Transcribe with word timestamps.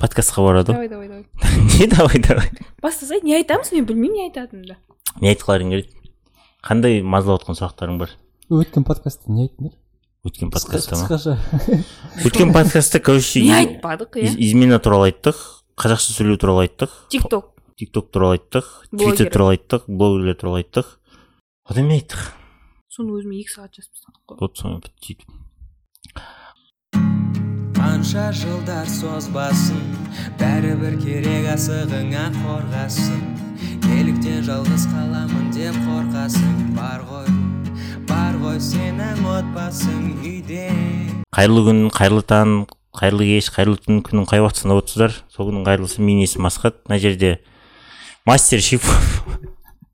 подкастқа 0.00 0.42
барады 0.44 0.72
давай 0.72 0.88
давай 0.88 1.08
давай. 1.08 1.24
Ғой 1.42 1.78
не 1.80 1.86
давай 1.86 2.18
давай. 2.20 2.50
Бастасай 2.82 3.20
не 3.22 3.34
айтамыз 3.38 3.72
мен 3.72 3.86
білмеймін 3.88 4.16
не 4.18 4.24
айтатынымды. 4.28 4.76
Не 5.22 5.32
айтқыларың 5.34 5.72
келеді 5.72 6.12
қандай 6.66 7.02
мазалап 7.02 7.42
отқан 7.44 7.56
сұрақтарың 7.58 7.98
бар? 8.00 8.12
Өткен 8.50 8.84
подкастта 8.86 9.32
не 9.32 9.46
айттыңдар 9.48 9.74
өткен 10.26 10.50
подкастта 10.50 10.96
ма? 10.98 11.06
қысқаша. 11.08 11.36
Өткен 12.26 12.52
подкастта 12.52 13.00
короче 13.00 13.42
не 13.42 13.52
айтпадық 13.54 14.18
иә? 14.20 14.26
из- 14.26 14.36
измена 14.50 14.78
туралы 14.82 15.10
айттық 15.12 15.38
қазақша 15.78 16.16
сөйлеу 16.18 16.36
туралы 16.42 16.66
айттық 16.66 16.90
тик 17.12 17.28
ток 17.30 17.52
тик 17.78 17.92
ток 17.92 18.10
туралы 18.10 18.38
айттық 18.38 18.68
твиттер 18.90 19.30
туралы 19.30 19.56
айттық 19.56 19.86
блогерлер 19.88 20.34
туралы 20.36 20.62
айттық. 20.64 20.96
Одан 21.68 21.88
не 21.88 22.00
айттық? 22.00 22.32
Соны 22.90 23.16
өзіме 23.18 23.40
екі 23.42 23.52
сағат 23.54 23.76
жазып 23.78 23.92
тастадық 23.92 24.22
қой. 24.26 24.38
Вот 24.40 24.56
соны 24.58 24.80
бітті 24.80 25.14
сөйтіп 25.14 26.22
қанша 27.86 28.32
жылдар 28.34 28.88
созбасын 28.90 29.82
бәрібір 30.40 30.96
керек 30.98 31.44
асығыңа 31.52 32.24
қорғасын. 32.34 33.20
Неліктен 33.84 34.40
жалғыз 34.42 34.88
қаламын 34.90 35.52
деп 35.54 35.76
қорқасың 35.84 36.72
бар 36.74 37.04
ғой 37.06 37.28
бар 38.08 38.40
ғой 38.42 38.58
сенің 38.58 39.22
отбасың 39.30 40.08
үйде. 40.18 40.64
Қайырлы 41.36 41.62
күн 41.68 41.84
қайырлы 41.94 42.26
таң 42.26 42.56
қайырлы 42.98 43.30
кеш 43.30 43.52
қайырлы 43.54 43.78
түн 43.84 44.02
күннің 44.08 44.26
қай 44.32 44.42
уақытысында 44.42 44.80
отырсыздар? 44.80 45.14
Сол 45.30 45.52
күннің 45.52 45.68
қайырлысы 45.70 46.02
менің 46.02 46.26
есімім 46.26 46.50
асхат. 46.50 46.82
Мына 46.90 46.98
жерде 46.98 47.36
мастер 48.26 48.66
шиф 48.66 48.90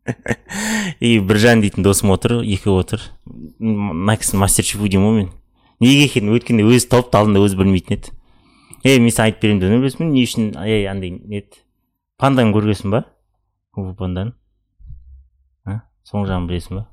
и 0.99 1.19
біржан 1.21 1.61
дейтін 1.61 1.85
досым 1.85 2.17
отыр 2.17 2.41
екеуі 2.41 2.87
отыр. 2.87 3.05
Мына 3.61 4.17
кісіні 4.17 4.47
мастер 4.47 4.65
шифу 4.65 4.89
деймін 4.89 5.11
ғой 5.11 5.21
мен. 5.21 5.33
Неге 5.83 6.07
екенін 6.07 6.37
өткенде 6.39 6.65
өзі 6.69 6.89
тауыпты 6.93 7.19
алдында 7.19 7.43
өзі 7.43 7.59
білмейтін 7.59 7.99
еді. 7.99 8.13
Ей 8.87 8.99
мен 9.03 9.11
саған 9.15 9.31
айтып 9.31 9.43
беремін 9.43 9.61
деп 9.63 9.71
не 9.73 9.81
білесің 9.83 10.11
не 10.15 10.23
үшін 10.27 10.49
ей 10.67 10.87
андай 10.91 11.11
не 11.19 11.43
еді? 11.43 11.61
Панданы 12.19 12.55
көргенсің 12.55 12.95
ба? 12.95 13.03
Панданы. 13.99 14.33
А? 15.67 15.81
Соның 16.09 16.27
жағын 16.31 16.49
білесің 16.51 16.79
ба? 16.81 16.87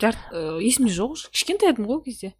Жарт 0.00 0.18
ә, 0.32 0.58
есімде 0.62 0.92
жоқ 0.92 1.14
уже. 1.16 1.30
Кішкентай 1.32 1.70
едім 1.72 1.86
ғой 1.88 1.98
ол 1.98 2.02
кезде. 2.04 2.34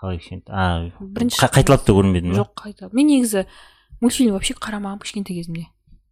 Қалай 0.00 0.18
кішкентай? 0.18 0.54
А 0.54 0.90
бірінші 1.00 1.38
қа- 1.40 1.52
қайталап 1.54 1.84
та 1.86 1.92
көрмедің 1.94 2.32
ба? 2.34 2.40
Жоқ 2.42 2.54
қайта. 2.58 2.88
Мен 2.92 3.06
негізі 3.12 3.44
мультфильм 4.00 4.34
вообще 4.34 4.54
қарамағанмын 4.58 5.02
кішкентай 5.04 5.36
кезімде. 5.38 5.66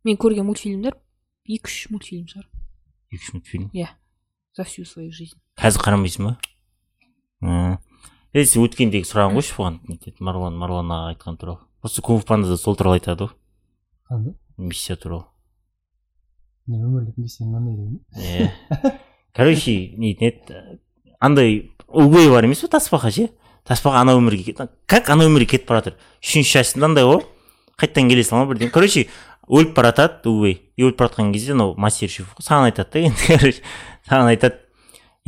Мен 0.04 0.16
көрген 0.16 0.46
мультфильмдер 0.46 0.94
екі 1.48 1.66
үш 1.66 1.88
мультфильм 1.90 2.26
шығар. 2.30 2.46
Екі 3.10 3.22
үш 3.22 3.32
мультфильм 3.34 3.70
за 4.56 4.64
всю 4.64 4.84
свою 4.86 5.10
жизнь. 5.12 5.36
Қазір 5.58 5.82
қарамайсың 5.84 6.30
ба? 6.30 6.38
Сен 8.36 8.66
өткендегі 8.66 9.06
сұрағын 9.08 9.38
қойшы 9.38 9.54
бұған? 9.56 9.76
Етеді 9.94 10.24
марғұлан 10.26 10.58
марғұлан 10.60 10.90
аға 10.92 11.12
айтқан 11.14 11.38
туралы. 11.40 11.62
Осы 11.80 12.02
кунг 12.04 12.26
панда 12.28 12.50
да 12.50 12.58
сол 12.60 12.76
туралы 12.76 12.98
айтады 12.98 13.24
ғой. 13.24 13.32
Қандай? 14.10 14.34
Миссия 14.58 14.96
туралы. 15.00 15.24
Өмірлік 16.68 17.16
миссия 17.16 17.46
мынандай 17.46 17.76
деген 17.78 18.02
иә 18.12 18.92
короче 19.32 19.72
не 19.96 20.12
дейтін 20.18 20.26
еді 20.28 20.80
андай 21.20 21.70
өгей 21.88 22.28
бар 22.28 22.44
емес 22.44 22.60
пе 22.60 22.68
тасбақа 22.68 23.10
ше? 23.10 23.30
Тасбақа 23.64 24.02
ана 24.02 24.18
өмірге 24.18 24.52
как 24.52 25.08
ана 25.08 25.24
өмірге 25.30 25.54
кетіп 25.54 25.68
бара 25.70 25.80
жатыр 25.80 25.96
үшінші 26.20 26.58
частьында 26.58 26.90
андай 26.90 27.08
ғой. 27.08 27.22
Қайтадан 27.78 28.10
келе 28.10 28.24
сала 28.24 28.44
ма 28.44 28.52
бірдеңе. 28.52 28.72
Короче 28.74 29.06
өліп 29.48 29.72
бара 29.78 29.94
жатады 29.94 30.28
өгей 30.28 30.60
и 30.76 30.82
өліп 30.82 30.98
бара 30.98 31.08
жатқан 31.08 31.32
кезде 31.32 31.56
анау 31.56 31.72
мастер 31.78 32.10
шеф 32.10 32.34
саған 32.40 32.68
айтады 32.68 32.92
да 32.92 33.06
енді 33.08 33.26
короче. 33.32 33.62
Саған 34.10 34.34
айтады. 34.34 34.65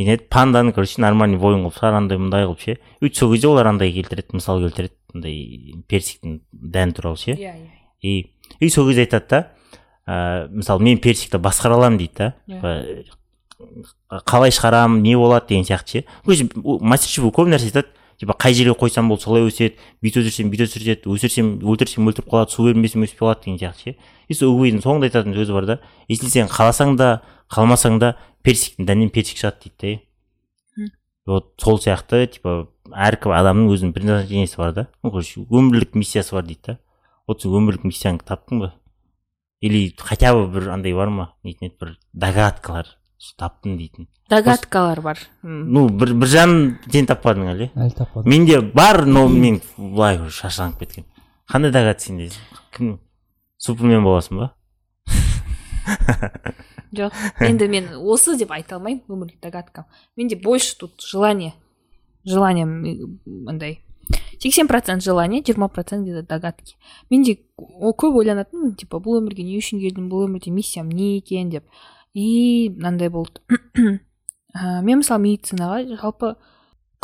Не 0.04 0.14
еді 0.14 0.28
панданы 0.30 0.72
короче 0.72 1.00
нормальный 1.02 1.38
воин 1.38 1.64
қылып 1.66 1.78
шығар 1.78 1.96
андай 1.98 2.18
мындай 2.18 2.46
қылып 2.46 2.60
ше. 2.62 2.78
Өйтіп 3.02 3.16
сол 3.18 3.32
кезде 3.32 3.48
олар 3.48 3.66
андай 3.66 3.92
келтіреді 3.92 4.38
мысал 4.38 4.62
келтіреді 4.62 4.94
андай 5.14 5.74
персиктің 5.90 6.40
дәні 6.52 6.94
туралы 6.94 7.18
ше. 7.18 7.34
Иә 7.34 7.54
иә. 7.54 7.70
И 8.00 8.30
и 8.60 8.70
сол 8.70 8.86
кезде 8.86 9.08
айтады 9.08 9.26
да 9.28 9.40
ә, 10.06 10.48
мысалы 10.48 10.82
мен 10.82 10.98
персикті 10.98 11.42
басқара 11.42 11.74
аламын 11.74 11.98
дейді 11.98 12.14
да. 12.18 12.34
Иә. 12.46 13.04
Қалай 14.24 14.54
шығарамын 14.54 15.02
не 15.02 15.16
болады 15.18 15.48
деген 15.50 15.66
сияқты 15.66 16.00
ше. 16.00 16.04
Өзі 16.26 16.48
мастер 16.62 17.10
шеф 17.10 17.24
көп 17.34 17.50
нәрсе 17.50 17.72
айтады. 17.72 17.90
Типа 18.18 18.34
қай 18.34 18.54
жерге 18.54 18.74
қойсам 18.74 19.06
болды 19.06 19.22
солай 19.22 19.44
өседі 19.46 19.76
бүйтіп 20.02 20.24
өсірсем 20.24 20.48
бүйтіп 20.50 20.66
өсіреді 20.66 21.10
өсірсем 21.12 21.50
өлтірсем 21.62 22.08
өлтіріп 22.10 22.26
қалады 22.32 22.50
су 22.50 22.64
бермесем 22.66 23.04
өспей 23.06 23.20
қалады 23.20 23.44
деген 23.44 23.60
сияқты 23.60 23.92
ше. 23.92 23.96
И 24.26 24.34
сол 24.34 24.56
өгейдің 24.56 24.82
соңында 24.82 25.06
айтатын 25.06 25.36
сөзі 25.38 25.54
бар 25.54 25.68
да. 25.68 25.76
Если 26.08 26.26
сен 26.26 26.50
қаласаң 26.50 26.96
да 26.98 27.20
қаламасаң 27.52 27.98
да 28.02 28.14
персиктің 28.46 28.88
дәнінен 28.88 29.14
персик 29.14 29.40
шығады 29.40 29.68
дейді 29.68 29.96
да 29.96 30.02
вот 31.28 31.52
сол 31.60 31.76
сияқты 31.76 32.24
типа 32.32 32.54
әркім 32.88 33.34
адамның 33.36 33.72
өзінің 33.74 33.92
предназначениесі 33.92 34.56
бар 34.56 34.72
да. 34.72 34.84
Ну 35.02 35.10
короче 35.12 35.42
өмірлік 35.44 35.92
миссиясы 35.98 36.34
бар 36.34 36.46
дейді 36.48 36.62
да. 36.66 36.78
Вот 37.28 37.42
сен 37.44 37.52
өмірлік 37.58 37.84
миссияңды 37.84 38.24
таптың 38.24 38.62
ба? 38.62 38.70
Или 39.60 39.92
хотя 39.98 40.32
бы 40.34 40.46
бір 40.48 40.70
андай 40.72 40.94
бар 40.96 41.12
ма? 41.12 41.26
Нетін 41.44 41.68
еді 41.68 41.76
бір 41.82 41.98
догадкалар 42.14 42.94
таптым 43.36 43.76
дейтін. 43.76 44.08
Догадкалар 44.30 45.02
бар. 45.04 45.20
Ну 45.42 45.88
бір 45.88 46.14
біржан 46.14 46.78
сен 46.88 47.08
таппадың 47.10 47.52
әлі. 47.52 47.70
Әлі 47.76 47.96
таппадым. 47.98 48.30
Менде 48.30 48.62
бар 48.62 49.04
но 49.04 49.26
мен 49.28 49.60
былай 49.76 50.20
уже 50.22 50.30
шаршанып 50.30 50.80
кеткен. 50.80 51.04
Қандай 51.50 51.74
догадка 51.74 52.08
сенде? 52.08 52.30
Кім? 52.72 52.98
Супермен 53.58 54.04
боласың 54.06 54.40
ба? 54.40 54.52
жоқ 56.98 57.12
енді 57.40 57.68
мен 57.68 57.90
осы 57.98 58.36
деп 58.38 58.52
айта 58.52 58.76
алмаймын 58.76 59.04
өмірлік 59.08 59.40
догадкам 59.42 59.84
менде 60.16 60.36
больше 60.36 60.76
тут 60.78 61.00
желание 61.00 61.54
желание 62.24 62.66
андай 63.46 63.80
сексен 64.40 64.68
процент 64.68 65.02
желание 65.02 65.42
жиырма 65.44 65.68
процент 65.68 66.04
где 66.04 66.22
то 66.22 66.26
догадки. 66.26 66.76
Менде 67.10 67.38
о- 67.56 67.92
көп 67.92 68.14
ойланатынмын 68.22 68.76
типа 68.76 69.00
бұл 69.02 69.18
өмірге 69.20 69.42
не 69.44 69.58
үшін 69.58 69.80
келдім 69.82 70.08
бұл 70.08 70.28
өмірде 70.28 70.50
миссиям 70.50 70.88
не 70.88 71.18
екен 71.18 71.50
деп. 71.50 71.64
И 72.14 72.70
мынандай 72.70 73.10
болды. 73.10 73.40
Ә, 74.56 74.80
мен 74.82 75.02
мысалы 75.02 75.20
медицинаға 75.22 75.82
жалпы 76.00 76.36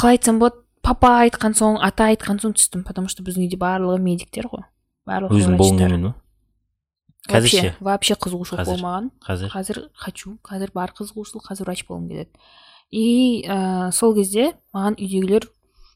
қалай 0.00 0.17
айтсам 0.17 0.39
болады 0.41 0.62
папа 0.83 1.11
айтқан 1.27 1.53
соң 1.55 1.77
ата 1.84 2.06
айтқан 2.09 2.41
соң 2.41 2.55
түстім 2.56 2.84
потому 2.89 3.09
что 3.12 3.23
біздің 3.23 3.44
үйде 3.44 3.59
барлығы 3.61 3.99
медиктер 4.00 4.49
ғой 4.49 4.65
барлығы 5.06 5.43
өзің 5.43 5.59
болғың 5.61 5.77
врачтар. 5.78 5.93
Қазір 7.29 7.41
вообще 7.41 7.61
ше? 7.61 7.75
вообще 7.81 8.15
қызығушылық 8.15 8.61
Қазір. 8.61 8.71
болмаған. 8.75 9.11
Қазір 9.25 9.49
қазір 9.53 9.81
хочу. 9.97 10.37
Қазір 10.45 10.73
бар 10.75 10.93
қызығушылық 10.93 11.47
қазір 11.49 11.65
врач 11.65 11.85
болғым 11.89 12.09
келеді. 12.09 12.31
И 12.93 13.45
ә, 13.49 13.91
сол 13.93 14.15
кезде 14.15 14.53
маған 14.75 14.99
үйдегілер 15.01 15.49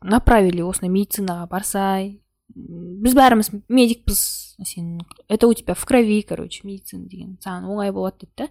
направили 0.02 0.62
осындай 0.64 0.90
медицинаға 0.90 1.48
барсай. 1.50 2.20
Біз 2.54 3.14
бәріміз 3.14 3.52
медикпіз. 3.68 4.20
Сен 4.64 5.00
это 5.28 5.46
у 5.46 5.54
тебя 5.54 5.74
в 5.74 5.84
крови 5.86 6.22
короче 6.22 6.66
медицина 6.66 7.06
деген. 7.06 7.36
Саған 7.44 7.68
оңай 7.70 7.92
болады 7.92 8.26
деді 8.26 8.32
да. 8.36 8.48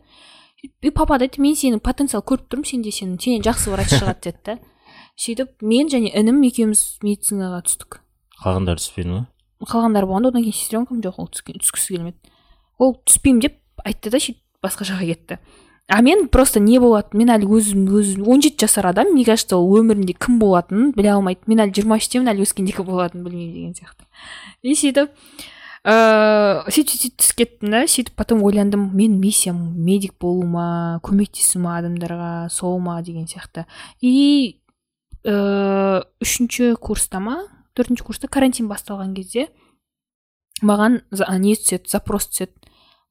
И 0.81 0.89
папа 0.89 1.17
да 1.17 1.25
айтты 1.25 1.41
мен 1.41 1.55
сенің 1.55 1.81
потенциал 1.83 2.21
көріп 2.21 2.47
тұрмын 2.47 2.65
сенде 2.65 2.91
сен 2.91 3.17
сенен 3.19 3.43
жақсы 3.43 3.73
врач 3.73 3.91
шығады 3.91 4.21
деді 4.29 4.39
да. 4.45 4.59
Сөйтіп 5.17 5.61
мен 5.61 5.89
және 5.91 6.13
інім 6.13 6.39
екеуміз 6.47 6.99
медицинаға 7.03 7.59
түстік. 7.67 7.99
Қалғандары 8.39 8.79
түспеді 8.79 9.11
ма 9.11 9.27
қалғандары 9.65 10.07
болғанда 10.07 10.31
одан 10.31 10.43
кейін 10.45 10.55
сестренкам 10.55 11.01
жоқ 11.01 11.15
ол 11.17 11.29
түскісі 11.33 11.97
келмеді. 11.97 12.17
Ол 12.77 12.97
түспеймін 13.05 13.41
деп 13.45 13.57
айтты 13.85 14.11
да 14.13 14.19
сөйтіп 14.21 14.43
басқа 14.63 14.87
жаққа 14.89 15.05
кетті. 15.05 15.39
А 15.87 16.01
мен 16.01 16.27
просто 16.27 16.59
не 16.59 16.79
болатынын 16.83 17.23
мен 17.23 17.29
әлі 17.31 17.47
өзім 17.47 17.85
өзім 17.95 18.25
он 18.27 18.41
жеті 18.43 18.65
жасар 18.65 18.89
адам 18.89 19.13
мне 19.13 19.23
кажется 19.23 19.55
ол 19.55 19.77
өмірінде 19.79 20.17
кім 20.19 20.35
болатынын 20.41 20.91
біле 20.91 21.13
алмайды. 21.13 21.47
Мен 21.47 21.61
әлі 21.63 21.71
жиырма 21.77 21.95
үштемін 22.01 22.27
әлі 22.33 22.43
өскенде 22.43 22.75
кім 22.75 22.89
болатынын 22.89 23.23
білмеймін 23.23 23.53
деген 23.55 23.77
сияқты. 23.77 24.03
И 24.67 24.75
сөйтіп 24.75 25.13
ыыы 25.87 26.73
сөйтіп 26.75 26.91
сөйтіп 26.91 27.15
түсіп 27.23 27.39
кеттім 27.39 27.71
да. 27.71 27.85
Сөйтіп 27.87 28.19
потом 28.19 28.43
ойландым 28.43 28.89
мен 28.99 29.15
миссиям 29.21 29.61
медик 29.79 30.17
болу 30.19 30.43
ма 30.43 30.99
көмектесу 31.07 31.63
ма 31.63 31.77
адамдарға 31.79 32.49
сол 32.51 32.81
ма 32.83 32.99
деген 33.01 33.23
сияқты. 33.31 33.63
И 34.01 34.59
ыыы 35.23 36.03
үшінші 36.19 36.75
курста 36.83 37.23
ма 37.23 37.45
төртінші 37.79 38.03
курста 38.03 38.27
карантин 38.27 38.67
басталған 38.67 39.15
кезде 39.15 39.47
маған 40.59 40.99
не 41.39 41.55
түседі 41.55 41.87
запрос 41.87 42.27
түседі. 42.27 42.51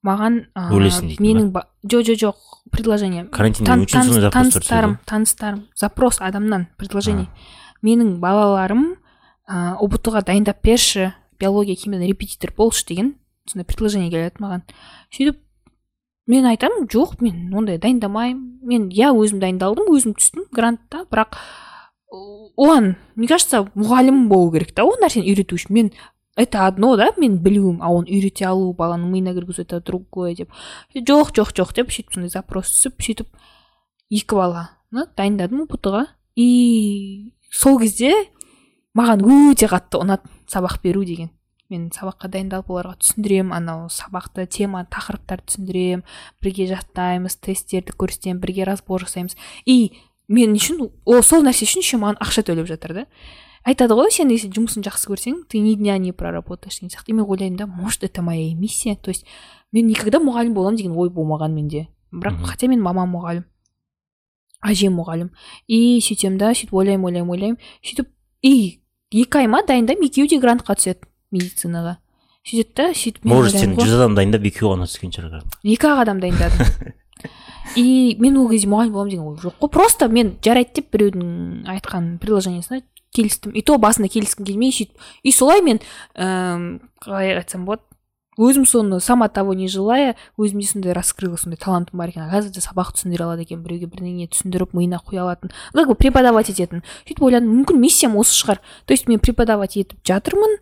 Маған 0.07 0.37
Өлесің 0.55 1.11
дейтін 1.11 1.27
менің 1.27 1.51
ба- 1.53 1.67
жоқ 1.85 2.07
жоқ 2.09 2.21
жоқ 2.23 2.37
предложение. 2.73 3.27
Карантинде 3.31 3.71
таныс- 3.91 4.31
таныстарым 4.33 4.99
таныстарым 5.07 5.65
запрос 5.75 6.21
адамнан 6.21 6.69
предложение. 6.79 7.29
Менің 7.83 8.19
балаларым 8.23 8.97
ыыы 9.49 9.77
ұбт 9.85 10.09
ға 10.11 10.23
дайындап 10.27 10.63
берші 10.63 11.13
биология 11.39 11.77
химиядан 11.77 12.09
репетитор 12.09 12.53
болшы 12.57 12.87
деген 12.87 13.15
сондай 13.47 13.65
предложение 13.67 14.11
келеді 14.11 14.41
маған. 14.43 14.63
Сөйтіп 15.13 15.37
мен 16.27 16.45
айтамын 16.47 16.89
жоқ 16.91 17.21
мен 17.21 17.53
ондай 17.55 17.79
дайындамаймын. 17.79 18.59
Мен 18.63 18.89
иә 18.91 19.13
өзім 19.15 19.39
дайындалдым 19.39 19.87
өзім 19.95 20.17
түстім 20.19 20.49
грантта 20.53 21.05
бірақ 21.11 21.37
оған 22.57 22.95
мне 23.15 23.27
кажется 23.29 23.67
мұғалім 23.77 24.29
болу 24.29 24.51
керек 24.53 24.73
та 24.75 24.85
ол 24.85 24.97
нәрсені 25.03 25.27
үйрету 25.31 25.55
үшін. 25.59 25.71
Мен 25.71 25.93
это 26.37 26.67
одно 26.67 26.97
да 26.97 27.11
мен 27.17 27.39
білуім 27.41 27.81
а 27.81 27.89
оны 27.91 28.13
үйрете 28.13 28.45
алу 28.47 28.73
баланың 28.77 29.09
миына 29.11 29.33
кіргізу 29.35 29.65
это 29.65 29.81
другое 29.81 30.35
деп 30.37 30.53
жоқ 30.95 31.33
жоқ 31.33 31.55
жоқ 31.57 31.73
деп 31.75 31.91
сөйтіп 31.91 32.13
сондай 32.13 32.31
запрос. 32.31 32.71
Түсіп 32.77 33.01
сөйтіп 33.01 33.29
екі 34.13 34.37
баланы 34.37 35.07
дайындадым 35.17 35.65
ұбт 35.65 35.89
ға 35.89 36.05
и 36.37 37.33
сол 37.51 37.81
кезде 37.81 38.13
маған 38.97 39.25
өте 39.25 39.69
қатты 39.73 40.03
ұнады 40.05 40.29
сабақ 40.53 40.83
беру 40.85 41.05
деген. 41.05 41.33
Мен 41.73 41.89
сабаққа 41.91 42.29
дайындалып 42.31 42.69
оларға 42.71 42.95
түсіндіремін 43.01 43.57
анау 43.57 43.89
сабақты 43.91 44.45
тема 44.47 44.85
тақырыптарды 44.93 45.49
түсіндіремін 45.49 46.05
бірге 46.45 46.69
жаттаймыз 46.71 47.41
тесттерді 47.43 47.97
көрсетемін 47.99 48.39
бірге 48.45 48.69
разбор 48.69 49.03
жасаймыз. 49.03 49.35
И 49.65 49.97
мен 50.29 50.55
үшін 50.55 50.85
о 50.85 51.23
сол 51.27 51.43
нәрсе 51.43 51.67
үшін 51.67 51.83
еще 51.83 51.99
маған 51.99 52.21
ақша 52.23 52.47
төлеп 52.47 52.71
жатыр 52.71 52.95
да. 53.01 53.07
Айтады 53.67 53.97
ғой 53.99 54.13
сен 54.15 54.31
если 54.31 54.49
жұмысын 54.55 54.85
жақсы 54.87 55.11
көрсең 55.11 55.43
ты 55.51 55.59
ни 55.59 55.75
дня 55.75 55.99
не 55.99 56.13
проработаешь 56.13 56.79
деген 56.79 56.91
сияқты. 56.91 57.11
И 57.11 57.13
мен 57.13 57.27
ойлаймын 57.27 57.57
да 57.57 57.67
может 57.67 58.05
это 58.05 58.23
моя 58.23 58.55
миссия. 58.55 58.97
То 58.97 59.11
есть 59.11 59.27
мен 59.73 59.87
никогда 59.87 60.19
мұғалім 60.19 60.55
боламын 60.55 60.79
деген 60.79 60.97
ой 60.97 61.11
болмаған 61.11 61.53
менде. 61.53 61.89
Бірақ 62.13 62.45
хотя 62.47 62.69
мен 62.69 62.83
мамам 62.83 63.11
мұғалім 63.17 63.45
әжем 64.67 64.97
мұғалім. 64.99 65.31
И 65.69 66.01
сөйтемін 66.03 66.39
да 66.39 66.53
сөйтіп 66.55 66.75
ойлаймын 66.75 67.11
ойлаймын 67.11 67.35
ойлаймын. 67.35 67.59
Сөйтіп 67.85 68.11
и 68.43 68.81
екі 69.13 69.43
ай 69.43 69.51
ма 69.51 69.63
дайындаймын 69.67 70.09
екеуі 70.09 70.31
де 70.31 70.41
грантқа 70.43 70.77
түседі 70.79 71.07
медицинаға. 71.35 71.99
Сөйтеді 72.47 72.77
да 72.79 72.89
сөйтіп 72.95 73.27
может 73.27 73.59
сен 73.59 73.75
жүз 73.79 73.97
адам 73.99 74.15
дайындап 74.19 74.47
екеуі 74.47 74.77
ғана 74.77 74.89
түскен 74.91 75.15
шығар 75.15 75.43
екі 75.65 75.91
ақ 75.91 76.05
адам 76.07 76.23
дайындадым. 76.23 76.95
и 77.75 78.17
мен 78.21 78.37
ол 78.39 78.49
кезде 78.51 78.69
мұғалім 78.71 78.93
боламын 78.95 79.11
деген 79.11 79.27
ой 79.33 79.41
жоқ. 79.43 79.59
Қой 79.61 79.73
просто 79.73 80.09
мен 80.09 80.37
жарайды 80.45 80.81
деп 80.81 80.93
біреудің 80.95 81.67
айтқан 81.73 82.19
предложениесіне 82.23 82.85
келістім. 83.17 83.57
И 83.57 83.63
то 83.67 83.79
басында 83.81 84.09
келіскім 84.13 84.47
келмей 84.47 84.73
сөйтіп. 84.73 84.95
И 85.23 85.33
солай 85.33 85.63
мен 85.65 85.81
ііі 86.15 86.81
қалай 87.03 87.37
айтсам 87.41 87.67
болады? 87.67 87.83
Өзім 88.37 88.67
соны 88.69 89.01
сама 89.01 89.31
того 89.33 89.55
не 89.57 89.65
желая 89.65 90.13
өзімде 90.37 90.67
сондай 90.69 90.93
раскрыла 90.93 91.39
сондай 91.41 91.57
талантым 91.57 91.97
бар 91.97 92.11
екен. 92.13 92.29
Оказывается 92.29 92.61
сабақ 92.61 92.93
түсіндіре 92.93 93.25
алады 93.25 93.47
екен 93.47 93.63
біреуге 93.65 93.89
бірдеңе 93.89 94.29
түсіндіріп 94.29 94.75
миына 94.77 95.01
құя 95.01 95.25
алатын. 95.25 95.55
Как 95.73 95.89
бы 95.89 95.95
преподавать 95.97 96.51
ететін. 96.53 96.85
Сөйтіп 97.09 97.25
ойладым 97.25 97.55
мүмкін 97.63 97.81
миссиям 97.81 98.19
осы 98.21 98.37
шығар. 98.37 98.61
То 98.85 98.93
есть 98.93 99.09
мен 99.09 99.25
преподавать 99.25 99.79
етіп 99.81 100.05
жатырмын. 100.05 100.61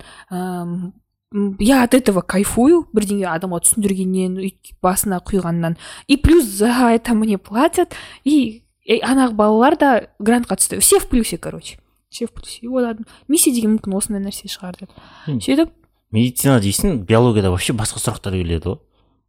Я 1.58 1.82
от 1.82 1.94
этого 1.94 2.22
кайфую 2.22 2.84
бірдеңе 2.94 3.26
адамға 3.26 3.64
түсіндіргеннен 3.66 4.38
басына 4.82 5.18
құйғаннан. 5.18 5.76
И 6.06 6.16
плюс 6.16 6.44
за 6.44 6.94
это 6.94 7.14
мне 7.14 7.38
платят 7.38 7.94
и, 8.22 8.62
и 8.84 9.00
ана 9.00 9.30
балалар 9.30 9.76
да 9.76 10.08
грантқа 10.18 10.56
түсті. 10.56 10.78
Все 10.78 10.98
в 10.98 11.08
плюсе 11.08 11.38
короче. 11.38 11.78
Все 12.08 12.26
в 12.26 12.32
плюсе. 12.32 12.60
И 12.62 12.68
ойладым 12.68 13.06
миссия 13.26 13.52
деген 13.52 13.76
мүмкін 13.76 13.96
осындай 13.98 14.22
нәрсе 14.22 14.46
шығар 14.46 14.78
деп 14.78 14.90
сөйтіп 15.26 15.74
медицина 16.14 16.60
дейсің 16.62 17.02
биологияда 17.08 17.50
вообще 17.50 17.74
басқа 17.74 17.98
сұрақтар 17.98 18.38
келеді 18.38 18.70
ғой 18.70 18.78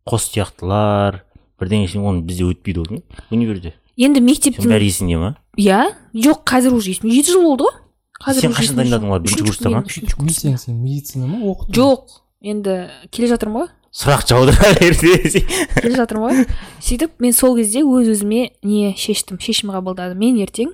қос 0.06 0.30
сияқтылар 0.30 1.24
бірдеңе 1.58 1.90
оны 1.98 2.22
бізде 2.28 2.46
өтпейді 2.46 2.86
ғой 2.86 3.02
универде. 3.34 3.74
Енді 3.98 4.22
мектептің 4.22 4.70
бәрі 4.70 4.92
есіңде 4.92 5.18
ма? 5.18 5.32
Иә 5.58 5.88
жоқ 6.14 6.44
қазір 6.46 6.76
уже 6.78 6.92
есімде. 6.94 7.16
Жеті 7.16 7.34
жыл 7.34 7.48
болды 7.48 7.66
ғой. 7.66 7.80
Сен 8.24 8.54
қашан 8.56 8.80
дайындадың 8.80 9.06
жоқ. 9.06 9.12
олар 9.12 9.24
бірінші 9.26 9.46
курста 9.46 9.70
ма 9.70 9.84
миссияң 10.26 10.58
сен 10.58 10.78
медицина 10.82 11.28
ма 11.28 11.42
оқыту 11.44 11.70
ма? 11.70 11.76
жоқ 11.76 12.22
енді 12.46 12.76
келе 13.12 13.30
жатырмын 13.32 13.66
ғой. 13.66 13.70
Сұрақ 13.96 14.26
жаудыра 14.28 14.72
берді 14.80 15.44
келе 15.82 15.96
жатырмын 15.96 16.30
ғой. 16.30 16.48
Сөйтіп 16.84 17.20
мен 17.20 17.34
сол 17.34 17.56
кезде 17.58 17.84
өз 17.84 18.12
өзіме 18.16 18.50
не 18.64 18.94
шештім 19.00 19.40
шешім 19.40 19.72
қабылдадым. 19.76 20.20
Мен 20.20 20.40
ертең 20.44 20.74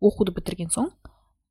оқуды 0.00 0.34
бітірген 0.36 0.72
соң 0.72 0.90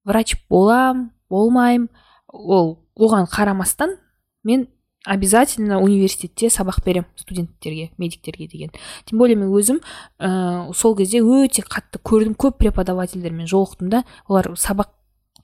врач 0.06 0.36
болам 0.50 1.12
болмаймын 1.30 1.90
ол 2.30 2.78
оған 2.96 3.28
қарамастан 3.30 3.98
мен 4.44 4.68
обязательно 5.06 5.80
университетте 5.80 6.50
сабақ 6.50 6.84
беремін 6.86 7.07
студенттерге 7.16 7.92
медиктерге 7.98 8.48
деген. 8.48 8.72
Тем 9.06 9.19
более 9.19 9.36
мен 9.36 9.50
өзім 9.54 9.80
ә, 10.19 10.74
сол 10.74 10.96
кезде 10.96 11.22
өте 11.22 11.62
қатты 11.62 12.02
көрдім 12.04 12.36
көп 12.36 12.57
преподавательдермен 12.57 13.48
жолықтым 13.48 13.90
да. 13.90 14.04
Олар 14.28 14.54
сабақ 14.57 14.90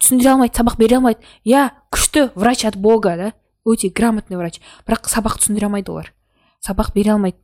түсіндіре 0.02 0.34
алмайды 0.34 0.58
сабақ 0.58 0.78
бере 0.78 0.98
алмайды. 0.98 1.22
Иә 1.46 1.70
күшті 1.94 2.32
врач 2.36 2.66
от 2.66 2.76
бога 2.76 3.16
да. 3.18 3.34
Өте 3.66 3.90
грамотный 3.90 4.38
врач. 4.38 4.60
Бірақ 4.88 5.08
сабақ 5.08 5.38
түсіндіре 5.38 5.70
алмайды 5.70 5.92
олар. 5.92 6.14
Сабақ 6.66 6.94
бере 6.94 7.14
алмайды. 7.14 7.38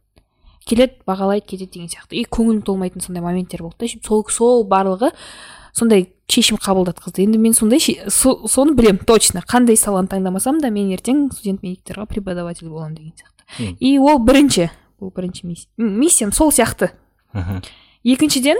Келеді 0.68 1.00
бағалайды 1.08 1.46
кетеді 1.48 1.72
деген 1.80 1.90
сияқты. 1.90 2.14
И 2.20 2.26
көңілім 2.26 2.62
толмайтын 2.68 3.02
сондай 3.02 3.24
моменттер 3.24 3.64
болды 3.64 3.88
да. 3.88 4.02
Сол 4.08 4.26
сол 4.30 4.66
барлығы 4.68 5.12
сондай 5.74 6.08
шешім 6.28 6.58
қабылдатқызды 6.60 7.24
енді 7.24 7.38
мен 7.40 7.54
сондай 7.54 7.80
со- 7.80 8.48
соны 8.48 8.76
білемін 8.76 9.00
точно. 9.08 9.42
Қандай 9.48 9.78
саланы 9.80 10.08
таңдамасам 10.12 10.60
да 10.60 10.70
мен 10.70 10.90
ертең 10.92 11.32
студент 11.32 11.64
медиктерға 11.64 12.06
преподаватель 12.06 12.68
боламын 12.70 12.96
деген 12.96 13.14
сияқты. 13.16 13.44
Мхм. 13.60 13.78
и 13.80 13.98
ол 13.98 14.20
бірінші 14.20 14.70
бұл 15.00 15.14
бірінші 15.16 15.48
миссия 15.48 15.70
миссиям 15.78 16.32
сол 16.34 16.50
сияқты. 16.52 16.90
Мгм. 17.34 17.62
екіншіден 18.04 18.58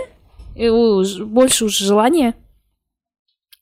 э, 0.56 0.70
ол 0.70 1.04
больше 1.26 1.64
уже 1.64 1.84
желание 1.84 2.34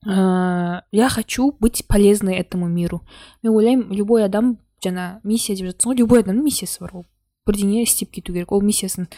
ә, 0.07 0.83
я 0.93 1.09
хочу 1.09 1.53
быть 1.61 1.85
полезной 1.89 2.37
этому 2.37 2.69
миру. 2.69 3.03
Мен 3.43 3.53
ойлаймын 3.55 3.91
любой 3.93 4.25
адам 4.25 4.59
жаңа 4.85 5.21
миссия 5.25 5.57
деп 5.57 5.73
жатсың 5.73 5.93
ғой 5.93 5.97
любой 5.99 6.23
адамның 6.23 6.45
миссиясы 6.45 6.81
бар 6.81 6.91
ол 6.95 7.05
бірдеңе 7.47 7.85
істеп 7.85 8.13
кету 8.15 8.35
керек. 8.35 8.53
Ол 8.53 8.65
миссиясын 8.67 9.09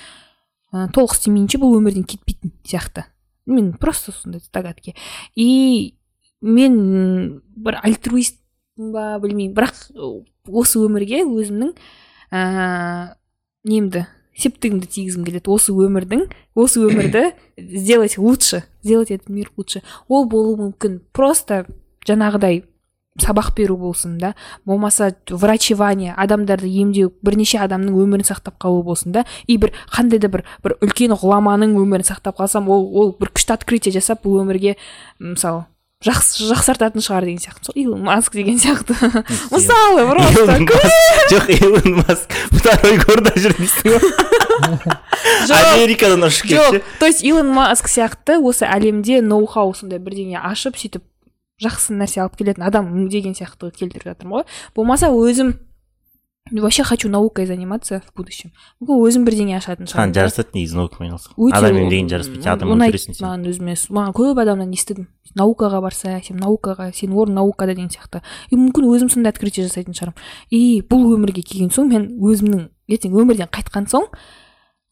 ә, 0.73 0.89
толық 0.95 1.17
істемейінше 1.17 1.61
бұл 1.61 1.79
өмірден 1.79 2.07
кетпейтін 2.09 2.53
сияқты. 2.67 3.07
Мен 3.49 3.73
просто 3.81 4.13
сондай 4.13 4.43
догадки 4.53 4.95
и 5.35 5.95
мен 6.41 7.41
бір 7.57 7.81
альтруистпін 7.83 8.93
ба 8.93 9.17
білмеймін. 9.23 9.57
Бірақ 9.57 9.81
осы 10.47 10.83
өмірге 10.85 11.25
өзімнің 11.25 11.75
ә, 12.31 13.15
немді 13.65 14.07
септігімді 14.39 14.87
тигізгім 14.87 15.25
келеді. 15.27 15.51
Осы 15.51 15.73
өмірдің 15.73 16.29
осы 16.55 16.85
өмірді 16.85 17.33
сделать 17.81 18.19
лучше 18.19 18.65
сделать 18.83 19.11
этот 19.11 19.29
мир 19.29 19.51
лучше. 19.57 19.83
Ол 20.09 20.29
болуы 20.29 20.57
мүмкін. 20.61 21.01
Просто 21.13 21.65
жаңағыдай 22.07 22.65
сабақ 23.21 23.55
беру 23.57 23.77
болсын 23.77 24.19
да 24.19 24.35
болмаса 24.65 25.15
врачевание 25.31 26.15
адамдарды 26.17 26.69
емдеу 26.69 27.13
бірнеше 27.23 27.59
адамның 27.65 27.97
өмірін 28.03 28.27
сақтап 28.29 28.59
қалу 28.63 28.83
болсын 28.83 29.13
да 29.13 29.25
и 29.47 29.57
бір 29.57 29.73
қандай 29.93 30.19
да 30.19 30.29
бір 30.29 30.45
бір 30.65 30.77
үлкен 30.81 31.15
ғұламаның 31.15 31.77
өмірін 31.79 32.07
сақтап 32.07 32.39
қалсам 32.39 32.69
ол 32.69 32.87
ол 32.95 33.17
бір 33.19 33.33
күшті 33.35 33.59
открытие 33.59 33.95
жасап 33.95 34.25
бұл 34.27 34.43
өмірге 34.45 34.77
мысалы 35.19 35.67
жақсы 35.99 36.47
жақсартатын 36.47 37.03
шығар 37.03 37.25
деген 37.27 37.41
сияқты. 37.43 37.65
Сол 37.67 37.75
илон 37.75 38.05
маск 38.07 38.33
деген 38.33 38.55
сияқты. 38.55 38.95
Мысалы 39.51 40.05
просто 40.07 40.45
жоқ 41.33 41.49
илон 41.59 42.05
маск. 42.07 42.31
Второй 42.55 43.01
горда 43.03 43.33
жүр 43.35 43.57
дейсің 43.59 43.97
ғой 43.97 44.95
америкадан 45.49 46.27
ұшып 46.29 46.51
жоқ 46.53 46.79
то 46.99 47.07
есть 47.07 47.25
илон 47.25 47.51
маск 47.55 47.89
сияқты 47.91 48.39
осы 48.39 48.67
әлемде 48.69 49.21
ноу 49.23 49.47
хау 49.47 49.75
сондай 49.75 50.01
бірдеңе 50.03 50.41
ашып 50.41 50.79
сөйтіп 50.79 51.05
жақсы 51.63 51.97
нәрсе 51.99 52.23
алып 52.25 52.37
келетін 52.39 52.67
адам 52.69 53.09
деген 53.09 53.35
сияқты 53.35 53.71
келтіріп 53.75 54.07
жатырмын 54.13 54.43
ғой. 54.43 54.47
Болмаса 54.77 55.11
өзім 55.11 55.57
вообще 56.53 56.83
хочу 56.83 57.09
наукой 57.09 57.47
заниматься 57.47 58.01
в 58.01 58.17
будущем. 58.17 58.53
Мүмкін 58.81 59.03
өзім 59.05 59.25
бірдеңе 59.27 59.59
ашатын 59.59 59.85
саған 59.85 59.93
шығармын. 59.93 60.13
Да. 60.15 60.21
жарасады 60.23 60.55
негізі 60.55 60.77
наукамен 60.79 61.11
айналысқан 61.11 61.35
Өте 61.37 61.59
адаммен 61.59 61.89
деген 61.91 62.09
жараспайды 62.09 62.43
сен 62.43 62.53
адам 62.53 62.73
өлтіресің 62.73 63.15
сен. 63.15 63.27
маған 63.27 63.45
өзіме. 63.51 63.75
Маған 63.99 64.15
көп 64.17 64.41
адамнан 64.43 64.73
естідім. 64.73 65.09
Наукаға 65.37 65.83
барса 65.85 66.21
сен 66.25 66.41
наукаға 66.41 66.89
сенің 66.97 67.21
орның 67.21 67.35
наукада 67.37 67.75
деген 67.75 67.91
сияқты. 67.93 68.23
И 68.51 68.57
мүмкін 68.57 68.89
өзім 68.89 69.11
сондай 69.13 69.33
открытие 69.35 69.67
жасайтын 69.69 69.93
шығармын. 69.93 70.17
И 70.51 70.81
бұл 70.89 71.05
өмірге 71.19 71.43
келген 71.45 71.69
соң 71.69 71.93
мен 71.93 72.09
өзімнің 72.17 72.69
ертең 72.89 73.13
өмірден 73.13 73.53
қайтқан 73.53 73.91
соң 73.93 74.09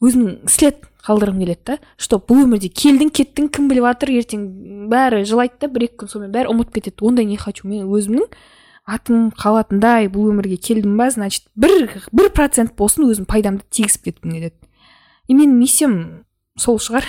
өзімнің 0.05 0.49
след 0.49 0.85
қалдырғым 1.07 1.41
келеді 1.45 1.63
да. 1.67 1.79
Что 1.97 2.19
бұл 2.19 2.45
өмірде 2.45 2.69
келдің 2.69 3.13
кеттің 3.15 3.49
кім 3.55 3.71
біліп 3.71 3.87
жатыр 3.87 4.13
ертең 4.19 4.45
бәрі 4.91 5.23
жылайды 5.29 5.61
да 5.63 5.71
бір 5.73 5.87
екі 5.89 6.03
күн 6.03 6.13
сонымен 6.13 6.35
бәрі 6.35 6.53
ұмытып 6.53 6.81
кетеді. 6.81 7.07
Ондай 7.07 7.29
не 7.31 7.39
хочу 7.39 7.69
мен 7.71 7.87
өзімнің 7.87 8.27
атым 8.87 9.31
қалатындай 9.35 10.11
бұл 10.13 10.31
өмірге 10.31 10.59
келдім 10.63 10.97
ба 10.99 11.09
значит 11.11 11.47
бір 11.59 11.89
бір 12.13 12.31
процент 12.35 12.77
болсын 12.79 13.09
өзім 13.09 13.27
пайдамды 13.27 13.67
тигізіп 13.71 14.11
кеткім 14.11 14.37
келеді 14.37 14.55
и 15.27 15.35
менің 15.35 15.59
миссиям 15.59 15.97
сол 16.59 16.79
шығар. 16.79 17.07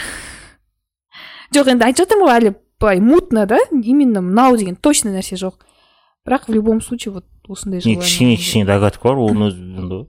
Жоқ 1.56 1.70
енді 1.74 1.88
айтып 1.88 2.06
жатырмын 2.06 2.28
ғой 2.28 2.40
әлі 2.40 2.54
былай 2.82 3.02
мутно 3.02 3.46
да 3.50 3.60
именно 3.72 4.22
мынау 4.22 4.58
деген 4.58 4.76
точно 4.76 5.14
нәрсе 5.14 5.38
жоқ. 5.38 5.62
Бірақ 6.28 6.50
в 6.50 6.54
любом 6.54 6.82
случае 6.82 7.14
вот 7.14 7.26
осындай 7.48 7.82
кішкене 7.82 8.36
кішкене 8.36 8.66
догадка 8.66 9.10
бар 9.10 9.22
оның 9.30 9.52
өзі 9.52 10.02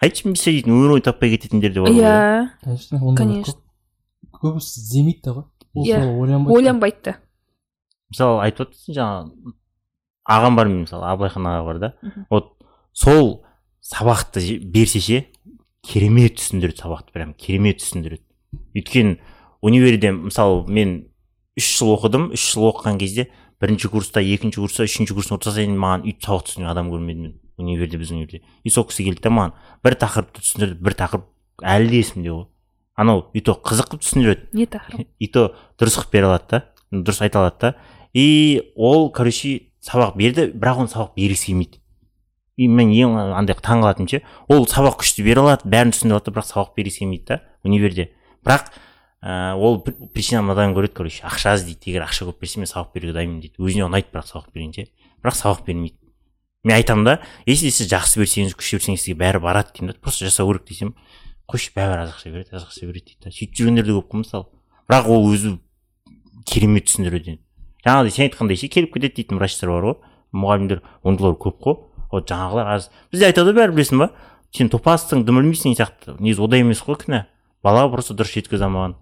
айтшы 0.00 0.32
дейтін 0.32 0.72
өмір 0.74 0.94
бойы 0.96 1.04
таппай 1.04 1.32
кететіндер 1.34 1.72
де 1.74 1.80
бар 1.84 1.90
ғой 1.92 2.00
иә? 2.00 3.16
конечно 3.16 3.54
көбісі 4.40 4.80
іздемейді 4.80 5.22
да 5.24 5.34
ғой 5.36 5.44
ол 5.74 5.84
Иә. 5.86 5.98
ойланбайды 6.20 6.56
ойланбайды 6.56 7.02
да 7.04 7.16
мысалы 8.10 8.40
айтып 8.46 8.68
отырсың 8.68 8.96
жаңағы 8.96 9.54
ағам 10.30 10.56
бар 10.56 10.70
менің 10.70 10.86
мысалы 10.86 11.06
абылайхан 11.10 11.46
аға 11.50 11.64
бар 11.68 11.78
да 11.78 11.92
вот 12.30 12.52
сол 12.92 13.44
сабақты 13.84 14.58
берсе 14.64 15.00
ше 15.00 15.20
керемет 15.86 16.38
түсіндіреді 16.40 16.82
сабақты 16.82 17.12
прям 17.12 17.34
керемет 17.34 17.80
түсіндіреді 17.80 18.24
өйткені 18.74 19.18
универде 19.62 20.10
мысалы 20.12 20.64
мен 20.68 21.10
үш 21.58 21.66
жыл 21.78 21.92
оқыдым. 21.96 22.30
Үш 22.32 22.54
жыл 22.54 22.70
оқыған 22.70 22.98
кезде 23.00 23.26
бірінші 23.60 23.90
курста 23.92 24.22
екінші 24.24 24.62
курста 24.62 24.86
үшінші 24.86 25.12
курстың 25.16 25.36
ортасына 25.36 25.58
дейін 25.60 25.74
маған 25.80 26.04
өйтіп 26.08 26.24
сабақ 26.24 26.44
түсіндірген 26.46 26.70
адам 26.72 26.90
көрмедім 26.92 27.22
мен. 27.26 27.34
Универде 27.60 27.98
біздің 28.00 28.20
универде 28.20 28.42
и 28.64 28.70
сол 28.70 28.86
кісі 28.88 29.06
келді 29.06 29.22
да 29.26 29.32
маған 29.36 29.54
бір 29.84 29.96
тақырыпты 30.00 30.42
түсіндірді 30.44 30.80
бір 30.84 30.96
тақырып 30.98 31.26
әлі 31.62 31.90
де 31.92 32.00
есімде 32.02 32.32
ғой 32.34 32.46
анау 32.96 33.26
и 33.32 33.40
то 33.40 33.54
қызық 33.56 33.92
қылып 33.94 34.04
түсіндіреді 34.04 34.58
не 34.58 34.66
тақырып 34.70 35.06
и 35.18 35.28
то 35.28 35.46
дұрыс 35.80 35.98
қылып 36.00 36.12
бере 36.16 36.30
алады 36.30 36.48
да 36.50 36.62
дұрыс 36.92 37.22
айта 37.24 37.40
алады 37.44 37.60
да 37.60 37.74
и 38.12 38.72
ол 38.76 39.10
короче 39.12 39.70
сабақ 39.84 40.16
берді 40.16 40.50
бірақ 40.52 40.84
оны 40.84 40.92
сабақ 40.92 41.14
бергісі 41.16 41.52
келмейді 41.52 41.80
и 42.60 42.68
мен 42.68 42.90
ең 42.92 43.16
андай 43.38 43.56
таң 43.56 43.84
қалатыным 43.84 44.10
ше 44.10 44.22
ол 44.48 44.66
сабақ 44.68 44.98
күшті 45.00 45.24
бере 45.24 45.40
алады 45.40 45.68
бәрін 45.70 45.94
түсіндіре 45.94 46.18
алады 46.18 46.28
да, 46.28 46.34
бірақ 46.36 46.48
сабақ 46.50 46.74
бергісі 46.76 47.04
келмейді 47.04 47.24
да 47.30 47.40
универде 47.64 48.10
бірақ 48.44 48.68
ә, 49.22 49.54
ол 49.54 49.80
пр- 49.84 49.96
причина 50.12 50.42
мынадан 50.42 50.74
көреді 50.76 50.96
короче 50.96 51.24
ақша 51.24 51.54
іздейді 51.56 51.92
егер 51.94 52.04
ақша 52.08 52.26
көп 52.28 52.40
берсе 52.42 52.60
мен 52.60 52.68
сабақ 52.68 52.92
беруге 52.94 53.14
дайынмын 53.16 53.40
дейді 53.44 53.60
өзіне 53.60 53.86
ұнайды 53.88 54.10
бірақ 54.12 54.28
сабақ 54.28 54.52
берген 54.52 54.72
ше 54.76 54.86
бірақ 55.22 55.36
сабақ 55.40 55.64
бермейді 55.66 55.96
мен 56.64 56.76
айтамын 56.76 57.04
да 57.04 57.14
если 57.46 57.70
сіз 57.70 57.90
жақсы 57.90 58.20
берсеңіз 58.20 58.56
күшті 58.58 58.78
берсеңіз 58.78 59.04
сізге 59.04 59.18
бәрі 59.20 59.40
барады 59.40 59.72
деймін 59.76 59.94
да. 59.94 60.00
Просто 60.00 60.26
жасау 60.26 60.52
керек 60.52 60.66
десем 60.68 60.94
қойшы 61.48 61.72
бәрібір 61.76 62.04
аз 62.04 62.14
ақша 62.14 62.32
береді 62.32 62.56
аз 62.56 62.66
ақша 62.68 62.86
береді 62.86 63.14
дейді 63.14 63.24
да. 63.24 63.30
Сөйтіп 63.30 63.56
жүргендер 63.56 63.86
де 63.88 63.96
көп 63.96 64.10
қой 64.12 64.24
мысалы. 64.24 64.46
Бірақ 64.90 65.08
ол 65.08 65.30
өзі 65.32 65.58
керемет 66.46 66.88
түсіндіреді 66.88 67.38
жаңағыдай 67.84 68.12
сен 68.12 68.26
айтқандай 68.28 68.60
ше 68.60 68.68
келіп 68.68 68.94
кетеді 68.94 69.16
дейтін 69.16 69.40
врачтар 69.40 69.70
бар 69.72 69.86
ғой. 69.88 69.96
Мұғалімдер 70.36 70.82
ондайлар 71.02 71.36
көп 71.40 71.60
қой. 71.64 71.78
Вот 72.12 72.28
жаңағылар 72.28 72.74
аз. 72.76 72.90
Бізде 73.10 73.30
айтады 73.30 73.54
ғой 73.54 73.60
бәрі 73.62 73.76
білесің 73.78 74.02
ба? 74.02 74.10
Сен 74.52 74.68
топассың 74.70 75.24
дым 75.24 75.40
білмейсің 75.40 75.72
деген 75.72 75.78
сияқты. 75.80 76.16
Негізі 76.20 76.44
ода 76.44 76.60
емес 76.60 76.82
қой 76.84 76.98
кінә. 77.00 77.24
Бала 77.64 77.88
просто 77.90 78.14
дұрыс 78.18 78.34
жеткізе 78.34 78.66
алмаған. 78.66 78.96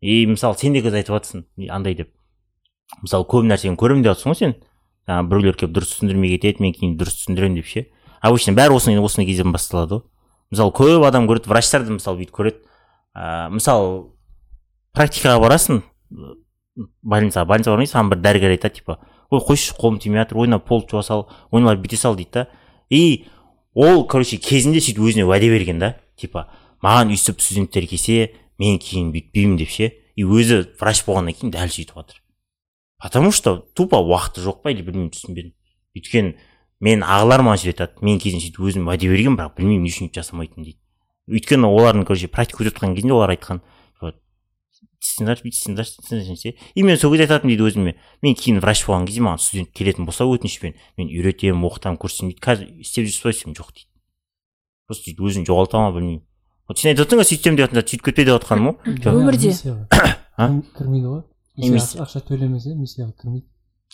И 0.00 0.26
мысалы 0.26 0.58
сен 0.58 0.74
де 0.74 0.82
қазір 0.82 1.00
айтып 1.02 1.16
жатрсың 1.16 1.44
андай 1.70 1.94
деп. 1.94 2.10
Мысалы 3.02 3.28
көп 3.28 3.46
нәрсені 3.46 3.76
көремін 3.76 4.02
деп 4.02 4.16
жатрсың 4.16 4.32
ғой 4.32 4.40
сен. 4.40 4.56
Жаңағы 5.06 5.28
біреулер 5.30 5.56
келіп 5.60 5.74
дұрыс 5.76 5.92
түсіндірмей 5.94 6.34
кетеді 6.36 6.64
мен 6.64 6.74
кейін 6.74 6.96
дұрыс 6.98 7.20
түсіндіремін 7.22 7.60
деп 7.60 7.68
ше. 7.70 7.86
Обычно 8.22 8.56
бәрі 8.58 8.76
осыны 8.76 9.00
осындай 9.00 9.28
кезден 9.28 9.52
басталады 9.54 10.00
ғой. 10.00 10.04
Мысалы 10.50 10.74
көп 10.74 11.06
адам 11.06 11.28
көреді 11.30 11.50
врачтар 11.50 11.84
да 11.86 11.94
мысалы 11.94 12.20
бүйтіп 12.22 12.34
көреді. 12.34 12.58
Ә, 13.14 13.48
мысалы 13.54 14.10
практикаға 14.96 15.38
барасың 15.44 15.82
больницаға 16.76 17.46
больницаға 17.48 17.76
бармайсың 17.76 17.94
саған 17.94 18.10
бір 18.12 18.20
дәрігер 18.24 18.54
айтады 18.56 18.80
типа 18.80 18.98
ой 19.30 19.40
қойшы 19.40 19.76
қолым 19.78 20.00
тимей 20.02 20.20
жатыр 20.20 20.42
ойна 20.42 20.58
пол 20.58 20.84
жуа 20.90 21.02
сал 21.02 21.26
ойналар 21.50 21.78
бүйте 21.80 21.96
сал 21.96 22.16
дейді 22.16 22.30
да. 22.32 22.48
И 22.90 23.26
ол 23.74 24.04
короче 24.06 24.36
кезінде 24.36 24.80
сөйтіп 24.80 25.06
өзіне 25.06 25.26
уәде 25.26 25.50
берген 25.50 25.78
да. 25.78 25.96
Типа 26.16 26.48
маған 26.82 27.14
өйстіп 27.14 27.40
студенттер 27.40 27.86
келсе 27.88 28.34
мен 28.58 28.78
кейін 28.78 29.12
бүйтпеймін 29.14 29.58
деп 29.62 29.72
ше. 29.72 29.92
И 30.16 30.24
өзі 30.24 30.64
врач 30.80 31.04
болғаннан 31.06 31.36
кейін 31.36 31.54
дәл 31.54 31.72
сөйтіп 31.72 31.96
жатыр 31.96 32.25
потому 33.02 33.32
что 33.32 33.58
тупо 33.74 34.00
уақыты 34.00 34.44
жоқ 34.44 34.62
па 34.62 34.72
или 34.72 34.82
білмеймін 34.82 35.12
түсінбедім 35.14 35.52
өйткені 35.96 36.34
мен 36.80 37.04
ағалар 37.04 37.44
маған 37.46 37.62
сөйтіп 37.62 37.80
айтады 37.80 38.04
мен 38.04 38.20
кезінде 38.20 38.46
сөйтіп 38.46 38.66
өзіме 38.68 38.90
уәде 38.90 39.08
бергенмін 39.10 39.38
бірақ 39.40 39.56
білмеймін 39.56 39.86
не 39.86 39.92
үшін 39.92 40.08
өйтіп 40.08 40.20
жасамайтынымды 40.20 40.72
дейді. 40.72 40.80
Өйткені 41.26 41.70
олардың 41.70 42.06
короче 42.06 42.28
практика 42.28 42.62
өтіп 42.62 42.76
жатқан 42.76 42.96
кезінде 42.96 43.16
олар 43.16 43.32
айтқан 43.32 43.62
бүйтсеңдерші 45.16 46.00
істесеңдерші 46.02 46.52
и 46.74 46.82
мен 46.82 46.98
сол 46.98 47.12
кезде 47.12 47.26
айтатынмын 47.26 47.54
дейді 47.54 47.66
өзіме. 47.68 47.94
Мен 48.22 48.34
кейін 48.36 48.60
врач 48.60 48.82
болған 48.86 49.06
кезде 49.06 49.22
маған 49.24 49.42
студент 49.42 49.70
келетін 49.76 50.06
болса 50.08 50.26
өтінішпен 50.26 50.74
мен 50.98 51.10
үйретемін 51.12 51.62
оқытамын 51.68 52.00
көрсетемін 52.00 52.32
дейді 52.32 52.42
қазір 52.42 52.70
істеп 52.82 53.06
жүрсіз 53.06 53.22
ба 53.22 53.32
десем 53.32 53.54
жоқ 53.56 53.70
дейді. 53.72 53.88
Просто 54.88 55.10
сөйтіп 55.10 55.22
өзін 55.30 55.46
жоғалта 55.46 55.84
ма 55.84 55.92
білмеймін. 55.94 56.24
Вот 56.66 56.82
сен 56.82 56.90
айтып 56.90 57.06
отырсың 57.06 57.22
ғой 57.22 57.30
сөйтсем 57.30 57.56
деп 57.56 57.70
жатырсың 57.70 57.90
сөйтіп 57.92 58.06
кетпе 58.10 58.26
деп 58.26 58.40
жатқаным 58.40 58.72
ғой. 58.72 58.98
Өмірде. 59.14 59.54
кірмейді 60.76 61.12
ғой? 61.12 61.22
Не 61.56 61.70
Миссия 61.70 62.02
ақша- 62.04 62.20
төлемесе 62.28 62.74
миссияға 62.76 63.12
кірмейді 63.16 63.46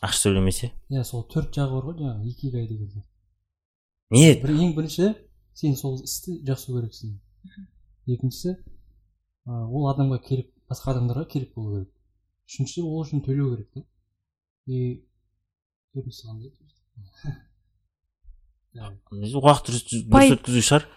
ақша 0.03 0.31
төлемесе 0.31 0.73
иә 0.91 1.05
сол 1.07 1.23
төрт 1.31 1.55
жағы 1.55 1.77
бар 1.77 1.85
ғой 1.91 1.99
жаңағы 2.01 2.31
икигай 2.33 2.67
деген 2.67 3.05
не 4.11 4.35
бір 4.43 4.51
ең 4.57 4.73
бірінші 4.75 5.13
сен 5.55 5.77
сол 5.77 6.01
істі 6.03 6.41
жақсы 6.49 6.73
көресің 6.75 7.13
екіншісі 8.11 8.57
ол 9.47 9.87
адамға 9.93 10.19
керек 10.27 10.51
басқа 10.71 10.97
адамдарға 10.97 11.29
керек 11.31 11.55
болу 11.55 11.85
керек 11.85 11.93
үшіншісі 12.51 12.83
ол 12.83 13.05
үшін 13.05 13.23
төлеу 13.23 13.53
керек 13.55 13.71
та 13.77 13.85
и 14.67 15.05
төртіншісі 15.95 16.27
қандай 16.27 16.51
уақыт 19.39 19.71
дұрыс 19.71 20.35
өткізу 20.39 20.67
шығар 20.67 20.89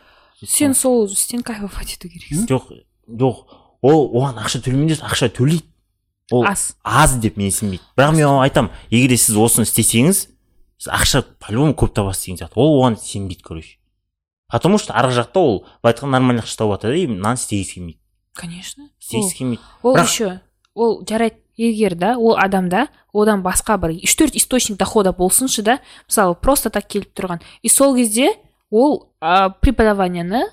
сен 0.41 0.74
сол 0.74 1.05
істен 1.12 1.43
кайфовать 1.45 1.93
ету 1.98 2.10
керексің 2.10 2.50
жоқ 2.50 2.74
жоқ 3.22 3.55
ол 3.86 4.10
оған 4.17 4.39
ақша 4.41 4.63
төлемейді 4.65 5.01
ақша 5.05 5.29
төлейді 5.29 5.67
ол 6.32 6.46
аз. 6.46 6.77
аз 6.84 7.17
деп 7.20 7.38
менсінбейді. 7.38 7.84
Бірақ 7.98 8.12
мен 8.15 8.25
оған 8.25 8.44
айтамын 8.50 8.72
егер 8.89 9.10
де 9.10 9.17
сіз 9.17 9.36
осыны 9.36 9.65
істесеңіз 9.67 10.27
сіз 10.77 10.89
ақша 10.89 11.24
по 11.39 11.53
любому 11.53 11.74
көп 11.74 11.94
табасыз 11.94 12.25
деген 12.25 12.39
сияқты. 12.39 12.55
Ол 12.55 12.82
оған 12.82 12.98
сенбейді 12.98 13.44
короче. 13.44 13.77
Потому 14.51 14.77
что 14.77 14.94
арғы 14.94 15.22
жақта 15.22 15.39
ол 15.39 15.65
былай 15.84 15.94
айтқанда 15.94 16.12
нормально 16.20 16.41
ақша 16.41 16.58
тауып 16.58 16.77
жатыр 16.77 16.91
да 16.91 16.98
и 16.98 17.08
мынаны 17.08 17.36
істегісі 17.36 17.74
келмейді. 17.74 18.00
Конечно. 18.34 18.89
Істегісі 19.00 19.38
келмейді. 19.38 19.63
ол 19.84 19.98
еще 19.98 20.39
ол 20.74 21.03
жарайды 21.05 21.38
егер 21.58 21.96
да 21.96 22.17
ол 22.17 22.38
адамда 22.38 22.88
одан 23.13 23.41
басқа 23.41 23.77
бір 23.77 23.96
үш 24.03 24.15
төрт 24.15 24.36
источник 24.36 24.77
дохода 24.77 25.13
болсыншы 25.13 25.62
да 25.62 25.79
мысалы 26.08 26.36
просто 26.36 26.70
так 26.70 26.88
келіп 26.88 27.13
тұрған. 27.15 27.41
И 27.62 27.70
сол 27.70 27.96
кезде 27.96 28.34
ол 28.70 29.13
ә, 29.22 29.53
преподаванияны 29.62 30.46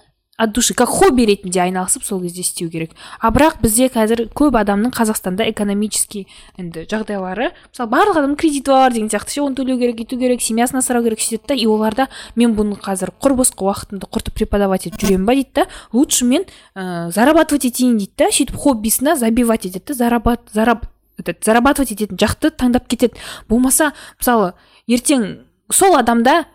от 0.43 0.53
души 0.53 0.75
как 0.75 0.89
хобби 0.89 1.27
ретінде 1.27 1.61
айналысып 1.63 2.05
сол 2.05 2.21
кезде 2.23 2.41
істеу 2.41 2.71
керек. 2.71 2.91
А 3.21 3.31
бірақ 3.31 3.61
бізде 3.63 3.89
қазір 3.93 4.27
көп 4.35 4.57
адамның 4.59 4.93
қазақстанда 4.95 5.47
экономический 5.51 6.27
енді 6.59 6.87
жағдайлары 6.91 7.53
мысалы 7.71 7.91
барлық 7.93 8.19
адамның 8.19 8.39
кредиті 8.41 8.75
бар 8.75 8.93
деген 8.93 9.11
сияқты 9.13 9.37
ше 9.37 9.43
оны 9.45 9.57
төлеу 9.59 9.79
керек 9.79 10.03
өйту 10.03 10.19
керек 10.19 10.43
семьясын 10.43 10.81
асырау 10.83 11.05
керек 11.07 11.23
сөйтеді 11.23 11.53
да 11.53 11.55
и 11.55 11.67
оларда 11.67 12.09
мен 12.35 12.57
бұны 12.59 12.79
қазір 12.83 13.15
құр 13.23 13.37
босқа 13.39 13.69
уақытымды 13.69 14.09
құртып 14.11 14.35
преподавать 14.41 14.89
етіп 14.89 15.01
жүремін 15.01 15.27
ба? 15.27 15.35
дейді 15.35 15.53
да 15.55 15.67
лучше 15.93 16.25
мен 16.25 16.45
ә, 16.75 17.11
зарабатывать 17.11 17.67
етейін 17.71 17.99
дейді 17.99 18.13
да 18.19 18.31
сөйтіп 18.33 18.57
хоббисіне 18.57 19.17
забивать 19.17 19.67
етеді 19.67 19.93
да 19.93 19.95
зарабат 19.95 20.41
зараб 20.53 20.87
этот 21.19 21.45
зарабатывать 21.45 21.93
ететін 21.93 22.19
жақты 22.19 22.51
таңдап 22.51 22.89
кетеді. 22.89 23.21
Болмаса 23.49 23.93
мысалы 24.19 24.55
ертең 24.89 25.45
сол 25.71 25.97
адамда 25.97 26.47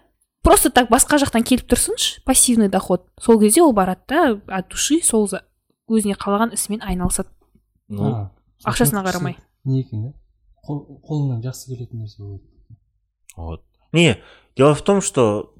просто 0.47 0.69
так 0.71 0.87
басқа 0.87 1.19
жақтан 1.19 1.43
келіп 1.43 1.67
тұрсыншы 1.67 2.21
пассивный 2.23 2.69
доход. 2.71 3.03
Сол 3.19 3.39
кезде 3.39 3.61
ол 3.61 3.73
барады 3.75 3.99
да 4.07 4.21
от 4.47 4.69
души 4.71 5.01
сол 5.03 5.27
өзіне 5.91 6.15
қалаған 6.15 6.53
ісімен 6.55 6.79
айналысады. 6.87 7.27
Ақшасына 8.63 9.03
қарамай. 9.03 9.35
не 9.65 9.81
екен 9.81 10.03
да? 10.03 10.13
Қол- 10.63 11.01
қолыңнан 11.03 11.43
жақсы 11.43 11.67
келетін 11.67 12.03
нәрсе 12.03 12.21
болу 12.23 12.39
керек. 12.39 12.79
Вот. 13.35 13.63
Не 13.91 14.21
дело 14.55 14.73
в 14.73 14.81
том 14.83 15.01
что 15.01 15.51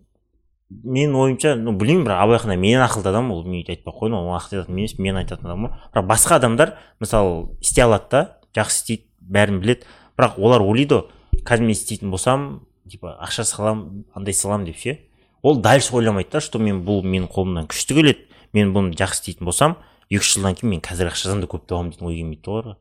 менің 0.70 1.16
ойымша 1.16 1.56
ну 1.56 1.74
білмеймін 1.76 2.08
бірақ 2.08 2.24
абайхана 2.24 2.56
менен 2.56 2.84
ақылды 2.88 3.10
адам 3.10 3.32
ол 3.32 3.44
мен 3.44 3.64
айтпай 3.68 3.92
ақ 3.92 4.00
қояйын 4.00 4.16
ол 4.16 4.36
ақылды 4.36 4.62
адам 4.64 4.78
емес 4.78 4.98
мен 5.00 5.16
айтатын 5.18 5.46
адам 5.48 5.66
ғой. 5.66 5.76
Бірақ 5.94 6.08
басқа 6.08 6.36
адамдар 6.40 6.78
мысалы 7.00 7.58
істей 7.60 7.84
алады 7.84 8.08
да 8.12 8.40
жақсы 8.56 8.84
істейді 8.84 9.04
бәрін 9.20 9.60
біледі. 9.60 9.84
Бірақ 10.18 10.40
олар 10.40 10.62
ойлайды 10.62 10.96
ғой 10.96 11.44
қазір 11.44 11.68
мен 11.68 11.76
істейтін 11.76 12.12
болсам 12.12 12.68
типа 12.90 13.18
ақша 13.22 13.44
саламын 13.44 14.06
андай 14.16 14.34
саламын 14.34 14.66
деп 14.66 14.78
ше? 14.78 14.98
Ол 15.42 15.58
дальше 15.62 15.96
ойламайды 15.96 16.32
да 16.32 16.42
что 16.42 16.60
мен 16.60 16.84
бұл 16.86 17.04
менің 17.04 17.30
қолымнан 17.32 17.68
күшті 17.70 17.96
келеді 17.96 18.26
мен 18.54 18.74
бұны 18.74 18.96
жақсы 18.98 19.22
істейтін 19.22 19.46
болсам 19.46 19.78
екі 20.10 20.22
үш 20.24 20.34
жылдан 20.36 20.56
кейін 20.56 20.72
мен 20.72 20.82
қазіргі 20.82 21.14
ақшадан 21.14 21.42
да 21.44 21.48
көп 21.52 21.68
табамын 21.68 21.92
дейтін 21.92 22.08
ой 22.08 22.16
келмейді 22.16 22.52
оларға. 22.52 22.76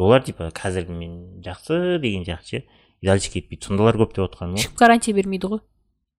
Олар 0.00 0.22
типа 0.24 0.50
қазір 0.50 0.88
мен 0.88 1.42
жақсы 1.44 1.98
деген 2.00 2.24
сияқты 2.24 2.46
ше. 2.46 2.64
И 3.00 3.06
дальше 3.06 3.30
кетпейді 3.30 3.66
сондайлар 3.66 3.96
көп 4.00 4.14
деп 4.16 4.24
отқаным 4.26 4.56
ғой 4.56 4.64
ешкім 4.64 4.76
гарантия 4.80 5.14
бермейді 5.14 5.52
ғой. 5.52 5.60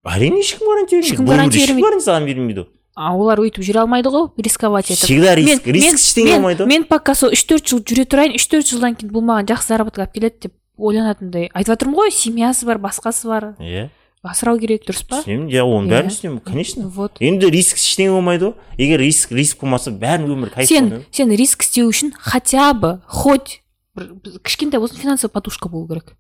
Әрине 0.06 0.40
ешкім 0.42 0.68
гарантия 0.70 1.02
бермейді. 1.02 1.14
Ешкім 1.14 1.26
гарантия 1.26 1.62
ешкім 1.62 1.76
бермейді. 1.76 1.86
гарантия 1.86 2.06
саған 2.08 2.26
бермейді. 2.30 2.66
А 2.96 3.14
олар 3.16 3.40
өйтіп 3.40 3.64
жүре 3.64 3.82
алмайды 3.82 4.10
ғой 4.12 4.30
рисковать 4.38 4.90
етіп. 4.92 5.06
Всегда 5.06 5.36
риск 5.36 5.66
риск 5.66 5.98
ештеңе 5.98 6.38
болмайды. 6.38 6.64
ғой 6.64 6.68
мен 6.68 6.84
пока 6.90 7.16
сол 7.16 7.32
үш 7.32 7.46
төрт 7.48 7.66
жыл 7.70 7.80
жүре 7.82 8.06
тұрайын 8.06 8.36
үш 8.36 8.48
төрт 8.52 8.68
жылдан 8.68 8.98
кейін 8.98 9.14
бұл 9.14 9.24
маған 9.30 9.48
жақсы 9.54 9.72
заработок 9.72 10.04
алып 10.04 10.14
келеді 10.18 10.48
деп 10.48 10.54
ойланатындай. 10.78 11.50
Айтып 11.54 11.74
жатырмын 11.76 11.98
ғой 12.00 12.12
семьясы 12.16 12.66
бар 12.66 12.78
басқасы 12.82 13.28
бар 13.28 13.50
иә. 13.60 13.90
Асырау 14.22 14.60
керек 14.62 14.84
дұрыс 14.86 15.02
па? 15.10 15.24
Түсінемін 15.24 15.48
иә 15.50 15.64
оның 15.66 15.88
Иә. 15.88 15.94
бәрін 15.96 16.12
түсінемін 16.14 16.40
конечно. 16.46 16.88
Вот. 16.94 17.18
Енді 17.20 17.50
риск 17.50 17.78
ештеңе 17.82 18.12
болмайды 18.14 18.52
ғой. 18.52 18.54
Егер 18.78 19.00
риск 19.02 19.32
риск 19.34 19.62
болмаса 19.64 19.90
бәрін 19.92 20.28
өмір 20.30 20.52
кайф 20.54 20.70
сен 20.70 20.92
сен 21.12 21.32
риск 21.34 21.64
істеу 21.66 21.90
үшін 21.90 22.14
хотя 22.20 22.74
бы 22.74 23.00
хоть 23.08 23.64
бір 23.96 24.12
кішкентай 24.46 24.80
болсын 24.80 24.98
финансовый 25.02 25.32
подушка 25.34 25.70
болу 25.70 25.88
керек. 25.88 26.14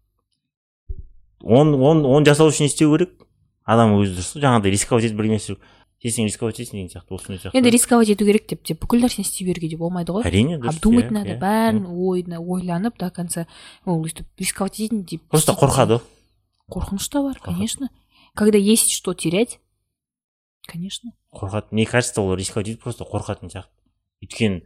Оны 1.43 1.77
оны 1.77 2.07
оны 2.09 2.25
жасау 2.25 2.49
үшін 2.49 2.65
не 2.65 2.71
істеу 2.73 2.89
керек. 2.97 3.13
Адам 3.65 3.93
өзі 4.01 4.15
дұрыс 4.17 4.33
қой 4.33 4.41
жаңағыдай 4.47 4.73
рисковать 4.73 5.05
етіп 5.05 5.17
бірдеңе 5.21 5.37
істеу 5.37 5.57
сен 6.09 6.25
рисковать 6.25 6.57
етесің 6.57 6.79
деген 6.79 6.89
сияқты 6.89 7.13
осындай 7.13 7.37
сияқты 7.37 7.57
енді 7.59 7.69
рисковать 7.69 8.09
ету 8.09 8.25
керек 8.25 8.47
деп 8.49 8.63
те 8.65 8.73
бүкіл 8.73 9.03
нәрсені 9.05 9.21
істей 9.21 9.45
беруге 9.45 9.69
де 9.69 9.77
болмайды 9.77 10.15
ғой. 10.15 10.25
Әрине 10.25 10.57
дұрыс 10.57 10.79
обдумать 10.79 11.05
иә, 11.05 11.13
надо 11.13 11.35
иә. 11.35 11.39
бәрін 11.39 11.85
ойна 11.85 12.39
ойланып 12.41 12.97
до 12.97 13.11
конца 13.11 13.45
ол 13.85 14.01
өйстіп 14.01 14.25
рисковать 14.39 14.79
етейін 14.79 15.03
деп 15.05 15.21
просто 15.29 15.53
қорқады. 15.53 15.99
ғой 16.01 16.07
қорқыныш 16.71 17.09
та 17.11 17.21
бар 17.21 17.37
конечно. 17.43 17.89
Когда 18.33 18.57
есть 18.57 18.91
что 18.91 19.13
терять 19.13 19.59
конечно. 20.65 21.11
Қорқады. 21.33 21.67
Мне 21.71 21.85
кажется 21.85 22.21
ол 22.21 22.33
рисковать 22.33 22.69
етіп 22.69 22.83
просто 22.83 23.03
қорқатын 23.03 23.51
сияқты. 23.51 23.69
Өйткені 24.23 24.63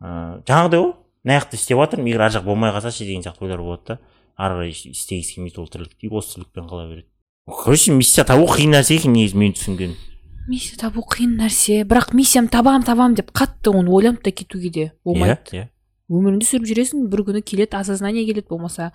ыыы 0.00 0.42
жаңағыдай 0.46 0.80
ғой. 0.80 0.94
Мына 1.24 1.40
жақта 1.40 1.58
істеп 1.58 1.76
жатырмын 1.76 2.08
егер 2.08 2.22
ар 2.24 2.32
жақ 2.32 2.44
болмай 2.44 2.72
қалса 2.72 2.90
ше 2.90 3.04
деген 3.04 3.22
сияқты 3.22 3.44
ойлар 3.44 3.60
болады 3.60 3.82
да. 3.86 3.98
Ары 4.38 4.54
қарай 4.54 4.70
істегісі 4.72 5.34
келмейді 5.34 5.60
ол 5.60 5.68
тірлікті 5.68 6.06
и 6.06 6.08
осы 6.08 6.34
тірлікпен 6.38 6.68
қала 6.70 6.86
береді. 6.88 7.08
Короче 7.44 7.92
миссия 7.92 8.24
табу 8.24 8.46
қиын 8.46 8.72
нәрсе 8.76 8.96
екен 8.96 9.12
негізі 9.12 9.36
мен 9.36 9.52
түсінгенім. 9.52 9.96
Миссия 10.48 10.76
табу 10.80 11.02
қиын 11.04 11.36
нәрсе. 11.40 11.82
Бірақ 11.84 12.12
миссиям 12.16 12.48
табам 12.48 12.82
табам 12.86 13.14
деп 13.14 13.30
қатты 13.36 13.70
оны 13.74 13.90
ойланып 13.90 14.22
та 14.24 14.30
кетуге 14.32 14.70
де 14.70 14.86
болмайды. 15.04 15.38
Иә 15.52 15.68
өміріңді 16.10 16.46
сүріп 16.48 16.66
жүресің 16.70 17.04
бір 17.10 17.22
күні 17.28 17.42
келеді 17.46 17.76
осознание 17.78 18.24
келеді. 18.26 18.48
Болмаса 18.50 18.92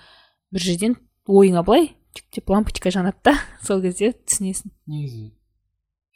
бір 0.51 0.59
жерден 0.65 0.97
ойыңа 1.27 1.63
былай 1.65 1.93
деп 2.35 2.49
лампочка 2.49 2.91
жанады 2.91 3.17
да. 3.23 3.35
Сол 3.65 3.81
кезде 3.81 4.11
түсінесің. 4.25 4.71
Негізі 4.87 5.31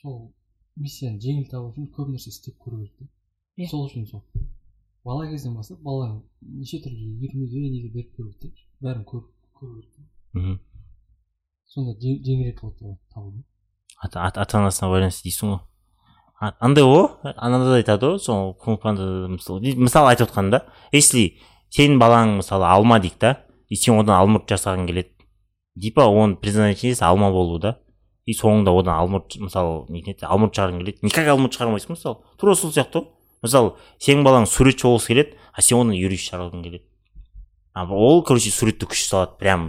сол 0.01 0.33
миссияны 0.79 1.19
жеңіл 1.19 1.47
табу 1.51 1.71
үшін 1.73 1.89
көп 1.95 2.11
нәрсе 2.13 2.31
істеп 2.33 2.55
көру 2.59 2.81
керек 2.83 2.95
та 2.99 3.07
Иә. 3.59 3.67
сол 3.69 3.87
үшін 3.87 4.05
сол. 4.07 4.23
Бала 5.03 5.25
кезден 5.31 5.55
бастап 5.55 5.79
бала 5.83 6.21
неше 6.41 6.79
түрлі 6.83 7.07
үйірмеге 7.19 7.69
неге 7.71 7.89
беріп 7.95 8.13
көру 8.19 8.31
керек 8.39 8.59
бәрін 8.83 9.03
көріп 9.07 9.27
көру 9.59 9.79
керек 9.81 10.07
мхм. 10.33 10.59
сонда 11.67 11.95
жең- 11.99 12.21
жеңілірек 12.23 12.61
болады 12.61 12.95
табу 13.13 13.43
ата 13.99 14.57
анасына 14.57 14.89
байланысты 14.91 15.27
дейсің 15.27 15.53
ғой 15.53 15.59
андай 16.39 16.83
ғой 16.87 17.33
анандай 17.35 17.81
айтады 17.81 18.13
ғой 18.13 18.19
сол 18.23 18.53
кунг 18.55 18.81
панда 18.81 19.27
мысалы 19.27 20.11
айтып 20.13 20.29
отқанда 20.29 20.63
если 20.91 21.39
сенің 21.75 21.99
балаң 21.99 22.37
мысалы 22.39 22.65
алма 22.65 22.99
дейік 22.99 23.19
та 23.19 23.35
и 23.67 23.75
сен 23.75 23.99
одан 23.99 24.15
алмұрт 24.15 24.47
жасағың 24.49 24.87
келеді 24.87 25.11
типа 25.81 26.07
оның 26.07 26.39
предназначениесі 26.39 27.03
алма 27.05 27.29
болу 27.31 27.59
да 27.59 27.75
и 28.25 28.33
соңында 28.37 28.71
одан 28.71 28.95
алмұрт 28.95 29.35
мысалы 29.41 29.85
не 29.91 30.01
еді, 30.01 30.23
алмұрт 30.23 30.55
шығарғың 30.55 30.83
келеді 30.83 31.05
никак 31.09 31.27
алмұрт 31.33 31.57
шығармайсың 31.57 31.95
мысалы 31.97 32.37
тура 32.39 32.55
сол 32.55 32.71
сияқты 32.71 33.03
ғой 33.03 33.09
мысалы 33.43 33.73
сенің 33.99 34.23
балаң 34.27 34.47
суретші 34.49 34.87
болғысы 34.87 35.11
келеді 35.11 35.35
а 35.53 35.61
сен 35.61 35.81
одан 35.81 35.97
юрист 35.97 36.31
шығарғың 36.31 36.63
келеді 36.63 36.85
ол 37.75 38.23
короче 38.23 38.51
суретті 38.51 38.89
күш 38.89 39.05
салады 39.09 39.37
прям 39.39 39.67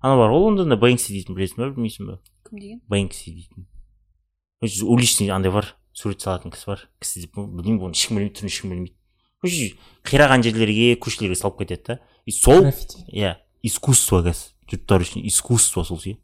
ана 0.00 0.16
бар 0.20 0.32
ғой 0.32 0.48
лондонда 0.48 0.78
бэнкси 0.80 1.12
дейтін 1.12 1.36
білесің 1.38 1.62
ба 1.62 1.70
білмейсің 1.72 2.10
ба 2.10 2.18
кім 2.54 2.62
деген 2.62 2.80
бэнкси 2.88 3.34
дейтін. 3.34 3.66
Уличный 4.62 5.30
андай 5.34 5.52
бар. 5.52 5.74
Сурет 5.92 6.22
салатын 6.22 6.54
кісі 6.54 6.70
бар. 6.70 6.88
Кісі 7.02 7.26
деп 7.26 7.34
білмеймін 7.36 7.90
оны 7.90 7.98
ешкім 7.98 8.18
білмейді 8.18 8.38
түрін 8.38 8.50
ешкім 8.50 8.70
білмейді. 8.70 8.94
Короче 9.42 9.74
қираған 10.06 10.42
жерлерге 10.46 10.94
көшелерге 10.96 11.36
салып 11.38 11.58
кетеді 11.62 11.84
да. 11.86 11.98
И 12.24 12.32
сол 12.32 12.70
иә 13.12 13.36
искусство 13.62 14.22
қазір 14.24 14.54
жұрттар 14.70 15.04
үшін 15.04 15.26
искусство 15.28 15.84
сол 15.84 16.00
ше 16.00 16.16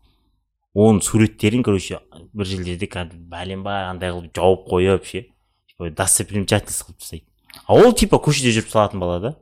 оның 0.74 1.02
суреттерін 1.04 1.64
короче 1.66 2.00
бір 2.32 2.46
жерлерде 2.48 2.86
кәдімгі 2.86 3.28
бәлем 3.28 3.64
бар 3.66 3.90
андай 3.90 4.14
қылып 4.14 4.32
жауып 4.34 4.66
қойып 4.70 5.04
ше. 5.04 5.26
Типа 5.68 5.90
достопримечательность 5.90 6.86
қылып 6.86 6.98
тастайды. 7.02 7.26
А 7.66 7.74
ол 7.74 7.92
типа 7.92 8.16
көшеде 8.22 8.54
жүріп 8.54 8.70
салатын 8.70 9.02
бала 9.02 9.20
да. 9.20 9.34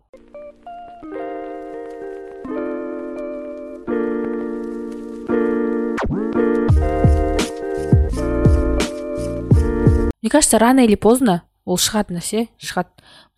Мне 10.28 10.30
кажется 10.30 10.58
рано 10.58 10.84
или 10.84 10.94
поздно 10.94 11.40
ол 11.64 11.78
шығады 11.80 12.18
нәрсе 12.18 12.42
шығады. 12.60 12.90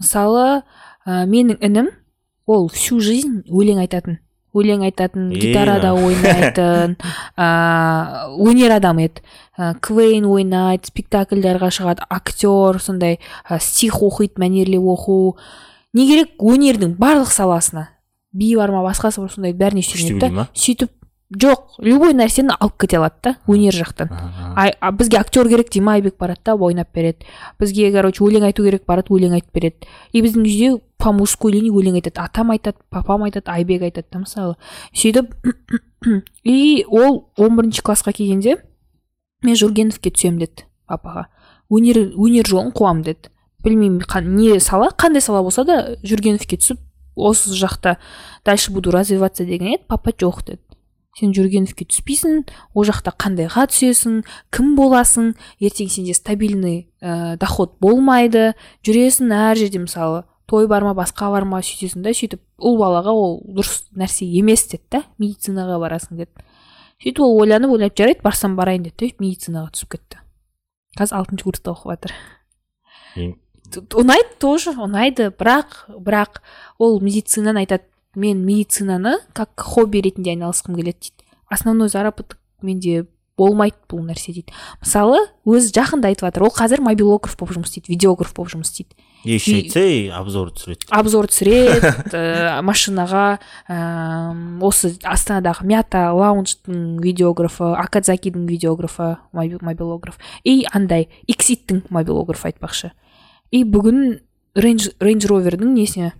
Мысалы 0.02 0.64
ә, 1.06 1.23
менің 1.23 1.61
інім 1.62 1.90
ол 2.50 2.66
всю 2.66 2.99
жизнь 2.99 3.44
өлең 3.47 3.78
айтатын. 3.85 4.18
Өлең 4.50 4.82
айтатын 4.88 5.28
гитарада 5.30 5.92
ойнайтын 5.94 6.97
ә, 7.38 7.47
өнер 8.49 8.75
адамы 8.75 9.06
еді. 9.06 9.23
Ә, 9.54 9.76
квейн 9.78 10.26
ойнайды 10.26 10.90
спектакльдарға 10.90 11.70
шығады 11.70 12.11
актер 12.11 12.82
сондай 12.82 13.20
ә, 13.47 13.61
стих 13.62 14.02
оқиды 14.02 14.42
мәнерлеп 14.42 14.82
оқу. 14.82 15.37
Не 15.94 16.09
керек 16.11 16.35
өнердің 16.42 16.99
барлық 16.99 17.30
саласына. 17.30 17.87
Би 18.35 18.56
бар 18.59 18.75
ма 18.75 18.82
басқасы 18.82 19.23
бар 19.23 19.30
сондай 19.30 19.54
бәріне 19.54 19.87
сүйенеді 19.87 20.26
да. 20.26 20.50
сөйтіп 20.59 20.90
жоқ 21.30 21.76
любой 21.78 22.12
нәрсені 22.18 22.56
алып 22.58 22.76
кете 22.82 22.99
алады 22.99 23.14
да 23.22 23.32
өнер 23.46 23.75
жақтан. 23.75 24.10
Ай, 24.56 24.72
а 24.80 24.90
бізге 24.90 25.18
актер 25.20 25.49
керек 25.49 25.70
деймін 25.70 25.92
айбек 25.94 26.16
барады 26.18 26.40
да 26.44 26.54
ойнап 26.56 26.88
береді. 26.92 27.26
Бізге 27.60 27.92
короче 27.92 28.25
өлең 28.25 28.49
айту 28.49 28.64
керек 28.64 28.84
барады 28.87 29.14
өлең 29.14 29.37
айтып 29.38 29.54
береді. 29.54 29.87
И 30.12 30.22
біздің 30.22 30.42
үйде 30.42 30.80
по 30.99 31.12
мужской 31.12 31.52
линии 31.52 31.70
өлең 31.70 32.00
айтады 32.00 32.18
атам 32.20 32.50
айтады 32.50 32.78
папам 32.90 33.22
айтады 33.22 33.46
айбек 33.50 33.82
айтады 33.82 34.06
да 34.10 34.19
мысалы. 34.19 34.56
Сөйтіп 34.93 35.30
и 36.45 36.84
ол 36.88 37.30
11 37.38 37.56
бірінші 37.56 37.82
классқа 37.86 38.12
келгенде 38.12 38.56
мен 39.43 39.56
жургеновке 39.56 40.10
түсемін 40.10 40.43
деді 40.43 40.66
папаға. 40.90 41.28
Өнер 41.71 42.10
өнер 42.19 42.49
жолын 42.49 42.73
қуамын 42.75 43.04
деді. 43.06 43.30
Білмеймін 43.62 44.02
қан- 44.02 44.34
не 44.34 44.58
сала 44.58 44.90
қандай 44.90 45.21
сала 45.21 45.43
болса 45.43 45.64
да 45.64 45.97
жүргеновке 46.02 46.58
түсіп 46.58 46.80
осы 47.14 47.54
жақта 47.54 47.97
дальше 48.45 48.73
буду 48.73 48.90
развиваться 48.90 49.45
деген 49.45 49.75
еді 49.76 49.84
папа 49.86 50.10
жоқ 50.10 50.45
деді. 50.47 50.60
Сен 51.21 51.35
жүргеновке 51.37 51.87
түспейсің 51.87 52.43
ол 52.75 52.89
жақта 52.89 53.13
қандайға 53.21 53.69
түсесің 53.71 54.23
кім 54.54 54.75
боласың? 54.78 55.35
Ертең 55.61 55.93
сенде 55.93 56.17
стабильный 56.17 56.89
ә, 57.00 57.37
доход 57.41 57.76
болмайды 57.80 58.54
жүресің 58.87 59.30
әр 59.37 59.61
жерде 59.61 59.85
мысалы 59.85 60.25
той 60.50 60.67
бар 60.67 60.83
ма 60.83 60.95
басқа 60.99 61.30
бар 61.30 61.47
ма 61.47 61.61
сөйтесің 61.63 62.02
да 62.02 62.11
сөйтіп 62.17 62.41
ұл 62.59 62.78
балаға 62.80 63.13
ол 63.15 63.37
дұрыс 63.47 63.85
нәрсе 63.95 64.26
емес 64.26 64.67
деді 64.73 64.83
да 64.97 65.02
медицинаға 65.23 65.76
барасың 65.78 66.19
деді. 66.19 66.43
Сөйтіп 66.99 67.23
ол 67.23 67.39
ойланып 67.45 67.76
ойлап 67.76 67.95
жарайды 67.99 68.25
барсам 68.25 68.56
барайын 68.59 68.89
деді 68.89 69.13
медицинаға 69.23 69.71
түсіп 69.76 69.95
кетті. 69.95 70.19
Қазір 70.99 71.21
алтыншы 71.21 71.47
курста 71.47 71.71
оқып 71.76 71.95
жатыр. 71.95 72.17
Ұнайды 74.02 74.35
тоже 74.43 74.75
ұнайды 74.75 75.28
бірақ 75.30 75.76
бірақ 76.02 76.43
ол 76.83 76.99
медицинаны 77.04 77.63
айтады 77.63 77.87
мен 78.16 78.44
медицинаны 78.44 79.18
как 79.32 79.58
хобби 79.60 80.00
ретінде 80.02 80.34
айналысқым 80.34 80.75
келеді 80.76 80.99
дейді. 81.10 81.25
Основной 81.50 81.88
заработок 81.88 82.38
менде 82.62 83.06
болмайды 83.38 83.76
бұл 83.88 84.02
нәрсе 84.04 84.32
дейді. 84.34 84.52
Мысалы 84.82 85.20
өзі 85.49 85.70
жақында 85.73 86.10
айтып 86.10 86.26
жатыр 86.28 86.44
ол 86.44 86.52
қазір 86.52 86.82
мобилограф 86.84 87.36
болып 87.40 87.54
жұмыс 87.56 87.70
істейді 87.73 87.94
видеограф 87.94 88.34
болып 88.36 88.52
жұмыс 88.52 88.68
істейді. 88.73 88.96
Еще 89.25 89.54
айтса 89.60 89.80
и 89.84 90.08
обзор 90.08 90.50
түсіреді. 90.56 90.86
Обзор 90.96 91.26
түсіреді 91.28 91.90
ә, 92.16 92.60
машинаға 92.68 93.25
ә, 93.68 93.78
осы 94.64 94.94
астанадағы 95.04 95.66
мята 95.68 96.06
лаунждың 96.16 96.99
видеографы 97.04 97.68
акадзакидің 97.80 98.46
видеографы 98.49 99.18
моби- 99.32 99.60
мобилограф. 99.60 100.16
И 100.44 100.64
андай 100.73 101.08
икситтің 101.28 101.84
мобилографы 101.90 102.49
айтпақшы. 102.52 102.92
И 103.50 103.64
бүгін 103.64 104.20
рейндж 104.56 105.28
ровердің 105.28 105.75
несіне? 105.76 106.14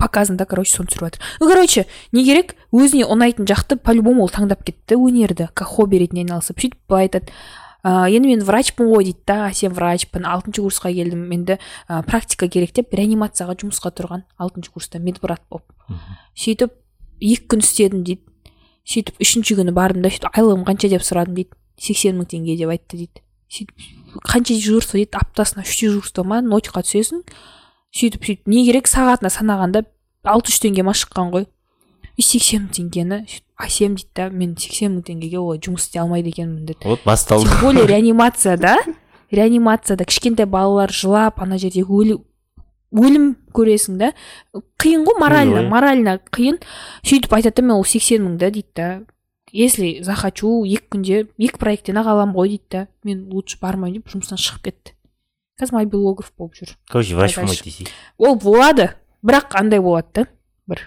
Показында 0.00 0.46
короче 0.48 0.76
соны 0.76 0.90
түсіріп 0.90 1.06
жатыр 1.06 1.24
ну 1.40 1.48
короче 1.48 1.86
не 2.12 2.24
керек 2.24 2.54
өзіне 2.72 3.06
ұнайтын 3.08 3.48
жақты 3.48 3.76
по 3.80 3.94
любому 3.96 4.24
ол 4.26 4.32
таңдап 4.32 4.64
кетті 4.66 4.98
өнерді 5.00 5.48
как 5.54 5.68
хобби 5.76 6.02
ретінде 6.02 6.26
айналысып. 6.26 6.60
Сөйтіп 6.60 6.78
былай 6.88 7.08
айтады. 7.08 7.32
Ә, 7.80 8.10
енді 8.12 8.28
мен 8.28 8.42
врачпын 8.44 8.90
ғой 8.92 9.06
дейді 9.08 9.24
да 9.26 9.48
сен 9.56 9.72
врачпын 9.72 10.26
алтыншы 10.28 10.60
курсқа 10.60 10.92
келдім 10.92 11.30
енді 11.32 11.56
ә, 11.88 12.02
практика 12.04 12.48
керек 12.48 12.74
деп 12.76 12.92
реанимацияға 12.92 13.56
жұмысқа 13.62 13.92
тұрған 13.96 14.26
алтыншы 14.36 14.74
курста 14.74 15.00
медбрат 15.00 15.40
болып 15.48 15.64
сөйтіп 16.36 16.76
екі 17.20 17.46
күн 17.48 17.64
істедім 17.64 18.04
дейді. 18.04 18.22
Сөйтіп 18.84 19.20
үшінші 19.22 19.56
күні 19.60 19.72
бардым 19.76 20.04
да 20.04 20.12
сөйтіп 20.12 20.36
айлығым 20.36 20.66
қанша 20.68 20.92
деп 20.92 21.04
сұрадым 21.06 21.36
дейді. 21.38 21.56
сексен 21.80 22.18
мың 22.20 22.28
теңге 22.28 22.58
деп 22.60 22.68
айтты 22.68 23.00
дейді. 23.00 23.24
Сөйтіп 23.48 24.20
қанша 24.28 24.54
дежурство 24.54 24.98
дейді 24.98 25.16
аптасына 25.16 25.64
үш 25.64 25.80
дежурство 25.80 26.24
ма 26.24 26.40
ночқа 26.44 26.82
түсесің. 26.84 27.24
Сөйтіп 27.96 28.24
сөйтіп. 28.26 28.48
Не 28.50 28.64
керек 28.66 28.88
сағатына 28.90 29.30
санағанда 29.32 29.84
алты 30.24 30.52
жүз 30.52 30.62
теңге 30.64 30.84
ма 30.86 30.94
шыққан 30.96 31.32
ғой. 31.34 31.46
И 32.16 32.22
сексен 32.22 32.66
мың 32.66 32.74
теңгені 32.76 33.20
әсем 33.60 33.94
дейді 33.96 34.10
да 34.16 34.30
мен 34.30 34.56
сексен 34.58 34.96
мың 34.96 35.04
теңгеге 35.08 35.38
олай 35.40 35.60
жұмыс 35.62 35.86
істей 35.86 36.02
алмайды 36.02 36.32
екенмін 36.34 36.66
деді 36.68 36.88
вот 36.88 37.04
басталды. 37.04 37.48
Тем 37.48 37.60
более 37.60 37.86
реанимацияда 37.92 38.76
реанимацияда 39.30 40.04
кішкентай 40.04 40.46
балалар 40.46 40.92
жылап 40.92 41.40
ана 41.40 41.58
жерде 41.58 41.84
өлім 41.84 42.24
өлім 42.90 43.32
көресің 43.54 43.98
да. 44.00 44.12
Қиын 44.82 45.06
ғой 45.06 45.18
морально 45.20 45.64
морально 45.70 46.18
қиын. 46.34 46.60
Сөйтіп 47.06 47.34
айтады 47.38 47.62
да 47.62 47.68
мен 47.68 47.76
ол 47.78 47.84
сексен 47.84 48.26
мың 48.26 48.36
да 48.38 48.50
дейді 48.50 48.74
да 48.76 48.88
если 49.52 50.00
захочу 50.02 50.62
екі 50.64 50.86
күнде 50.94 51.26
екі 51.38 51.58
проекттен 51.58 51.98
ақ 52.00 52.12
аламын 52.14 52.36
ғой 52.36 52.54
дейді 52.54 52.70
да 52.70 52.86
мен 53.04 53.28
лучше 53.32 53.58
бармаймын 53.62 54.00
деп 54.00 54.12
жұмыстан 54.12 54.40
шығып 54.40 54.68
кетті. 54.68 54.94
Қазір 55.60 55.78
мобилограф 55.78 56.32
болып 56.38 56.56
жүр 56.58 56.74
короче 56.90 57.14
врач 57.14 57.36
Дальше. 57.36 57.40
болмайды 57.40 57.64
десей 57.68 57.88
ол 58.18 58.36
болады. 58.40 58.94
Бірақ 59.22 59.52
андай 59.60 59.80
болады 59.84 60.08
да? 60.14 60.26
Бір. 60.66 60.86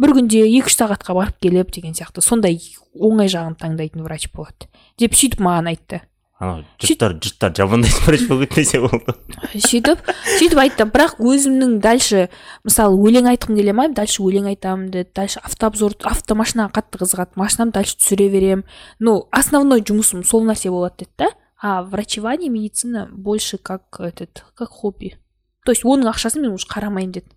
Бір 0.00 0.14
күнде 0.16 0.40
екі 0.46 0.70
үш 0.70 0.78
сағатқа 0.78 1.14
барып 1.14 1.36
келіп 1.44 1.70
деген 1.74 1.92
сияқты. 1.92 2.24
Сондай 2.24 2.56
оңай 2.96 3.28
жағын 3.28 3.58
таңдайтын 3.60 4.02
врач 4.06 4.30
болады. 4.32 4.70
Деп 4.98 5.12
сөйтіп 5.12 5.42
маған 5.44 5.68
айтты. 5.74 6.00
Анау 6.40 6.64
жұрттар 6.82 7.12
жұрттар 7.22 7.52
жамандайтын 7.54 8.06
врач 8.08 8.24
болып 8.30 8.48
кетті 8.48 8.64
десе 8.64 8.80
болды. 8.82 9.14
Сөйтіп 9.52 10.00
сөйтіп 10.38 10.62
айтты. 10.64 10.88
Бірақ 10.96 11.20
өзімнің 11.22 11.76
дальше 11.84 12.24
мысалы 12.64 12.98
өлең 12.98 13.28
айтқым 13.34 13.60
келе 13.60 13.76
ма? 13.76 13.86
Дальше 13.92 14.24
өлең 14.24 14.48
айтамын 14.50 14.88
деді 14.96 15.12
дальше 15.14 15.44
автообзор 15.44 15.94
автомашинаға 16.02 16.80
қатты 16.80 17.04
қызығады. 17.04 17.36
Машинамды 17.38 17.78
дальше 17.78 18.00
түсіре 18.00 18.32
беремін 18.32 18.64
ну 18.98 19.28
основной 19.30 19.84
жұмысым 19.84 20.24
сол 20.26 20.48
нәрсе 20.48 20.72
болады 20.74 21.04
деді 21.04 21.12
да. 21.22 21.30
А 21.66 21.82
врачевание 21.82 22.50
медицина 22.50 23.08
больше 23.10 23.56
как 23.56 23.98
этот 23.98 24.44
как 24.54 24.68
хобби. 24.68 25.16
То 25.64 25.72
есть 25.72 25.82
оның 25.82 26.10
ақшасын 26.12 26.42
мен 26.44 26.52
уже 26.52 26.68
қарамаймын 26.68 27.14
деді 27.16 27.32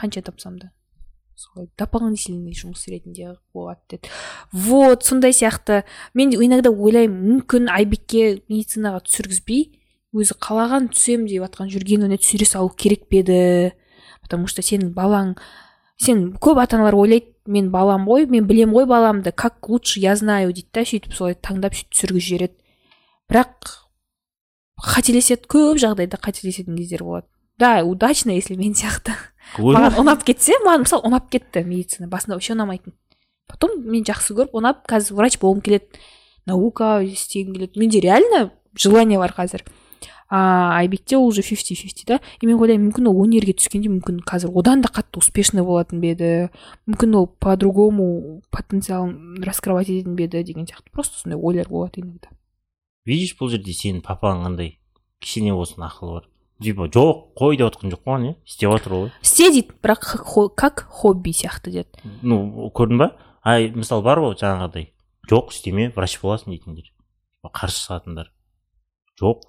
қанша 0.00 0.22
тапсам 0.24 0.56
да. 0.58 0.70
Солай 1.36 1.68
дополнительный 1.76 2.56
жұмыс 2.56 2.86
ретінде 2.88 3.36
болады 3.52 3.84
деді 3.90 4.08
вот 4.50 5.04
сондай 5.04 5.36
сияқты. 5.36 5.84
Мен 6.14 6.32
иногда 6.32 6.72
ойлаймын 6.72 7.20
мүмкін 7.34 7.68
айбекке 7.68 8.40
медицинаға 8.48 9.04
түсіргізбей 9.04 9.76
өзі 10.16 10.40
қалаған 10.40 10.88
түсем 10.96 11.28
деп 11.28 11.44
жатқан 11.44 11.68
жүргеніне 11.68 12.16
түсіре 12.16 12.48
салу 12.48 12.72
керек 12.72 13.10
пе 13.12 13.20
еді? 13.20 13.72
Потому 14.22 14.48
что 14.48 14.64
сенің 14.64 14.96
балаң 14.96 15.36
сен 16.00 16.30
көп 16.40 16.64
ата 16.64 16.80
аналар 16.80 16.96
ойлайды 16.96 17.34
мен 17.44 17.68
балам 17.68 18.08
ғой 18.08 18.24
мен 18.24 18.48
білем 18.48 18.72
ғой 18.72 18.88
баламды 18.88 19.32
как 19.36 19.68
лучше 19.68 20.00
я 20.00 20.16
знаю 20.16 20.54
дейді 20.54 20.72
да 20.72 20.88
сөйтіп 20.88 21.12
солай 21.12 21.36
таңдап 21.36 21.76
сөйтіп 21.76 21.92
түсіргізіп 21.92 22.30
жібереді. 22.30 22.63
Бірақ 23.30 23.70
қателеседі 24.84 25.48
көп 25.50 25.78
жағдайда 25.82 26.18
қателесетін 26.20 26.76
кездер 26.76 27.04
болады. 27.04 27.26
Да 27.58 27.84
удачно 27.84 28.34
если 28.34 28.56
мен 28.56 28.74
сияқты. 28.74 29.14
Маған 29.58 30.00
ұнап 30.02 30.24
кетсе 30.26 30.56
маған 30.64 30.84
мысалы 30.84 31.06
ұнап 31.06 31.30
кетті 31.30 31.62
медицина 31.64 32.08
басында 32.10 32.36
вообще 32.36 32.54
ұнамайтын. 32.56 32.94
Потом 33.46 33.78
мен 33.86 34.04
жақсы 34.04 34.34
көріп 34.34 34.56
ұнап 34.58 34.82
қазір 34.90 35.20
врач 35.20 35.38
болғым 35.38 35.62
келеді 35.62 36.02
наука 36.46 36.98
істегім 37.04 37.54
келеді. 37.54 37.78
Менде 37.78 38.00
реально 38.00 38.50
желание 38.74 39.18
бар 39.18 39.34
қазір. 39.36 39.62
А 40.28 40.78
айбекте 40.78 41.16
ол 41.16 41.26
уже 41.26 41.42
фифти 41.42 41.74
фифти 41.74 42.04
да? 42.06 42.20
И 42.40 42.46
мен 42.46 42.58
ойлаймын 42.58 42.88
мүмкін 42.88 43.06
ол 43.06 43.20
өнерге 43.22 43.54
түскенде 43.54 43.92
мүмкін 43.92 44.22
қазір 44.26 44.50
одан 44.56 44.82
да 44.82 44.88
қатты 44.90 45.20
успешный 45.20 45.62
болатын 45.62 46.00
ба 46.00 46.10
еді? 46.10 46.30
Мүмкін 46.88 47.14
ол 47.20 47.26
по 47.28 47.54
другому 47.56 48.42
потенциалын 48.50 49.44
раскрывать 49.44 49.92
ететін 49.92 50.16
бе 50.16 50.24
еді 50.24 50.42
деген 50.42 50.66
сияқты. 50.66 50.90
Просто 50.90 51.20
сондай 51.20 51.38
ойлар 51.38 51.68
болады 51.68 52.00
иногда. 52.00 52.32
Видишь 53.06 53.34
бұл 53.38 53.50
жерде 53.52 53.74
сенің 53.76 54.02
папаң 54.04 54.44
қандай 54.46 54.78
кішкене 55.20 55.54
болсын 55.54 55.84
ақылы 55.86 56.18
бар. 56.20 56.28
Типа 56.62 56.86
жоқ 56.88 57.34
қой 57.38 57.56
деп 57.58 57.72
жатқан 57.74 57.92
жоқ 57.92 58.02
қой 58.06 58.26
иә 58.28 58.34
істеп 58.46 58.70
жатыр 58.72 58.92
ғой 58.94 59.10
істе 59.22 59.50
дейді 59.50 59.74
бірақ 59.82 60.00
как 60.00 60.26
хо- 60.26 60.48
как 60.48 60.86
хобби 60.88 61.30
сияқты 61.32 61.70
деді. 61.70 61.88
Ну 62.22 62.70
көрдің 62.74 62.98
ба? 62.98 63.10
Ай 63.42 63.70
мысалы 63.70 64.02
бар 64.02 64.18
ғой 64.22 64.36
жаңағыдай. 64.38 64.92
Жоқ 65.28 65.50
істеме 65.52 65.90
врач 65.96 66.18
боласың 66.22 66.54
дейтіндер. 66.54 66.92
Қарсы 67.44 67.82
шығатындар. 67.84 68.30
Жоқ 69.20 69.42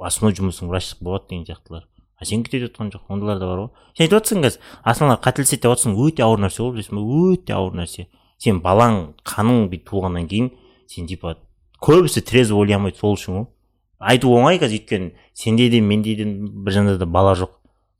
основной 0.00 0.34
жұмысың 0.38 0.70
врачтық 0.70 1.02
болады 1.04 1.28
деген 1.30 1.44
сияқтылар. 1.44 1.84
А 2.16 2.24
сен 2.24 2.44
кетіп 2.44 2.68
жатқан 2.70 2.92
жоқ 2.94 3.10
ондайлар 3.10 3.38
да 3.38 3.46
бар 3.46 3.58
ғой. 3.58 3.70
Сен 3.96 4.06
айтып 4.06 4.18
жатрсың 4.20 4.42
қазір 4.44 4.60
ата 4.84 5.04
аналар 5.04 5.20
қателеседі 5.20 5.60
деп 5.60 5.74
жатрсың 5.74 5.96
өте 5.98 6.22
ауыр 6.24 6.40
нәрсе 6.46 6.62
ғой 6.62 6.72
білесің 6.78 6.96
ба 6.96 7.34
өте 7.34 7.52
ауыр 7.52 7.76
нәрсе. 7.82 8.06
Сен 8.38 8.60
балаң 8.64 9.14
қаның 9.26 9.68
бүйтіп 9.72 9.90
туылғаннан 9.90 10.28
кейін 10.30 10.50
сен 10.88 11.06
типа 11.06 11.36
көбісі 11.84 12.22
трезво 12.24 12.62
ойлай 12.62 12.78
алмайды 12.78 12.98
сол 12.98 13.14
үшін 13.18 13.34
ғой. 13.36 13.46
Айту 14.00 14.32
оңай 14.36 14.58
қазір 14.60 14.80
өйткені 14.80 15.12
сенде 15.36 15.68
де 15.70 15.80
менде 15.80 16.14
де 16.16 16.24
бір 16.24 16.72
жағында 16.78 16.98
да 16.98 17.06
бала 17.06 17.34
жоқ. 17.38 17.52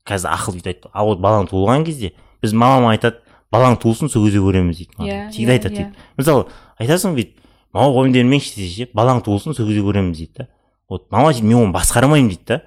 Қазір 0.05 0.33
ақыл 0.35 0.57
бүйтіп 0.57 0.67
айтты. 0.73 0.89
А 0.93 1.03
вот 1.05 1.19
балаң 1.21 1.47
туылған 1.49 1.85
кезде 1.85 2.13
біз 2.41 2.53
мамам 2.53 2.89
айтады 2.91 3.21
балаң 3.53 3.77
туылсын 3.81 4.09
сол 4.11 4.25
кезде 4.27 4.41
көреміз 4.43 4.77
дейді. 4.77 4.91
Иә, 4.99 5.29
всегда 5.31 5.53
иә, 5.53 5.57
айтады 5.59 5.73
иә. 5.73 5.77
дейді. 5.77 5.95
Мысалы 6.17 6.45
айтасың 6.79 7.15
бүйтіп 7.17 7.41
мама 7.73 7.93
ойымдермеңші 8.01 8.55
десе 8.59 8.85
ше 8.85 8.89
балаң 8.93 9.23
туылсын 9.25 9.55
сол 9.55 9.65
кезде 9.67 9.81
көреміз 9.81 10.17
дейді 10.17 10.33
да. 10.37 10.47
Вот 10.89 11.09
мама 11.11 11.33
дейді 11.33 11.47
мен 11.47 11.57
оны 11.63 11.73
басқармаймын 11.73 12.29
дейді 12.29 12.45
да. 12.45 12.61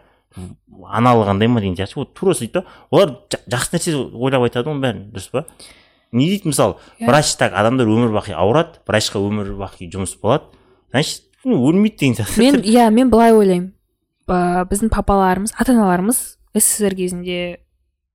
Аналық 0.88 1.28
андай 1.30 1.48
ма? 1.48 1.60
деген 1.60 1.76
сияқты. 1.76 1.96
Вот 1.96 2.14
тура 2.14 2.34
сөйтеді 2.34 2.62
да 2.62 2.64
олар 2.90 3.16
жа- 3.30 3.42
жақсы 3.50 3.76
нәрсе 3.76 3.94
ойлап 4.14 4.42
айтады 4.46 4.70
ғой 4.70 4.80
бәрін 4.82 5.10
дұрыс 5.12 5.30
па? 5.30 5.44
Не 6.12 6.26
дейді 6.28 6.48
мысалы 6.48 6.76
Иә. 7.00 7.06
врач 7.06 7.36
так 7.36 7.52
адамдар 7.52 7.86
өмір 7.86 8.12
бақи 8.14 8.32
ауырады 8.32 8.78
врачқа 8.86 9.18
өмір 9.20 9.54
бақи 9.58 9.90
жұмыс 9.92 10.16
болады. 10.20 10.44
Значит 10.90 11.24
ну, 11.44 11.60
өлмейді 11.68 11.98
деген 11.98 12.18
сияқты 12.18 12.42
мен 12.42 12.60
иә 12.62 12.90
мен 12.90 13.10
былай 13.10 13.32
ойлаймын. 13.32 13.72
Ә, 14.28 14.64
біздің 14.68 14.92
папаларымыз 14.92 15.54
ата 15.56 15.72
аналарымыз 15.72 16.20
ссср 16.56 16.96
кезінде 16.98 17.60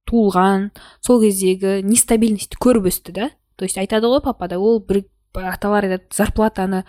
туылған 0.09 0.69
сол 1.01 1.21
кездегі 1.23 1.81
нестабильностьті 1.87 2.59
көріп 2.61 2.89
өсті 2.91 3.15
да. 3.15 3.29
То 3.55 3.65
есть 3.65 3.77
айтады 3.77 4.09
ғой 4.11 4.21
папада 4.23 4.59
ол 4.59 4.79
бір 4.83 5.05
аталар 5.33 5.87
айтады 5.87 6.09
зарплатаны 6.13 6.83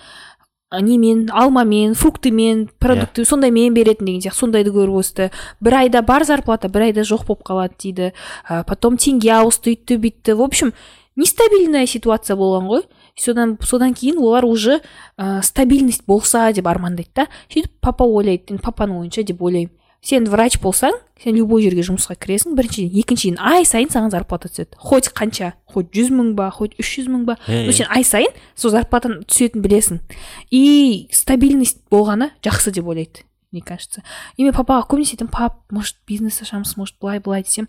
немен 0.83 1.29
алмамен 1.33 1.95
фруктымен 1.95 2.69
продукты 2.83 3.25
сондаймен 3.25 3.75
беретін 3.75 4.09
деген 4.09 4.25
сияқты 4.25 4.41
сондайды 4.41 4.73
көріп 4.75 4.99
өсті. 5.01 5.31
Бір 5.61 5.79
айда 5.85 6.03
бар 6.03 6.25
зарплата 6.27 6.69
бір 6.69 6.89
айда 6.89 7.05
жоқ 7.07 7.27
болып 7.29 7.45
қалады 7.47 7.79
дейді. 7.79 8.13
А, 8.49 8.65
потом 8.65 8.97
теңге 8.97 9.31
ауысты 9.39 9.75
үйтті 9.75 10.01
бүйтті. 10.03 10.35
В 10.35 10.43
общем 10.43 10.73
нестабильная 11.17 11.87
ситуация 11.87 12.37
болған 12.37 12.67
ғой. 12.69 12.83
Содан 13.17 13.57
содан 13.63 13.95
кейін 13.95 14.19
олар 14.19 14.45
уже 14.45 14.81
ә, 15.19 15.43
стабильность 15.43 16.05
болса 16.07 16.53
деп 16.53 16.67
армандайды 16.67 17.11
да. 17.15 17.27
Сөйтіп 17.49 17.81
папа 17.81 18.05
ойлайды 18.05 18.55
енді 18.55 18.63
папаның 18.63 19.05
ойынша 19.05 19.23
деп 19.23 19.43
ойлаймын. 19.43 19.73
Сен 20.05 20.27
врач 20.29 20.59
болсаң 20.61 20.93
сен 21.23 21.37
любой 21.39 21.63
жерге 21.65 21.81
жұмысқа 21.87 22.19
кіресің 22.21 22.59
біріншіден 22.59 22.91
екіншіден 23.01 23.39
ай 23.41 23.65
сайын 23.65 23.89
саған 23.89 24.11
зарплата 24.13 24.51
түседі. 24.51 24.77
Хоть 24.77 25.09
қанша 25.09 25.55
хоть 25.65 25.95
жүз 25.97 26.11
мың 26.13 26.35
ба 26.37 26.51
хоть 26.53 26.75
үш 26.77 26.91
жүз 26.99 27.09
мың 27.09 27.23
ба. 27.25 27.39
Но 27.49 27.73
сен 27.73 27.89
ай 27.89 28.05
сайын 28.05 28.35
сол 28.55 28.75
зарплатаң 28.75 29.23
түсетінін 29.25 29.65
білесің. 29.65 30.03
И 30.51 31.09
стабильность 31.11 31.81
болғаны 31.89 32.35
жақсы 32.45 32.75
деп 32.77 32.85
ойлайды 32.85 33.25
мне 33.55 33.63
кажется. 33.63 34.03
И 34.37 34.43
мен 34.45 34.53
папаға 34.53 34.85
көбінесе 34.91 35.15
айтамын 35.15 35.33
пап 35.33 35.63
может 35.71 35.97
бизнес 36.07 36.43
ашамыз 36.43 36.77
может 36.77 36.97
былай 37.01 37.21
былай 37.21 37.45
десем. 37.47 37.69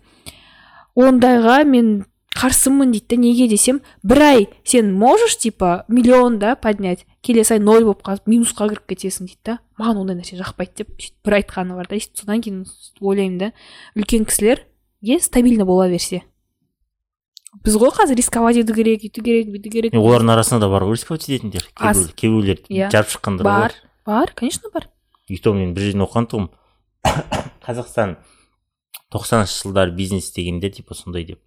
Ондайға 0.96 1.62
мен 1.64 2.04
қарсымын 2.36 2.92
дейді 2.92 3.16
да 3.16 3.16
неге 3.22 3.48
десем 3.48 3.80
бір 4.04 4.22
ай 4.22 4.46
сен 4.64 4.92
можешь 4.92 5.38
типа 5.40 5.84
миллион 5.88 6.38
да 6.38 6.54
поднять? 6.56 7.06
Келесі 7.22 7.56
ай 7.56 7.60
ноль 7.60 7.84
болып 7.84 8.02
қалып 8.04 8.28
минусқа 8.28 8.68
кіріп 8.68 8.86
кетесің 8.92 9.26
дейді 9.30 9.40
да. 9.44 9.58
Маған 9.80 10.02
ондай 10.04 10.18
нәрсе 10.20 10.36
жақпайды 10.38 10.82
деп 10.84 10.92
сөйтіп 11.00 11.24
бір 11.24 11.38
айтқаны 11.40 11.76
бар 11.78 11.88
да. 11.90 11.98
Содан 12.14 12.42
кейін 12.44 12.64
ойлаймын 13.00 13.38
да 13.40 13.52
үлкен 13.96 14.26
кісілерге 14.28 15.20
стабильно 15.20 15.64
бола 15.64 15.88
берсе. 15.88 16.22
Біз 17.64 17.78
ғой 17.80 17.90
қазір 17.96 18.18
рисковать 18.20 18.58
ету 18.60 18.74
керек 18.76 19.06
үйту 19.08 19.22
керек 19.24 19.48
бүйту 19.48 19.70
керек. 19.72 19.94
Олардың 19.96 20.34
арасында 20.34 20.66
да 20.66 20.68
бар 20.68 20.84
ғой 20.84 20.98
рисковать 20.98 21.24
ететіндер 21.24 21.64
кейбіреулер 21.72 22.60
Иә. 22.68 22.90
жарып 22.92 23.08
шыққандар 23.14 23.44
бар 23.44 23.72
бар. 24.04 24.32
конечно 24.36 24.68
бар. 24.74 24.90
И 25.28 25.38
то 25.38 25.54
мен 25.54 25.72
бір 25.74 25.88
жерден 25.88 26.04
оқыған 26.04 26.28
тұғым. 26.28 26.50
Қазақстан 27.66 28.16
тоқсаныншы 29.10 29.62
жылдары 29.62 29.96
бизнес 29.96 30.30
дегенде 30.32 30.70
типа 30.70 30.94
сондай 30.94 31.24
деп. 31.24 31.40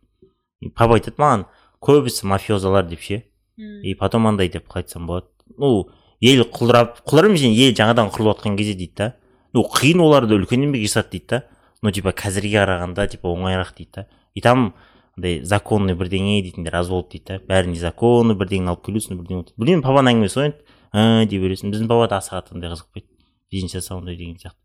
Папа 0.76 0.98
айтады 1.00 1.22
маған 1.22 1.45
көбісі 1.84 2.28
мафиозалар 2.28 2.88
деп 2.88 3.02
ше 3.02 3.24
и 3.60 3.93
потом 3.95 4.28
андай 4.28 4.50
деп 4.50 4.67
қалай 4.67 4.84
айтсам 4.84 5.08
болады. 5.08 5.28
Ну 5.58 5.89
ел 6.22 6.43
құлдырап 6.43 7.02
құлдырап 7.08 7.32
емес 7.32 7.43
ел 7.43 7.74
жаңадан 7.76 8.12
құрылып 8.13 8.39
жатқан 8.39 8.58
кезде 8.58 8.76
дейді 8.76 8.95
да. 8.95 9.13
Ну 9.54 9.63
қиын 9.63 10.02
оларды 10.04 10.36
үлкен 10.36 10.63
еңбек 10.67 10.86
жасады 10.88 11.12
дейді 11.17 11.28
да. 11.30 11.43
Но 11.82 11.91
типа 11.91 12.12
қазірге 12.12 12.60
қарағанда 12.60 13.08
типа 13.12 13.32
оңайырақ 13.32 13.76
дейді 13.78 13.91
да. 13.95 14.08
И 14.36 14.41
там 14.41 14.74
андай 15.17 15.41
законный 15.43 15.95
бірдеңе 15.95 16.41
дейтіндер 16.43 16.76
аз 16.76 16.89
болды 16.89 17.17
дейді 17.17 17.26
да. 17.28 17.39
Бәрі 17.48 17.74
незаконно 17.74 18.36
бірдеңе 18.36 18.72
алып 18.72 18.86
келесің 18.88 19.19
бірдеңе 19.19 19.48
білмеймін 19.58 19.84
папаның 19.84 20.15
әңгімесі 20.15 20.39
ғой 20.39 20.52
енді 20.52 21.30
дей 21.32 21.43
бересің 21.43 21.74
біздің 21.74 21.91
папа 21.91 22.08
да 22.08 22.19
аса 22.19 22.38
қатты 22.38 22.56
андай 22.56 22.72
қызықпайды 22.72 23.08
бизнес 23.52 23.76
жасау 23.76 24.00
ондай 24.00 24.15
деген 24.15 24.38
сияқты. 24.39 24.60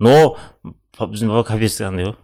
Но 0.00 0.36
біздің 0.98 1.30
папа 1.30 1.44
капец 1.52 1.80
андай 1.80 2.10
ғой. 2.10 2.16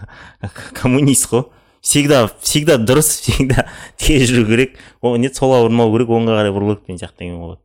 Коммунист 0.80 1.28
қой. 1.30 1.48
Всегда 1.86 2.24
всегда 2.42 2.76
дұрыс 2.82 3.12
всегда 3.22 3.68
тез 3.96 4.26
жүру 4.32 4.48
керек. 4.50 4.74
О 5.00 5.14
не 5.16 5.30
солға 5.30 5.62
бұрмау 5.68 5.94
керек 5.94 6.10
оңға 6.18 6.40
қарай 6.40 6.52
бұрылу 6.54 6.76
керек 6.76 6.90
деген 6.90 7.00
сияқты 7.04 7.26
әңгіме 7.28 7.44
болады 7.44 7.62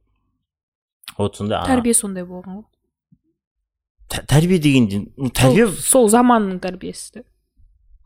вот 1.18 1.36
сондай 1.38 1.60
а, 1.60 1.66
тәрбие 1.68 1.94
сондай 1.94 2.24
болған 2.26 2.62
ғой. 2.62 2.66
Тә- 4.12 4.24
тәрбие 4.28 4.60
дегенде 4.62 5.02
сол, 5.06 5.32
тәрбие 5.38 5.68
сол 5.68 6.08
заманның 6.10 6.60
тәрбиесі 6.64 7.14
де. 7.20 7.24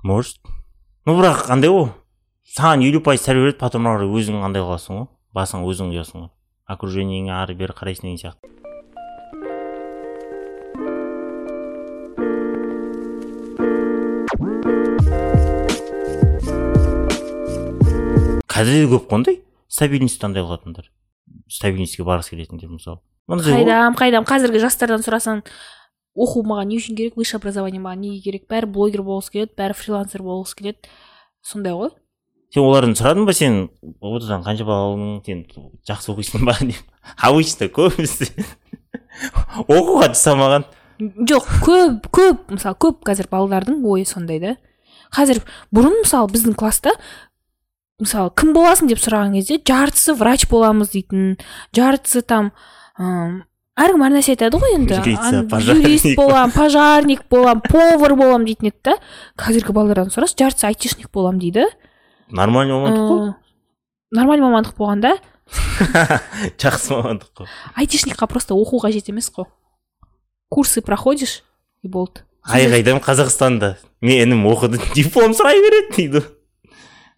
Может. 0.03 0.39
Ну 1.05 1.15
бірақ 1.19 1.49
андай 1.53 1.71
ғой. 1.71 1.91
Саған 2.57 2.83
елу 2.85 3.01
пайыз 3.05 3.23
тәрбие 3.25 3.47
береді 3.47 3.59
потом 3.61 3.87
ары 3.87 4.05
қарай 4.05 4.19
өзің 4.19 4.41
андай 4.45 4.65
қыласың 4.65 4.99
ғой. 4.99 5.07
Басың 5.35 5.65
өзің 5.69 5.93
құясың 5.95 6.25
ғой. 6.25 6.29
Окружениеңе 6.75 7.33
ары 7.35 7.55
бері 7.55 7.75
қарайсың 7.77 8.09
деген 8.09 8.21
сияқты. 8.25 8.51
Қазір 18.55 18.85
де 18.85 18.91
көп 18.95 19.09
қой 19.09 19.19
ондай. 19.19 19.41
Стабильностьті 19.67 20.25
андай 20.25 20.45
қылатындар 20.45 20.87
стабильностьке 21.51 22.05
барғысы 22.05 22.35
келетіндер 22.35 22.71
мысалы. 22.71 23.01
Қайдам 23.27 23.97
қайдам. 23.97 24.25
Қазіргі 24.27 24.61
жастардан 24.63 25.03
сұрасаң 25.03 25.41
оқу 26.15 26.43
маған 26.47 26.69
не 26.71 26.79
үшін 26.79 26.97
керек 26.97 27.17
высшее 27.19 27.39
образование 27.41 27.81
маған 27.81 28.05
неге 28.05 28.21
керек? 28.23 28.45
Бәрі 28.49 28.69
блогер 28.71 29.03
болғысы 29.05 29.33
келеді 29.33 29.55
бәрі 29.57 29.77
фрилансер 29.77 30.23
болғысы 30.23 30.59
келеді. 30.59 30.93
Сондай 31.43 31.75
ғой. 31.75 31.91
Сен 32.53 32.63
олардан 32.63 32.95
сұрадың 32.95 33.27
ба? 33.27 33.35
Сен 33.35 33.59
ұбт 33.99 34.29
дан 34.29 34.45
қанша 34.45 34.67
балл 34.67 34.93
алдың? 34.93 35.19
Сен 35.25 35.43
жақсы 35.89 36.13
оқисың 36.13 36.45
ба? 36.47 36.55
деп. 36.61 36.79
Обычно 37.25 37.69
көбісі. 37.73 38.31
Оқуға 39.65 40.13
түсе 40.13 40.35
жоқ 40.95 41.47
көп 41.59 42.05
көп 42.15 42.51
мысалы 42.55 42.77
көп 42.79 43.01
қазір 43.03 43.27
балалардың 43.27 43.81
ойы 43.83 44.05
сондай 44.07 44.39
да. 44.39 44.53
Қазір 45.11 45.41
бұрын 45.75 45.97
мысалы 46.05 46.31
біздің 46.31 46.55
класста 46.55 46.93
мысалы 48.01 48.31
кім 48.35 48.53
боласың 48.55 48.89
деп 48.91 48.99
сұраған 48.99 49.35
кезде 49.37 49.57
жартысы 49.63 50.15
врач 50.19 50.47
боламыз 50.51 50.91
дейтін 50.91 51.37
жартысы 51.75 52.21
там 52.27 52.51
м, 52.99 53.43
әркім 53.79 54.03
әр 54.07 54.13
нәрсе 54.17 54.35
айтады 54.35 54.59
ғой 54.59 54.75
енді. 54.77 54.97
Юрист, 54.99 55.23
Ан- 55.23 55.47
пожарник. 55.51 55.87
юрист 55.87 56.09
болам 56.19 56.51
пожарник 56.51 57.23
болам 57.29 57.61
повар 57.63 58.15
болам 58.15 58.45
дейтін 58.47 58.71
еді 58.71 58.81
да. 58.83 58.97
Қазіргі 59.39 59.71
балалардан 59.75 60.11
сұраса 60.11 60.35
жартысы 60.43 60.67
айтишник 60.67 61.09
болам 61.11 61.39
дейді. 61.39 61.65
Нормальный 62.31 62.73
мамандық 62.75 63.07
қой. 63.11 63.33
Нормальный 64.11 64.45
мамандық 64.47 64.75
болғанда 64.79 65.15
жақсы 66.59 66.95
мамандық 66.95 67.31
қой. 67.37 67.47
Айтишникқа 67.75 68.27
просто 68.27 68.55
оқу 68.55 68.79
қажет 68.83 69.07
емес 69.11 69.29
қой. 69.31 69.45
Курсы 70.49 70.81
проходишь 70.81 71.43
и 71.83 71.87
болды. 71.87 72.23
Айғайдам 72.45 72.99
қазақстанда. 73.01 73.75
Менің 74.01 74.35
інім 74.35 74.43
оқыды 74.51 74.79
диплом 74.93 75.33
сұрай 75.33 75.59
береді 75.63 75.95
дейді. 75.95 76.23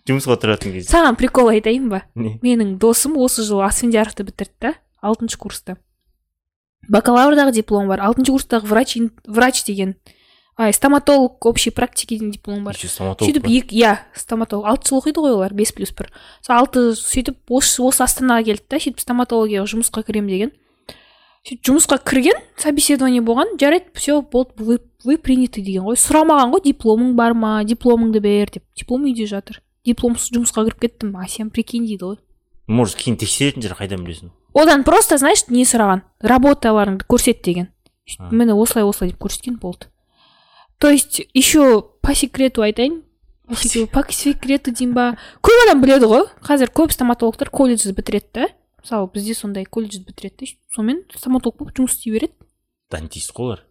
Жұмысқа 0.08 0.38
тұратын 0.42 0.76
кезде. 0.76 0.92
Саған 0.92 1.18
прикол 1.20 1.52
айтайын 1.54 1.90
ба? 1.92 2.04
Не? 2.16 2.38
Менің 2.44 2.78
досым 2.82 3.18
осы 3.22 3.44
жылы 3.48 3.66
асфендияровты 3.68 4.26
бітірді 4.28 4.56
да 4.62 4.74
алтыншы 5.02 5.38
курсты. 5.38 5.78
Бакалаврдағы 6.88 7.54
диплом 7.60 7.90
бар 7.92 8.02
алтыншы 8.06 8.32
курстағы 8.32 8.70
врач 8.70 8.98
врач 9.28 9.64
деген. 9.68 9.98
Ай 10.58 10.74
стоматолог 10.74 11.46
общей 11.46 11.70
практики 11.70 12.16
деген 12.16 12.32
диплом 12.32 12.64
бар. 12.64 12.74
Еще 12.74 12.88
стоматолог 12.88 13.30
сөйтіп 13.30 13.46
екі 13.46 13.78
иә 13.78 13.98
стоматолог. 14.16 14.66
Алты 14.66 14.90
жыл 14.90 15.02
оқиды 15.04 15.22
ғой 15.22 15.36
олар 15.36 15.54
бес 15.54 15.72
плюс 15.72 15.92
бір. 15.94 16.10
Сол 16.42 16.56
алты 16.56 16.96
сөйтіп 16.98 17.38
осы 17.54 17.84
осы 17.86 18.02
астанаға 18.02 18.48
келді 18.48 18.66
да 18.66 18.80
сөйтіп 18.82 19.04
стоматологияға 19.04 19.70
жұмысқа 19.70 20.02
кіремін 20.08 20.34
деген. 20.34 20.56
Сөйтіп 21.46 21.70
жұмысқа 21.70 22.00
кірген 22.02 22.42
собеседование 22.58 23.22
болған 23.22 23.54
жарайды 23.62 23.94
все 23.94 24.24
болды 24.24 24.58
вы, 24.58 24.80
вы 25.06 25.20
приняты 25.22 25.62
деген 25.62 25.86
ғой. 25.86 26.00
Сұрамаған 26.02 26.56
ғой 26.56 26.66
дипломың 26.66 27.14
бар 27.16 27.38
ма 27.38 27.62
дипломыңды 27.62 28.20
бер 28.20 28.50
деп. 28.50 28.66
Диплом 28.74 29.06
үйде 29.06 29.30
жатыр. 29.30 29.62
Дипломсыз 29.88 30.32
жұмысқа 30.36 30.66
кіріп 30.68 30.80
кеттім. 30.84 31.16
А 31.18 31.28
сен 31.28 31.50
прикинь 31.50 31.88
дейді 31.88 32.04
ғой. 32.04 32.18
Может 32.68 33.00
кейін 33.00 33.18
тексеретін 33.18 33.64
шығар 33.64 33.80
қайдан 33.80 34.04
білесің? 34.04 34.32
Одан 34.54 34.84
просто 34.84 35.18
знаешь 35.18 35.46
не 35.48 35.64
сұраған. 35.64 36.02
Работаларыңды 36.22 37.08
көрсет 37.08 37.42
деген. 37.44 37.70
Міне 38.32 38.54
осылай 38.54 38.84
осылай 38.88 39.12
деп 39.12 39.20
көрсеткен 39.24 39.60
болды. 39.60 39.88
То 40.80 40.90
есть 40.90 41.22
еще 41.34 41.82
по 42.02 42.14
секрету 42.16 42.62
айтайын. 42.62 43.04
По 43.48 43.56
секрету- 43.56 43.92
по 43.92 44.04
секрету. 44.12 44.72
дейін 44.72 44.94
ба 44.94 45.18
көп 45.42 45.64
адам 45.66 45.82
біледі 45.82 46.06
ғой. 46.06 46.26
Қазір 46.42 46.70
көп 46.72 46.92
стоматологтар 46.92 47.50
колледжді 47.50 47.94
бітіреді 47.94 48.28
да. 48.34 48.48
Мысалы 48.84 49.10
бізде 49.14 49.34
сондай 49.34 49.66
колледжді 49.66 50.06
бітіреді 50.08 50.58
сонымен 50.76 51.04
стоматолог 51.16 51.58
болып 51.58 51.74
жұмыс 51.76 51.96
істей 51.98 52.12
береді. 52.14 52.34
Дантист 52.92 53.32
қой 53.34 53.44
олар. 53.46 53.64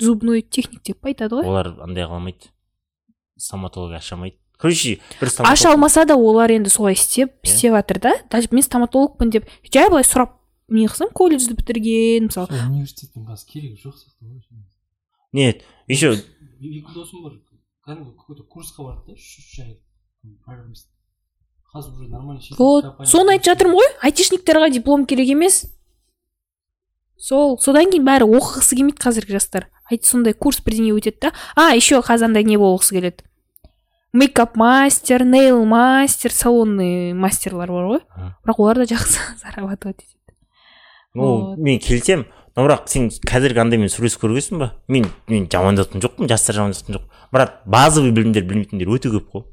Зубной 0.00 0.42
техник 0.42 0.82
деп 0.82 1.04
айтады 1.04 1.36
ғой. 1.40 1.46
Олар 1.46 1.76
андай 1.80 2.04
қыла 2.04 2.16
алмайды. 2.20 2.48
Стоматолог 3.36 3.92
аша 3.96 4.14
алмайды 4.16 4.36
короче 4.62 5.00
бір 5.20 5.32
аша 5.42 5.72
алмаса 5.74 6.04
да 6.06 6.14
олар 6.14 6.52
енді 6.54 6.70
солай 6.70 6.94
істеп 6.94 7.34
Иә. 7.42 7.50
істеп 7.50 7.72
жатыр 7.74 7.98
да. 7.98 8.12
Даже 8.30 8.48
мен 8.52 8.62
стоматологпын 8.62 9.30
деп 9.34 9.48
жай 9.72 9.88
былай 9.90 10.06
сұрап 10.06 10.38
не 10.68 10.86
қылсам 10.86 11.10
колледжді 11.12 11.54
бітірген 11.58 12.30
мысалы. 12.30 12.46
Университеттің 12.70 13.26
қазір 13.26 13.50
керегі 13.50 13.76
жоқ 13.82 13.98
сияқты 13.98 14.22
ғой 14.22 14.40
нет 15.32 15.62
еще 15.88 16.12
екі 16.14 16.94
досым 16.94 17.24
бар. 17.26 17.32
Кәдімгі 17.82 18.14
какой 18.16 18.36
то 18.38 18.42
курсқа 18.46 18.84
барды 18.86 19.10
да 19.10 19.18
үш 19.18 19.38
үш 19.42 19.58
ай 19.60 19.80
программист. 20.46 20.86
Қазір 21.74 21.92
уже 21.98 22.08
нормально 22.08 22.40
вот 22.58 22.84
соны 23.08 23.32
айтып 23.34 23.50
жатырмын 23.50 23.74
ғой. 23.80 23.90
айтишниктерға 24.06 24.70
диплом 24.70 25.06
керек 25.06 25.28
емес. 25.34 25.64
Сол 27.18 27.58
содан 27.58 27.90
кейін 27.90 28.04
бәрі 28.06 28.26
оқығысы 28.38 28.76
келмейді 28.78 29.02
қазіргі 29.02 29.36
жастар. 29.38 29.66
Айт 29.90 30.04
сондай 30.06 30.34
курс 30.34 30.60
бірдеңе 30.62 30.92
өтеді 30.94 31.18
да. 31.26 31.32
А 31.56 31.74
еще 31.74 31.98
қазір 32.02 32.28
андай 32.30 32.44
не 32.44 32.56
болғысы 32.58 32.94
келеді? 32.96 33.24
Мейкап 34.12 34.56
мастер 34.56 35.24
нейл 35.24 35.64
мастер 35.64 36.32
салонный 36.32 37.12
мастерлар 37.12 37.70
бар 37.72 37.88
ғой 37.88 38.00
бірақ 38.44 38.58
олар 38.58 38.82
да 38.82 38.84
жақсы 38.84 39.20
зарабатывать 39.42 40.04
етеді. 40.04 40.36
Ну 41.14 41.56
мен 41.56 41.78
келісемін 41.80 42.26
но 42.56 42.66
бірақ 42.66 42.88
сен 42.92 43.08
қазіргі 43.08 43.64
андаймен 43.64 43.88
сөйлесіп 43.88 44.26
көргенсің 44.26 44.60
ба? 44.60 44.72
Мен 44.88 45.08
мен 45.28 45.48
жамандатқан 45.48 46.04
жоқпын 46.04 46.28
жастар 46.28 46.58
жамандатқан 46.60 46.98
жоқ 46.98 47.08
бірақ 47.32 47.54
базовый 47.64 48.12
білімдер 48.12 48.44
білмейтіндер 48.44 48.92
өте 48.92 49.08
көп 49.08 49.30
қой. 49.32 49.44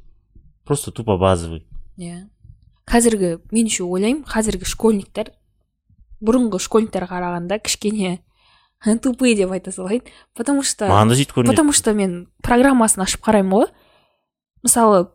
Просто 0.67 0.91
тупо 0.91 1.17
базовый. 1.17 1.63
Иә. 1.97 2.27
Қазіргі 2.85 3.39
мен 3.51 3.65
еще 3.65 3.87
ойлаймын 3.87 4.25
қазіргі 4.27 4.67
школьниктер 4.67 5.31
бұрынғы 6.19 6.59
школьниктарға 6.59 7.15
қарағанда 7.15 7.61
кішкене 7.63 8.19
тупые 9.03 9.35
деп 9.35 9.51
айта 9.51 9.71
салайын. 9.71 10.03
Потому 10.35 10.63
что 10.63 10.91
маған 10.91 11.13
да 11.13 11.15
сөйтіп 11.15 11.37
көрінеді. 11.37 11.55
потому 11.55 11.71
что 11.71 11.93
мен 11.93 12.27
программасын 12.43 13.03
ашып 13.07 13.23
қараймын 13.23 13.63
ғой. 13.63 13.71
Мысалы 14.65 15.07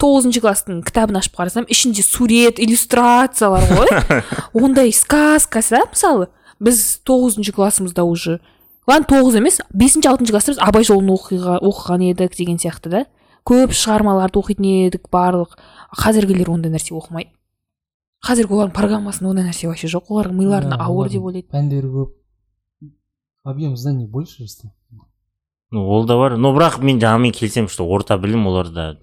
тоғызыншы 0.00 0.42
класстың 0.44 0.82
кітабын 0.86 1.20
ашып 1.20 1.36
қарасам 1.38 1.66
ішінде 1.70 2.04
сурет 2.04 2.60
иллюстрациялар 2.62 3.66
ғой. 3.68 4.22
Ондай 4.62 4.92
сказкасы 4.96 5.76
да 5.76 5.82
мысалы? 5.90 6.30
Біз 6.60 7.00
тоғызыншы 7.08 7.54
классымызда 7.56 8.04
уже 8.04 8.38
ладно 8.88 9.08
тоғыз 9.10 9.40
емес 9.40 9.60
бесінші 9.72 10.12
алтыншы 10.12 10.36
класста 10.36 10.54
біз 10.54 10.62
абай 10.64 10.86
жолын 10.88 11.12
оқиға 11.16 11.58
оқыған 11.60 12.06
едік 12.12 12.36
деген 12.36 12.60
сияқты 12.60 12.92
да. 12.92 13.04
Көп 13.48 13.72
шығармаларды 13.72 14.40
оқитын 14.40 14.66
едік 14.88 15.08
барлық. 15.12 15.56
Қазіргілер 15.96 16.52
ондай 16.52 16.72
нәрсе 16.72 16.96
оқымайды 16.96 17.32
қазіргі 18.26 18.56
олардың 18.56 18.74
программасында 18.76 19.30
ондай 19.32 19.46
нәрсе 19.48 19.68
вообще 19.70 19.88
жоқ. 19.88 20.10
Олардың 20.12 20.36
миларына 20.36 20.78
ауыр 20.84 21.08
деп 21.08 21.24
ойлайды. 21.24 21.48
пәндері 21.48 21.88
көп. 21.88 22.10
Объем 23.44 23.76
знаний 23.76 24.06
больше 24.06 24.44
ол 25.72 26.06
да 26.06 26.16
бар. 26.16 26.36
Но 26.36 26.54
бірақ 26.56 26.80
мен 26.82 27.00
жаңағымен 27.02 27.34
келісемін 27.36 27.70
что 27.70 27.86
орта 27.86 28.18
білім 28.18 28.46
оларда 28.50 28.98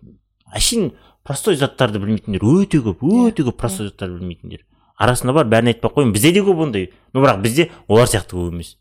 әшейін 0.53 0.93
простой 1.23 1.55
заттарды 1.55 1.99
білмейтіндер 1.99 2.43
өте 2.43 2.81
көп 2.83 3.03
өте 3.03 3.47
көп 3.47 3.57
простой 3.57 3.89
заттарды 3.89 4.19
білмейтіндер. 4.19 4.65
Арасында 4.97 5.33
бар 5.33 5.47
бәрін 5.47 5.73
айтпай 5.73 5.91
ақ 5.91 5.99
қояйын 5.99 6.13
бізде 6.13 6.33
де 6.33 6.45
көп 6.45 6.63
ондай. 6.67 6.89
Но 7.13 7.21
бірақ 7.21 7.41
бізде 7.43 7.69
олар 7.87 8.07
сияқты 8.07 8.39
көп 8.39 8.53
емес. 8.53 8.77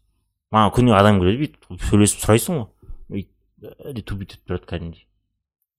Маған 0.54 0.72
күніге 0.78 0.96
адам 0.96 1.20
келеді 1.20 1.42
бүйтіп 1.42 1.90
сөйлесіп 1.90 2.24
сұрайсың 2.24 2.62
ғой. 2.62 2.70
Бүйтіп 3.10 4.06
тупит 4.06 4.36
етіп 4.36 4.48
тұрады 4.48 4.70
кәдімгідей 4.70 5.06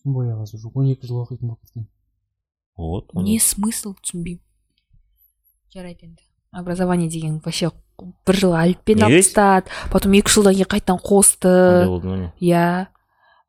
тем 0.07 0.13
более 0.13 0.35
қазір 0.39 0.55
уже 0.55 0.69
он 0.73 0.87
екі 0.87 1.07
жыл 1.07 1.19
оқитын 1.25 1.49
болып 1.49 1.61
кеткен 1.65 1.87
вот 2.77 3.11
не 3.27 3.39
смысл 3.43 3.91
түсінбеймін 3.99 4.39
жарайды 5.73 6.07
енді. 6.07 6.23
Образование 6.51 7.09
деген 7.09 7.39
вообще 7.43 7.71
бір 8.27 8.36
жыл 8.38 8.53
әліппені 8.57 9.03
алып 9.07 9.23
тастады 9.23 9.71
потом 9.91 10.13
екі 10.17 10.33
жылдан 10.36 10.53
кейін 10.57 10.69
қайтадан 10.69 10.99
қосты. 11.01 11.53
Иә. 12.41 12.88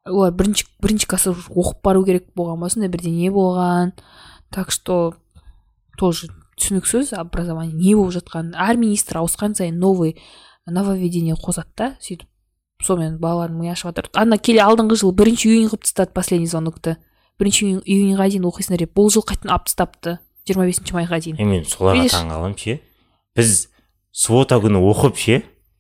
Олар 0.08 0.32
бірінші 0.32 0.64
бірінші 0.80 1.06
класста 1.06 1.34
оқып 1.52 1.82
бару 1.84 2.04
керек 2.04 2.30
болған 2.37 2.61
ба? 2.62 2.70
Сондай 2.72 2.88
бірдеңе 2.88 3.30
болған. 3.30 3.92
Так 4.50 4.70
что 4.72 5.14
тоже 5.98 6.28
түсініксіз 6.58 7.12
образование 7.18 7.74
не 7.76 7.94
болып 7.94 8.14
жатқанын 8.16 8.56
әр 8.56 8.76
министр 8.80 9.20
ауысқан 9.20 9.54
сайын 9.54 9.78
новый 9.78 10.16
нововведение 10.66 11.34
қосады 11.37 11.68
да 11.76 11.90
сөйтіп. 12.00 12.24
Сонымен 12.82 13.18
балалардың 13.18 13.58
миы 13.61 13.72
ашып 13.74 13.90
жатыр 13.90 14.08
ана 14.14 14.38
келе 14.38 14.62
алдыңғы 14.64 14.96
жылы 15.02 15.12
бірінші 15.18 15.48
июнь 15.50 15.68
қылып 15.68 15.82
тастады 15.84 16.12
последний 16.14 16.46
звонокты. 16.48 16.96
Бірінші 17.38 17.66
июнь- 17.66 17.82
июньға 17.84 18.28
дейін 18.30 18.46
оқисыңдар 18.48 18.78
деп. 18.87 18.94
Бұл 18.94 19.11
жыл 19.12 19.22
қайтадан 19.26 19.50
алып 19.52 19.66
тастапты. 19.66 20.18
Жиырма 20.46 20.64
бесінші 20.66 20.94
майға 20.94 21.18
дейін. 21.20 21.37
Мен 21.42 21.64
соларға 21.66 21.98
Видишь? 21.98 22.14
таң 22.14 22.30
қаламын 22.32 22.56
ше? 22.56 22.78
Біз 23.37 23.68
свота 24.18 24.59
күні 24.59 24.81
оқып 24.83 25.18
ше 25.20 25.37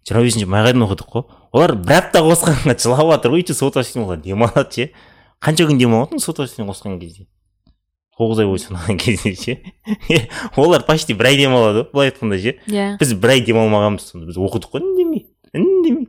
жиырма 0.06 0.22
бесінші 0.26 0.46
майға 0.46 0.70
дейін 0.72 0.84
оқыдық 0.86 1.08
қой 1.10 1.24
олар 1.50 1.74
бір 1.74 1.98
апта 1.98 2.22
қосқанға 2.22 2.76
жылап 2.78 3.08
жатыр 3.10 3.34
ғой 3.34 3.42
өйтіп 3.42 3.58
свота 3.58 3.82
істейін 3.82 4.04
олар 4.06 4.20
демалады 4.22 4.70
ше 4.76 4.86
қанша 5.42 5.66
күн 5.66 5.80
демалатын 5.80 6.22
свота 6.22 6.46
істейін 6.46 6.68
қосқан 6.70 7.00
кезде 7.00 7.26
тоғыз 8.18 8.42
ай 8.42 8.48
бойы 8.50 8.62
санаған 8.62 9.00
кезде 9.02 9.34
ше 9.34 9.56
олар 10.56 10.86
почти 10.86 11.16
бір 11.18 11.32
ай 11.32 11.40
демалады 11.40 11.82
ғой 11.82 11.90
былай 11.92 12.12
айтқанда 12.12 12.38
ше 12.38 12.54
иә 12.70 12.86
біз 13.00 13.16
бір 13.18 13.34
ай 13.34 13.42
демалмағанбыз 13.48 14.06
сонда 14.12 14.30
біз 14.30 14.38
оқыдық 14.38 14.74
қой 14.76 14.86
үндемей 14.86 15.26
үндемей 15.54 16.08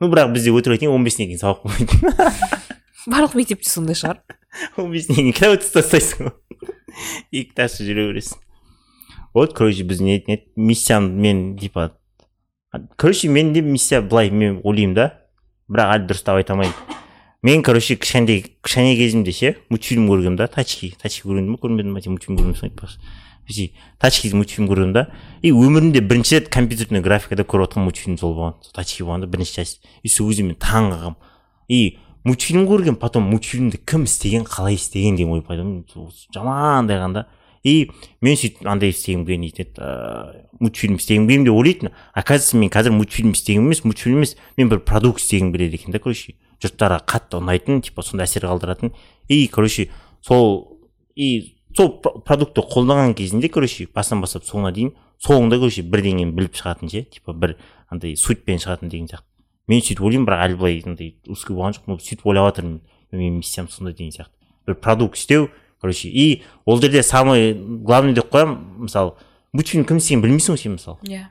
ну 0.00 0.10
бірақ 0.12 0.32
бізде 0.32 0.56
өтірік 0.56 0.78
айтайын 0.80 0.96
он 0.96 1.04
бесінен 1.04 1.32
кейін 1.34 1.44
сабақ 1.44 1.64
болмайды 1.64 2.56
барлық 3.12 3.36
мектепте 3.38 3.70
сондай 3.70 3.96
шығар 3.96 4.24
он 4.76 4.92
бесінен 4.92 5.32
кейін 5.32 5.36
кітап 5.36 5.68
тастайсың 5.76 6.30
ғой 6.30 6.74
и 7.30 7.44
кітапсыз 7.44 7.88
жүре 7.88 8.10
бересің 8.10 8.45
вот 9.36 9.52
короче 9.52 9.84
біз 9.84 10.00
не 10.00 10.24
миссиям 10.56 11.20
мен 11.20 11.58
типа 11.58 11.92
короче 12.96 13.28
мен 13.28 13.52
де 13.52 13.60
миссия 13.60 14.00
былай 14.00 14.30
мен 14.30 14.60
ойлаймын 14.64 14.94
да. 14.94 15.12
Бірақ 15.68 15.92
әлі 15.92 16.06
дұрыстап 16.08 16.38
айта 16.40 16.54
алмаймын. 16.54 16.72
Мен 17.42 17.62
короче 17.62 17.96
кішкентай 17.96 18.44
кішкене 18.64 18.96
кезімде 18.96 19.32
ше 19.36 19.56
мультфильм 19.68 20.08
көргенмін 20.08 20.38
да 20.40 20.46
тачки 20.48 20.94
тачки 21.02 21.28
көргенмін. 21.28 21.52
Ба 21.52 21.60
көрмедім 21.60 21.92
ба 21.92 22.00
мультфильм 22.06 22.38
көргенмін 22.38 22.64
айтпақшы 22.64 22.96
вообще 23.44 23.70
тачки 24.00 24.32
мультфильм 24.32 24.70
көргенмін 24.70 24.94
да. 24.94 25.06
И 25.42 25.52
өмірімде 25.52 26.00
бірінші 26.00 26.38
рет 26.40 26.48
компьютерный 26.48 27.04
графикада 27.04 27.44
көріп 27.44 27.68
жатқан 27.68 27.84
мультфильм 27.84 28.16
сол 28.16 28.32
болған. 28.38 28.56
Сол 28.62 28.72
тачки 28.72 29.04
болған 29.04 29.20
да 29.20 29.26
бірінші 29.26 29.52
часть. 29.52 29.84
И 30.02 30.08
сол 30.08 30.30
кезде 30.30 30.48
мен 30.48 30.56
таң 30.56 30.94
қалғанмын 30.94 31.16
и 31.68 31.98
мультфильм 32.24 32.64
көрген 32.66 32.96
потом 32.96 33.28
мультфильмді 33.28 33.82
кім 33.84 34.04
істеген 34.08 34.48
қалай 34.48 34.80
істеген 34.80 35.16
деген 35.16 35.32
ой 35.32 35.42
пайда 35.42 35.62
жаман 36.32 36.86
да. 36.88 37.26
И 37.66 37.90
мен 38.22 38.36
сөйтіп 38.38 38.66
андай 38.70 38.92
істегім 38.94 39.24
келген 39.26 39.42
нетін 39.42 39.64
еді 39.66 39.82
ыыы, 39.82 40.42
мультфильм 40.62 40.98
істегім 41.00 41.26
келемін 41.26 41.46
деп 41.48 41.56
ойлайтын 41.58 41.90
оказывается 42.14 42.60
мен 42.60 42.70
қазір 42.70 42.94
мультфильм 42.94 43.32
істегім 43.34 43.66
емес 43.66 43.82
мультфильм 43.82 44.20
емес 44.22 44.36
мен 44.56 44.70
бір 44.70 44.84
продукт 44.86 45.18
істегім 45.20 45.50
келеді 45.52 45.80
екен 45.80 45.92
да 45.92 45.98
короче. 45.98 46.36
Жұрттарға 46.62 47.02
қатты 47.04 47.40
ұнайтын 47.40 47.82
типа 47.82 48.06
сондай 48.06 48.24
әсер 48.30 48.46
қалдыратын. 48.46 48.94
И 49.28 49.48
короче 49.48 49.90
сол 50.22 50.78
и 51.16 51.58
сол 51.76 51.98
про- 52.00 52.22
продуктты 52.22 52.62
қолданған 52.62 53.16
кезінде 53.18 53.50
короче 53.50 53.88
басынан 53.92 54.22
бастап 54.22 54.46
соңына 54.46 54.72
дейін 54.72 54.94
соңында 55.18 55.58
короче 55.58 55.82
бірдеңені 55.82 56.32
біліп 56.32 56.54
шығатын 56.54 56.88
ше 56.88 57.02
типа 57.10 57.34
бір 57.34 57.56
андай 57.90 58.16
сутьпен 58.16 58.62
шығатын 58.62 58.88
деген 58.88 59.10
сияқты. 59.10 59.26
Мен 59.66 59.82
сөйтіп 59.82 60.06
ойлаймын 60.06 60.30
бірақ 60.30 60.46
әлі 60.46 60.56
былай 60.62 60.82
андай 60.86 61.14
узкий 61.26 61.52
болған 61.52 61.74
жоқ 61.76 61.90
но 61.90 61.98
сөйтіп 61.98 62.26
ойлап 62.30 62.54
жатырмын 62.54 62.80
менің 63.12 63.40
миссиям 63.42 63.68
сондай 63.68 63.92
деген 63.92 64.14
сияқты. 64.14 64.32
Бір 64.66 64.78
продукт 64.80 65.18
істеу 65.18 65.50
короче 65.80 66.08
и 66.08 66.42
ол 66.64 66.80
жерде 66.80 67.02
самый 67.02 67.54
главный 67.54 68.12
деп 68.14 68.32
қоямын 68.32 68.58
мысалы 68.88 69.14
мультфильм 69.52 69.84
кім 69.84 69.96
істегенін 69.98 70.22
білмейсің 70.24 70.54
ғой 70.56 70.58
сен 70.62 70.72
мысалы. 70.76 70.98
Иә. 71.04 71.26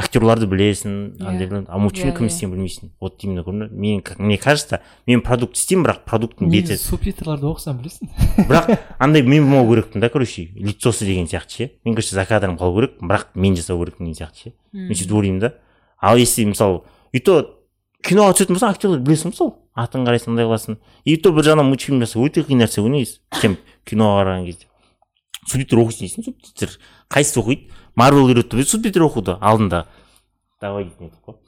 Актерларды 0.00 0.46
білесің 0.46 1.18
Иә. 1.18 1.26
андайларды, 1.26 1.66
а 1.68 1.76
мультфильм 1.78 2.12
Иә, 2.12 2.16
кім 2.16 2.26
иә. 2.26 2.30
істегенін 2.30 2.54
білмейсің. 2.54 2.90
Вот 3.00 3.18
именно 3.24 3.42
көрдің 3.42 3.68
бе? 3.68 3.76
мен 3.76 4.00
как 4.02 4.18
мне 4.18 4.38
кажется 4.38 4.80
мен 5.06 5.20
продукт 5.20 5.56
істеймін 5.56 5.84
бірақ 5.84 6.04
продукттың 6.06 6.48
беті 6.50 6.76
субтитрларды 6.78 7.46
оқысам 7.50 7.80
білесің? 7.82 8.08
Бірақ 8.48 8.78
андай 8.98 9.22
мен 9.22 9.44
болмау 9.50 9.68
керекпін 9.74 10.00
да 10.00 10.08
короче. 10.08 10.48
Лицосы 10.54 11.04
деген 11.04 11.26
сияқты 11.26 11.50
ше. 11.50 11.70
Мен 11.84 11.94
короче 11.94 12.14
за 12.14 12.24
кадром 12.24 12.56
қалу 12.56 12.78
керекпін 12.78 13.08
бірақ 13.10 13.26
мен 13.34 13.56
жасау 13.56 13.82
керекпін 13.84 14.06
деген 14.06 14.18
сияқты 14.22 14.36
ше. 14.44 14.52
Мен 14.72 14.94
сөйтіп 14.94 15.12
ойлаймын 15.18 15.40
да. 15.40 15.54
Ал 16.00 16.16
если 16.16 16.44
мысалы 16.44 16.82
и 17.12 17.18
то 17.18 17.56
киноға 18.02 18.32
түсетін 18.38 18.56
болсаң 18.56 18.70
актерлерді 18.72 19.04
білесің 19.10 19.34
ғой 19.34 19.34
мысалы. 19.34 19.52
Атын 19.74 20.06
қарайсың 20.06 20.32
андай 20.32 20.46
қыласың. 20.46 20.78
И 21.04 21.16
то 21.16 21.32
бір 21.32 21.44
жағынан 21.50 21.66
мультфильм 21.68 22.00
жасау 22.00 22.24
өте 22.26 22.42
қиын 22.46 22.62
нәрсе 22.62 22.80
ғой 22.80 22.94
негізі. 22.94 23.18
Чем 23.42 23.58
киноға 23.88 24.22
қараған 24.22 24.48
кезде 24.48 24.66
субтитр 25.46 25.82
оқисың 25.84 26.06
дейсің 26.06 26.28
субтитр 26.28 26.74
қайсысы 27.12 27.40
оқиды 27.42 27.70
марвел 27.96 28.28
үйретті 28.30 28.64
субтитр 28.64 29.06
оқуды 29.06 29.36
алдында 29.40 29.86
давай 30.60 30.84
дейтін 30.88 31.10
едік 31.10 31.22
қой 31.26 31.38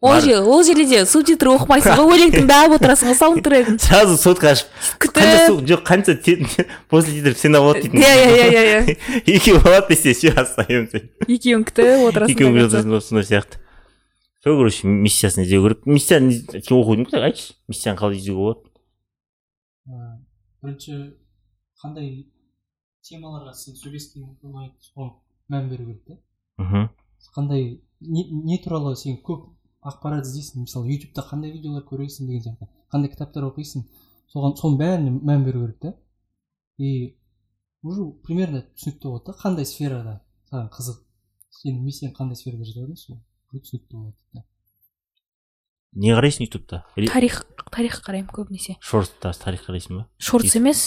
ол 0.00 0.20
жер 0.22 0.42
ол 0.46 0.62
жерде 0.62 0.84
де 0.86 1.04
субтитр 1.10 1.50
оқымайсың 1.56 1.96
ғой 1.98 2.12
өлең 2.14 2.34
тыңдап 2.36 2.74
отырасың 2.76 3.10
ғой 3.10 3.16
саундтрегін 3.18 3.78
сразу 3.82 4.14
сотка 4.20 4.52
ашып 4.52 4.68
күтіп 5.02 5.64
жоқ 5.66 5.82
қанша 5.88 6.14
после 6.88 7.16
титров 7.16 7.38
сцена 7.38 7.62
болады 7.64 7.82
дейтін 7.82 8.04
иә 8.04 8.12
иә 8.14 8.28
иә 8.34 8.50
иә 8.52 8.62
иә 8.78 8.98
екеуі 9.34 9.62
болады 9.64 9.94
десе 9.94 10.14
все 10.14 10.30
оставим 10.38 10.86
екеуін 11.26 11.64
күтіп 11.66 12.04
отырасың 12.12 12.34
деген 12.34 12.54
сияқты. 12.54 12.62
жазатын 12.68 13.00
сондай 13.08 13.26
сияқты 13.26 13.58
сол 14.44 14.58
короче 14.60 14.86
миссиясын 14.86 15.42
іздеу 15.42 15.66
керек 15.66 15.86
миссияны 15.86 16.30
сен 16.32 16.78
оқудың 16.78 17.10
айтшы 17.18 17.58
миссияны 17.66 17.98
қалай 17.98 18.20
іздеуге 18.22 18.38
болады 18.38 18.62
бірінші 20.62 21.00
қандай 21.82 22.26
темаларға 23.06 23.54
сен 23.54 23.76
сөйлескің 23.78 24.26
ұнайды 24.44 24.74
соған 24.90 25.14
мән 25.52 25.70
беру 25.70 25.86
керек 25.86 26.04
та 26.06 26.64
мхм. 26.64 26.88
Қандай 27.34 27.80
не, 28.00 28.24
не 28.30 28.58
туралы 28.62 28.96
сен 28.96 29.18
көп 29.24 29.48
ақпарат 29.86 30.26
іздейсің 30.26 30.66
мысалы 30.66 30.92
ютубта 30.92 31.24
қандай 31.26 31.52
видеолар 31.54 31.86
көресің 31.86 32.28
деген 32.28 32.44
сияқты 32.44 32.68
қандай 32.92 33.12
кітаптар 33.14 33.48
оқисың 33.48 33.86
соған 34.32 34.58
соның 34.58 34.78
бәріне 34.82 35.14
мән 35.22 35.46
беру 35.46 35.64
керек 35.66 35.80
та 35.80 35.94
и 36.78 37.16
уже 37.82 38.02
примерно 38.26 38.62
түсінікті 38.74 39.08
болады 39.08 39.32
да 39.32 39.38
қандай 39.38 39.66
сферада 39.66 40.20
саған 40.50 40.70
қызық. 40.74 41.02
Сенің 41.58 41.82
миссияң 41.86 42.14
қандай 42.14 42.38
сферада 42.38 42.66
жатады 42.66 42.96
сол 42.98 43.20
уже 43.52 43.62
түсінікті 43.62 43.96
болады 43.96 44.16
да. 44.34 44.44
Не 45.94 46.12
қарайсың 46.14 46.46
ютубта? 46.46 46.84
Тарих 46.94 47.42
тарих 47.72 48.00
қараймын 48.04 48.30
көбінесе. 48.34 48.76
Шорттта 48.80 49.32
тарих 49.32 49.64
қарайсың 49.66 50.02
ба? 50.02 50.08
Шортс 50.18 50.56
емес. 50.58 50.84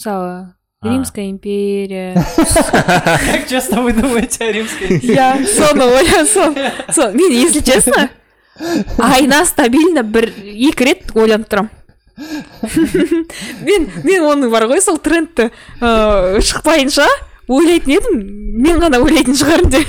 Мысалы 0.00 0.54
римская 0.82 1.28
империя 1.28 2.14
как 2.42 3.46
часто 3.46 3.82
вы 3.82 3.92
думаете 3.92 4.46
о 4.46 4.52
римской 4.52 4.96
иә 4.96 5.44
соны 5.44 5.84
ойлансам 5.84 6.56
сол 6.90 7.12
мен 7.12 7.30
если 7.32 7.60
честно 7.60 8.08
айына 8.96 9.44
стабильно 9.44 10.02
бір 10.02 10.32
екі 10.40 10.88
рет 10.88 11.12
ойланып 11.12 11.52
тұрамын 11.52 11.68
мен 13.60 13.90
мен 14.04 14.24
оның 14.24 14.48
бар 14.48 14.70
ғой 14.72 14.80
сол 14.80 14.96
трендті 14.96 15.50
ыыы 15.84 16.40
шықпайынша 16.40 17.04
ойлайтын 17.50 17.98
едім 17.98 18.24
мен 18.64 18.80
ғана 18.80 19.04
ойлайтын 19.04 19.36
шығармын 19.36 19.72
деп 19.76 19.88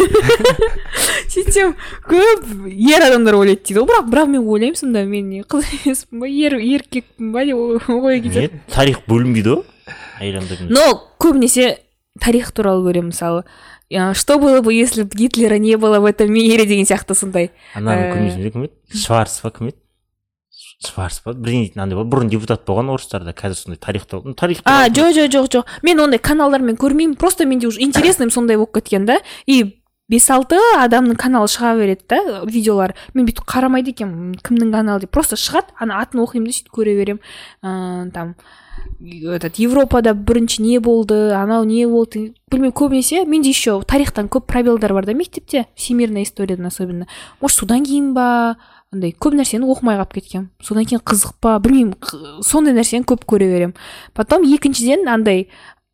сөйтсем 1.31 1.75
көп 2.03 2.47
ер 2.67 3.07
адамдар 3.07 3.39
ойлайды 3.39 3.63
дейді 3.63 3.79
ғой 3.79 3.93
бірақ 3.93 4.11
бірақ 4.11 4.31
мен 4.35 4.43
ойлаймын 4.43 4.79
сонда 4.79 5.07
мен 5.07 5.29
не 5.31 5.43
қыз 5.47 5.71
емеспін 5.85 6.23
ба 6.23 6.27
ер 6.27 6.59
еркекпін 6.59 7.31
ба 7.31 7.45
деп 7.47 7.91
ой 7.95 8.23
кетеді 8.27 8.65
тарих 8.75 9.05
бөлінбейді 9.07 9.55
ғой 9.55 9.69
адамдар 10.29 10.69
но 10.69 11.09
көбінесе 11.19 11.79
тарих 12.19 12.51
туралы 12.51 12.85
көремін 12.89 13.11
мысалы. 13.11 13.43
Что 14.13 14.39
было 14.39 14.61
бы 14.61 14.73
если 14.73 15.03
бы 15.03 15.09
гитлера 15.13 15.57
не 15.57 15.75
было 15.75 15.99
в 15.99 16.05
этом 16.05 16.31
мире 16.31 16.65
деген 16.65 16.85
сияқты 16.85 17.13
сондай. 17.13 17.51
Ананы 17.75 17.99
Э, 17.99 18.13
көрмейсің 18.13 18.43
бе 18.43 18.51
кім 18.51 18.63
еді? 18.63 18.73
Шварц 18.95 19.41
па 19.41 19.51
кім 19.51 19.67
еді? 19.67 19.77
Шварц 20.85 21.19
па? 21.19 21.33
Бірдеңе 21.33 21.67
дейтін 21.67 21.83
андай 21.83 21.99
бұрын 21.99 22.31
депутат 22.31 22.63
болған 22.65 22.93
орыстарда 22.93 23.33
қазір 23.35 23.59
сондай 23.59 23.77
тарих 23.83 24.05
туралы. 24.05 24.31
Ну, 24.31 24.33
тарих 24.33 24.61
а 24.63 24.87
жоқ 24.87 25.11
жоқ 25.17 25.29
жоқ 25.35 25.51
жоқ. 25.51 25.75
Мен 25.83 25.99
ондай 25.99 26.19
каналдармен 26.19 26.79
көрмеймін. 26.79 27.17
Просто 27.17 27.45
менде 27.45 27.67
уже 27.67 27.81
интересный 27.81 28.31
сондай 28.31 28.55
болып 28.55 28.73
кеткен 28.79 29.05
да. 29.05 29.19
И 29.45 29.81
бес 30.07 30.29
алты 30.29 30.55
адамның 30.79 31.19
каналы 31.19 31.51
шыға 31.51 31.75
береді 31.77 32.07
да 32.07 32.41
видеолар. 32.45 32.95
Мен 33.13 33.27
бүйтіп 33.27 33.43
қарамайды 33.43 33.91
екенмін 33.91 34.39
кімнің 34.39 34.71
каналы 34.71 35.03
деп. 35.03 35.11
Просто 35.11 35.35
шығады 35.35 35.75
ана 35.79 35.99
атын 36.01 36.23
оқимын 36.23 36.47
да 36.47 36.55
сөйтіп 36.55 36.73
көре 36.79 36.95
беремін. 36.95 37.21
Ыыы 37.61 38.11
там 38.15 38.35
этот 38.99 39.59
европада 39.59 40.13
бірінші 40.13 40.61
не 40.63 40.79
болды 40.79 41.31
анау 41.33 41.63
не 41.63 41.85
болды 41.87 42.33
білмеймін 42.51 42.75
көбінесе 42.75 43.25
менде 43.25 43.49
еще 43.49 43.81
тарихтан 43.87 44.27
көп 44.27 44.45
пробелдар 44.45 44.93
бар 44.93 45.05
да 45.05 45.13
мектепте 45.13 45.67
всемирная 45.75 46.23
историядан 46.23 46.65
особенно. 46.65 47.07
Может 47.41 47.57
содан 47.57 47.85
кейін 47.85 48.13
ба 48.13 48.57
андай 48.91 49.11
көп 49.11 49.35
нәрсені 49.39 49.65
оқымай 49.65 49.97
қалып 49.97 50.13
кеткенмін. 50.19 50.49
Содан 50.61 50.85
кейін 50.85 51.01
қызық 51.01 51.37
па 51.41 51.59
білмеймін 51.59 51.95
сондай 52.43 52.73
нәрсені 52.73 53.05
көп 53.05 53.25
көре 53.25 53.47
беремін. 53.51 53.75
Потом 54.13 54.43
екіншіден 54.43 55.07
андай 55.07 55.47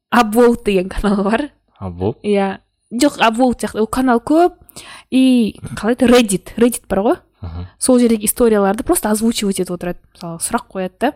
апволд 0.09 0.63
деген 0.65 0.89
канал 0.89 1.23
бар. 1.23 1.49
А 1.79 1.89
болды 1.89 2.19
иә. 2.23 2.57
Жоқ 2.91 3.19
апволд 3.19 3.61
сияқты. 3.61 3.81
Ол 3.81 3.87
канал 3.87 4.19
көп. 4.19 4.53
И 5.11 5.59
қалай 5.75 5.95
еді? 5.95 6.07
Reddit. 6.07 6.53
Reddit 6.57 6.87
бар 6.89 6.99
ғой. 6.99 7.17
Сол 7.79 7.99
жердегі 7.99 8.25
историяларды 8.25 8.83
просто 8.83 9.11
озвучивать 9.11 9.59
етіп 9.59 9.75
отырады. 9.75 9.99
Мысалы 10.15 10.39
сұрақ 10.41 10.67
қояды 10.73 10.97
да. 10.99 11.13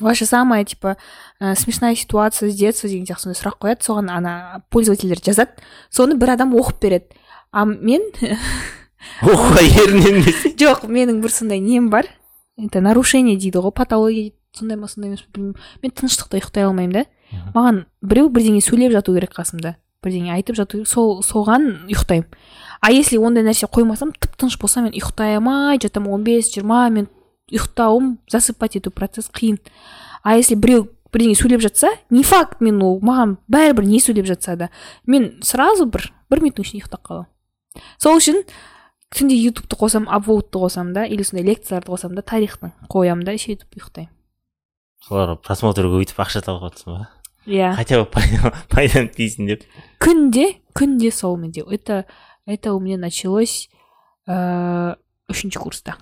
Ваша 0.00 0.26
самая 0.26 0.64
типа 0.64 0.96
ә, 1.40 1.54
смешная 1.54 1.94
ситуация 1.94 2.50
с 2.50 2.54
детства 2.54 2.88
деген 2.88 3.06
сияқты 3.06 3.30
сондай 3.30 3.40
сұрақ 3.40 3.58
қояды 3.60 3.86
соған 3.86 4.10
ана 4.10 4.62
пользовательдер 4.70 5.22
жазады 5.24 5.56
соны 5.90 6.16
бір 6.16 6.34
адам 6.36 6.54
оқып 6.56 6.80
береді 6.80 7.20
а 7.52 7.64
мен 7.64 8.02
оқуға 9.24 9.62
ерінемін 9.64 10.24
десе 10.26 10.52
жоқ 10.58 10.86
менің 10.88 11.20
бір 11.24 11.32
сондай 11.32 11.60
нем 11.60 11.90
бар. 11.90 12.06
Это 12.58 12.80
нарушение 12.80 13.36
дейді 13.36 13.62
ғой 13.64 13.72
патология 13.72 14.30
дейді. 14.30 14.36
Сондай 14.56 14.76
ма 14.76 14.88
сондай 14.88 15.12
емес 15.12 15.24
білмеймін. 15.32 15.56
Мен 15.82 15.92
тыныштықта 15.94 16.40
ұйықтай 16.40 16.66
алмаймын 16.66 16.92
да. 16.92 17.04
Маған 17.54 17.84
біреу 18.02 18.30
бірдеңе 18.34 18.60
сөйлеп 18.64 18.92
жату 18.92 19.14
керек 19.14 19.32
қасымда. 19.36 19.76
Бірдеңе 20.04 20.34
айтып 20.34 20.58
жату 20.58 20.80
керек. 20.80 20.90
Сол 20.90 21.22
соған 21.22 21.86
ұйықтаймын. 21.86 22.26
А 22.80 22.90
если 22.92 23.20
ондай 23.20 23.46
нәрсе 23.46 23.70
қоймасам 23.70 24.12
тып 24.18 24.36
тыныш 24.36 24.58
болса 24.60 24.82
мен 24.82 24.92
ұйықтай 24.92 25.38
алмай 25.38 25.78
жатамын 25.80 26.16
он 26.16 26.24
бес 26.24 26.50
жиырма 26.52 26.88
минут 26.90 27.12
ұйықтауым 27.50 28.18
засыпать 28.30 28.76
ету 28.78 28.90
процесс 28.90 29.30
қиын. 29.30 29.58
А 30.22 30.36
если 30.36 30.54
біреу 30.54 30.88
бірдеңе 31.12 31.34
сөйлеп 31.34 31.60
жатса 31.64 31.90
не 32.10 32.22
факт 32.22 32.60
мен 32.60 32.82
ол 32.82 33.00
маған 33.02 33.36
бәрібір 33.50 33.86
не 33.88 33.98
сөйлеп 34.00 34.26
жатса 34.26 34.56
да 34.56 34.68
мен 35.06 35.40
сразу 35.42 35.86
бір 35.86 36.12
бір 36.30 36.40
минуттың 36.44 36.64
ішінде 36.66 36.84
ұйықтап 36.84 37.02
қаламын. 37.02 37.30
Сол 37.98 38.18
үшін 38.20 38.42
түнде 39.10 39.34
ютубты 39.34 39.74
қосамын 39.78 40.06
апвоудты 40.14 40.58
қосамын 40.62 40.92
да 40.94 41.04
или 41.06 41.22
сондай 41.26 41.46
лекцияларды 41.48 41.90
қосамын 41.90 42.14
да 42.20 42.22
тарихтың 42.22 42.72
қоямын 42.90 43.24
да 43.26 43.34
сөйтіп 43.34 43.74
ұйықтаймын. 43.80 44.12
Соларға 45.08 45.38
просмотр 45.42 45.88
көбейтіп 45.90 46.20
ақша 46.22 46.42
тауып 46.46 46.68
жатрсың 46.68 46.94
ба? 46.98 47.08
Иә. 47.48 47.72
Хотя 47.74 48.02
бы 48.02 48.06
пайда- 48.12 48.52
пайданы 48.68 49.08
тисін 49.08 49.46
деп. 49.48 49.64
Күнде 49.98 50.60
күнде 50.76 51.10
сол 51.10 51.38
менде. 51.40 51.64
Это 51.66 52.04
это 52.46 52.74
у 52.74 52.80
меня 52.80 52.98
началось 52.98 53.70
ыыы 54.28 54.94
үшінші 55.32 55.58
курста. 55.58 55.96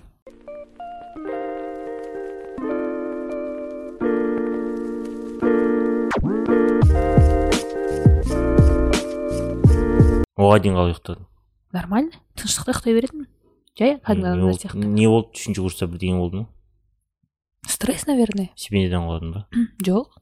Оған 10.39 10.63
дейін 10.63 10.77
қалай 10.79 10.93
ұйықтадың 10.93 11.25
нормально. 11.75 12.21
Тыныштықта 12.39 12.73
ұйықтай 12.73 12.95
беретінмін 12.97 13.27
жай 13.79 13.97
кәдімгі 13.99 14.29
адамдар 14.31 14.55
сияқты. 14.57 14.85
не 14.95 15.07
болды? 15.11 15.35
Үшінші 15.35 15.61
курста 15.65 15.87
бірдеңе 15.91 16.17
болды 16.19 16.41
ма? 16.41 16.47
Стресс 17.67 18.07
наверное. 18.07 18.49
Стипендиядан 18.55 19.05
қалдың 19.09 19.33
ба? 19.35 19.45
Жоқ. 19.85 20.17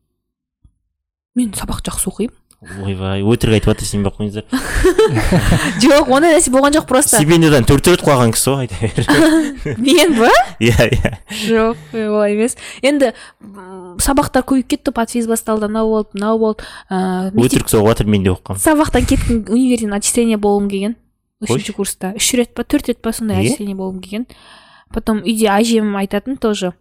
Мен 1.38 1.54
сабақ 1.54 1.84
жақсы 1.86 2.10
оқимын. 2.12 2.36
Ойбай 2.58 3.22
өтірік 3.22 3.60
айтып 3.60 3.70
жатыр 3.70 3.86
сенбей 3.86 4.10
ақ 4.10 4.16
қойыңыздар. 4.18 4.46
Жоқ 5.84 6.08
ондай 6.10 6.34
нәрсе 6.34 6.50
болған 6.50 6.74
жоқ 6.74 6.88
просто. 6.90 7.20
Стипендиядан 7.20 7.68
төрт 7.70 7.86
рет 7.92 8.02
құлаған 8.02 8.34
кісі 8.34 8.50
ғой 8.50 8.66
айта 8.66 8.80
бер. 8.82 9.78
Мен 9.86 10.16
ба 10.18 10.32
иә 10.58 10.88
иә. 10.90 11.12
Жоқ 11.44 11.94
олай 12.02 12.34
емес. 12.34 12.58
Енді 12.82 13.12
сабақтар 14.02 14.42
көбейіп 14.50 14.72
кетті 14.74 14.96
подфиз 14.96 15.30
басталды 15.30 15.70
анау 15.70 15.92
болды 15.94 16.18
мынау 16.18 16.42
болды. 16.42 16.66
Ыыы 16.90 17.30
мектеп 17.38 17.46
өтірік 17.46 17.72
соғып 17.76 17.92
жатыр 17.94 18.10
мен 18.10 18.26
де 18.26 18.34
оқығанмын 18.34 18.66
сабақтан 18.66 19.06
кеттім 19.06 19.46
универден 19.54 19.94
отчисление 19.94 20.42
болғым 20.42 20.72
келген. 20.74 20.98
Үшінші 21.46 21.78
курста. 21.78 22.16
Үш 22.18 22.34
рет 22.42 22.56
па 22.58 22.66
төрт 22.66 22.90
рет 22.90 23.04
па 23.06 23.14
сондай 23.14 23.46
отчисление 23.46 23.78
болғым 23.78 24.02
келген. 24.02 24.26
Потом 24.90 25.22
үйде 25.22 25.52
әжем 25.54 25.94
айтатын 26.00 26.42
тоже. 26.42 26.74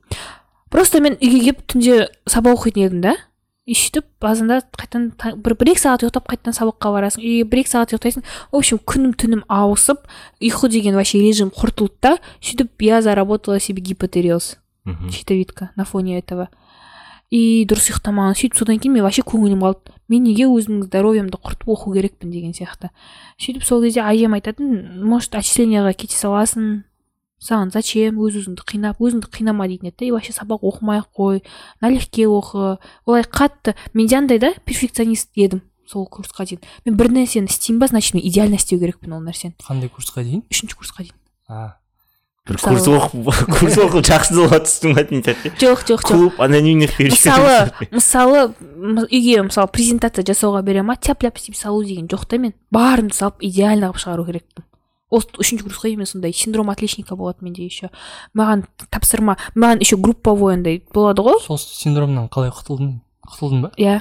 Просто 0.72 1.02
мен 1.04 1.18
үйге 1.20 1.50
келіп 1.50 1.64
түнде 1.68 2.06
сабақ 2.24 2.62
оқитын 2.62 2.86
едім 2.88 3.02
да. 3.04 3.16
И 3.66 3.74
сөйтіп 3.74 4.04
базында 4.22 4.60
қайтадан 4.78 5.10
та- 5.18 5.34
бір 5.34 5.56
бір 5.58 5.72
екі 5.74 5.82
сағат 5.82 6.04
ұйықтап 6.06 6.28
қайтадан 6.30 6.54
сабаққа 6.54 6.92
барасың. 6.94 7.20
И 7.22 7.42
бір 7.42 7.58
екі 7.64 7.72
сағат 7.74 7.92
ұйықтайсың. 7.96 8.22
В 8.52 8.56
общем 8.56 8.78
күнім 8.78 9.14
түнім 9.18 9.42
ауысып 9.50 10.06
ұйқы 10.40 10.70
деген 10.70 10.94
вообще 10.94 11.18
режим 11.20 11.50
құртылды 11.50 11.98
да 12.00 12.18
сөйтіп 12.40 12.70
я 12.86 13.02
заработала 13.02 13.58
себе 13.58 13.82
гипотереоз 13.82 14.56
мхм. 14.84 15.10
щитовидка 15.10 15.70
на 15.76 15.84
фоне 15.84 16.18
этого. 16.20 16.48
И 17.28 17.66
дұрыс 17.66 17.90
ұйықтамаған 17.90 18.38
сөйтіп 18.38 18.54
содан 18.54 18.78
кейін 18.78 18.92
мен 18.94 19.02
вообще 19.02 19.22
көңілім 19.26 19.58
қалды. 19.58 19.90
Мен 20.08 20.22
неге 20.22 20.46
өзімнің 20.46 20.86
здоровьемді 20.86 21.34
құртып 21.42 21.66
оқу 21.66 21.92
керекпін 21.92 22.30
деген 22.30 22.52
сияқты. 22.54 22.90
Сөйтіп 23.36 23.64
сол 23.66 23.82
кезде 23.82 24.00
әжем 24.06 24.38
айтатын 24.38 25.02
может 25.02 25.34
отчисленияға 25.34 25.90
кете 25.98 26.14
саласың? 26.14 26.84
Саған 27.42 27.70
зачем? 27.74 28.18
Өз 28.22 28.40
өзіңді 28.40 28.64
қинап 28.66 29.00
өзіңді 29.02 29.30
қинама 29.32 29.68
дейтін 29.68 29.90
еді 29.90 29.96
да 30.00 30.04
и 30.06 30.10
вообще 30.10 30.32
сабақ 30.32 30.64
оқымай 30.64 31.02
ақ 31.02 31.08
қой 31.16 31.42
налегке 31.80 32.26
оқы. 32.26 32.78
Олай 33.06 33.22
қатты. 33.22 33.76
Менде 33.92 34.16
андай 34.16 34.38
да 34.38 34.54
перфекционист 34.64 35.30
едім 35.34 35.62
сол 35.86 36.08
курсқа 36.10 36.46
дейін. 36.48 36.62
Мен 36.84 36.96
бір 36.98 37.12
нәрсені 37.14 37.46
істеймін 37.46 37.80
ба 37.80 37.86
значит 37.86 38.14
мен 38.14 38.24
идеально 38.26 38.56
істеу 38.56 38.80
керекпін 38.80 39.18
ол 39.18 39.22
нәрсені. 39.22 39.54
Қандай 39.62 39.92
курсқа 39.92 40.24
дейін? 40.24 40.42
Үшінші 40.50 40.78
курсқа 40.80 41.04
дейін. 41.04 41.14
А. 41.48 41.76
Бір 42.46 42.60
курс 42.62 42.86
оқып 42.86 43.46
курс 43.50 43.78
оқып 43.82 44.04
жақсы 44.06 44.36
жолға 44.38 44.60
түстің 44.62 44.92
ба 44.94 45.02
дейтін 45.02 45.24
сияқты 45.26 45.50
жоқ 45.62 45.80
жоқ 45.82 46.02
жоқ. 46.02 46.10
Клуб 46.10 46.42
анонимных 46.42 46.94
мысалы 47.02 47.72
мысалы 47.90 48.44
үйге 49.10 49.42
мысалы 49.48 49.70
презентация 49.74 50.22
жасауға 50.26 50.62
бере 50.62 50.84
ма? 50.86 50.94
Тяп 50.94 51.26
ляп 51.26 51.40
істеп 51.40 51.58
салу 51.58 51.82
деген 51.82 52.06
жоқ 52.06 52.26
та 52.30 52.38
мен. 52.38 52.54
Барымды 52.70 53.18
салып 53.18 53.42
идеально 53.42 53.90
қылып 53.90 54.02
шығару 54.04 54.26
керекпін. 54.30 54.65
Осы 55.10 55.28
үшінші 55.38 55.64
курсқа 55.68 55.86
дейін 55.88 55.98
мен 56.02 56.06
сондай 56.10 56.32
синдром 56.32 56.70
отличника 56.70 57.16
болады 57.16 57.44
менде 57.44 57.64
еще 57.64 57.90
маған 58.34 58.64
тапсырма 58.90 59.36
маған 59.54 59.80
еще 59.80 59.96
групповой 59.96 60.54
андай 60.54 60.82
болады 60.92 61.22
ғой. 61.22 61.40
Сол 61.44 61.58
синдромнан 61.58 62.28
қалай 62.28 62.50
құтылдың 62.50 63.00
құтылдың 63.30 63.62
ба? 63.62 63.72
Иә. 63.78 64.00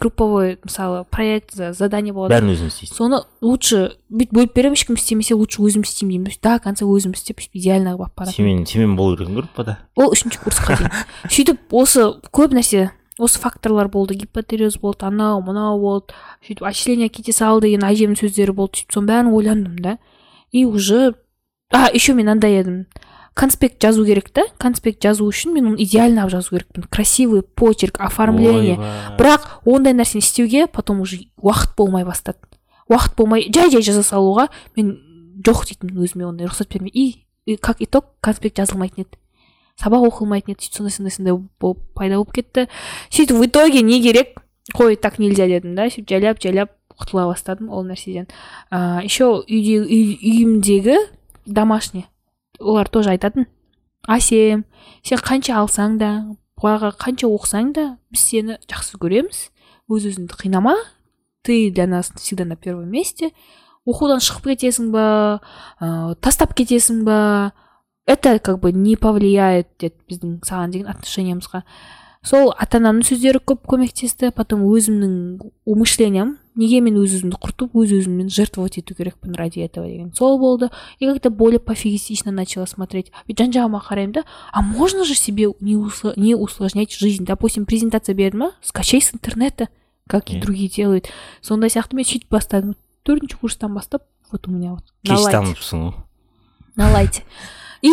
Групповой 0.00 0.58
мысалы 0.64 1.04
проект 1.08 1.52
за- 1.54 1.72
задание 1.72 2.12
болады. 2.12 2.34
Бәрін 2.34 2.50
өзің 2.50 2.66
істейсің 2.70 2.94
соны 2.98 3.20
лучше 3.40 3.92
бүйтіп 4.10 4.32
бөліп 4.34 4.54
беремін 4.56 4.74
ешкім 4.74 4.96
істемесе 4.98 5.34
лучше 5.38 5.62
өзім 5.62 5.84
істеймін 5.86 6.24
деймін. 6.26 6.38
До 6.42 6.58
конца 6.58 6.84
өзім 6.84 7.14
істеп 7.14 7.38
сөйтіп 7.38 7.54
идеально 7.62 7.92
қылып 7.94 8.02
алып 8.02 8.16
баратынмын. 8.18 8.34
Сенімен 8.34 8.66
сенімен 8.66 8.96
болу 8.98 9.16
керек 9.16 9.30
группада. 9.30 9.78
Ол 9.94 10.10
үшінші 10.10 10.42
курсқа 10.42 10.76
дейін. 10.80 10.90
Сөйтіп 11.30 11.72
осы 11.78 12.08
көп 12.34 12.54
нәрсе 12.58 12.90
осы 13.22 13.38
факторлар 13.38 13.86
болды. 13.88 14.14
Гипотереоз 14.18 14.78
болды 14.82 15.06
анау 15.06 15.40
мынау 15.46 15.78
болды. 15.78 16.12
Сөйтіп 16.42 16.66
отчисление 16.66 17.08
кете 17.08 17.32
сал 17.32 17.60
деген 17.62 17.86
әжемнің 17.86 18.18
сөздері 18.18 18.52
болды. 18.52 18.82
Сөйтіп 18.82 18.98
соның 18.98 19.08
бәрін 19.12 19.30
ойландым 19.32 19.78
да. 19.78 19.98
И 20.54 20.64
уже 20.64 21.14
а 21.70 21.90
еще 21.92 22.14
мен 22.14 22.28
андай 22.28 22.60
едім 22.60 22.86
конспект 23.34 23.82
жазу 23.82 24.06
керек 24.06 24.30
та. 24.30 24.44
Конспект 24.56 25.02
жазу 25.02 25.26
үшін 25.26 25.52
мен 25.56 25.72
оны 25.72 25.82
идеально 25.82 26.22
алып 26.22 26.36
жазу 26.38 26.54
керекпін. 26.54 26.86
Красивый 26.88 27.42
почерк 27.42 27.98
оформление. 27.98 28.78
бірақ 29.18 29.66
ондай 29.66 29.92
нәрсені 29.92 30.22
істеуге 30.22 30.68
потом 30.68 31.00
уже 31.00 31.26
уақыт 31.42 31.74
болмай 31.76 32.04
бастады. 32.04 32.38
Уақыт 32.88 33.16
болмай 33.16 33.50
жай 33.52 33.70
жай 33.70 33.82
жаза 33.82 34.06
салуға 34.06 34.48
мен 34.76 34.94
жоқ 35.42 35.66
дейтінмін 35.66 36.06
өзіме 36.06 36.26
ондай 36.30 36.46
рұқсат 36.46 36.70
бермей. 36.72 36.92
И, 36.94 37.26
и 37.46 37.56
как 37.56 37.82
итог 37.82 38.14
конспект 38.20 38.56
жазылмайтын 38.56 39.02
еді. 39.02 39.18
Сабақ 39.82 40.06
оқылмайтын 40.06 40.54
еді 40.54 40.62
сөйтіп 40.62 40.78
сондай 40.78 40.94
сондай 40.94 41.10
сондай 41.10 41.34
болып 41.58 41.82
пайда 41.98 42.22
болып 42.22 42.32
кетті. 42.32 42.68
Сөйтіп 43.10 43.42
в 43.42 43.46
итоге 43.46 43.82
не 43.82 44.00
керек? 44.00 44.38
Қой 44.72 44.94
так 44.94 45.18
нельзя 45.18 45.48
дедім 45.50 45.74
да. 45.74 45.90
Сөйтіп 45.90 46.08
жайлап 46.08 46.40
жайлап 46.40 46.70
құтыла 47.00 47.26
бастадым 47.30 47.70
ол 47.70 47.84
нәрседен. 47.84 48.28
А, 48.70 49.00
еще 49.02 49.44
үйде 49.44 49.80
үй, 49.82 50.16
үйімдегі 50.20 50.98
домашний 51.46 52.06
олар 52.60 52.88
тоже 52.88 53.10
айтатын. 53.10 53.46
Асем 54.06 54.64
сен 55.02 55.18
қанша 55.18 55.58
алсаң 55.60 55.98
да 55.98 56.10
баға 56.60 56.92
қанша 56.96 57.28
оқысаң 57.28 57.72
да 57.74 57.86
біз 58.12 58.28
сені 58.28 58.58
жақсы 58.70 59.00
көреміз. 59.00 59.48
Өз 59.90 60.08
өзіңді 60.08 60.38
қинама. 60.40 60.76
Ты 61.44 61.70
для 61.70 61.86
нас 61.86 62.10
всегда 62.16 62.44
на 62.44 62.56
первом 62.56 62.88
месте. 62.88 63.32
Оқудан 63.84 64.22
шығып 64.24 64.54
кетесің 64.54 64.88
ба? 64.94 65.42
Ә, 65.76 66.14
тастап 66.24 66.54
кетесің 66.56 67.02
ба? 67.04 67.52
Это 68.06 68.38
как 68.38 68.60
бы 68.60 68.72
не 68.72 68.96
повлияет 68.96 69.68
деді 69.78 69.96
біздің 70.08 70.38
саған 70.44 70.72
деген 70.72 70.88
отношениямызға. 70.88 71.62
Сол 72.24 72.54
ата 72.56 72.80
анамның 72.80 73.04
сөздері 73.04 73.42
көп 73.44 73.66
көмектесті 73.68 74.30
потом 74.32 74.64
өзімнің 74.64 75.44
умышлением 75.68 76.38
неге 76.56 76.80
мен 76.80 76.96
өз 77.00 77.18
өзімді 77.18 77.38
құртып 77.42 77.74
өз 77.74 77.92
өзіммен 77.98 78.28
жертвовать 78.30 78.78
ету 78.78 78.94
керекпін 78.94 79.34
ради 79.34 79.60
этого 79.60 79.86
деген. 79.86 80.14
Сол 80.14 80.38
болды. 80.38 80.70
И 80.98 81.06
как 81.06 81.20
то 81.20 81.30
более 81.30 81.58
пофигистично 81.58 82.32
начала 82.32 82.66
смотреть. 82.66 83.10
Ведь 83.26 83.38
жан 83.38 83.50
жағыма 83.50 83.82
қараймын 83.82 84.12
да 84.12 84.24
а 84.52 84.62
можно 84.62 85.04
же 85.04 85.14
себе 85.14 85.48
не, 85.60 85.74
усл- 85.74 86.14
не 86.16 86.34
усложнять 86.34 86.92
жизнь? 86.92 87.24
Допустим 87.24 87.66
презентация 87.66 88.14
берді 88.14 88.36
ма 88.36 88.52
скачай 88.62 89.00
с 89.00 89.14
интернета 89.14 89.68
как 90.06 90.30
и 90.30 90.40
другие 90.40 90.68
делают. 90.68 91.08
Сондай 91.40 91.70
сияқты 91.70 91.96
мен 91.96 92.04
сөйтіп 92.04 92.30
бастадым 92.30 92.76
төртінші 93.04 93.38
курстан 93.40 93.74
бастап 93.74 94.04
вот 94.30 94.48
у 94.48 94.50
меня 94.50 94.72
вот 94.72 94.84
кеш 95.02 95.26
танысыпсың 95.30 95.90
ғой 95.90 95.94
на 96.76 96.90
лайте. 96.92 97.22
И 97.82 97.88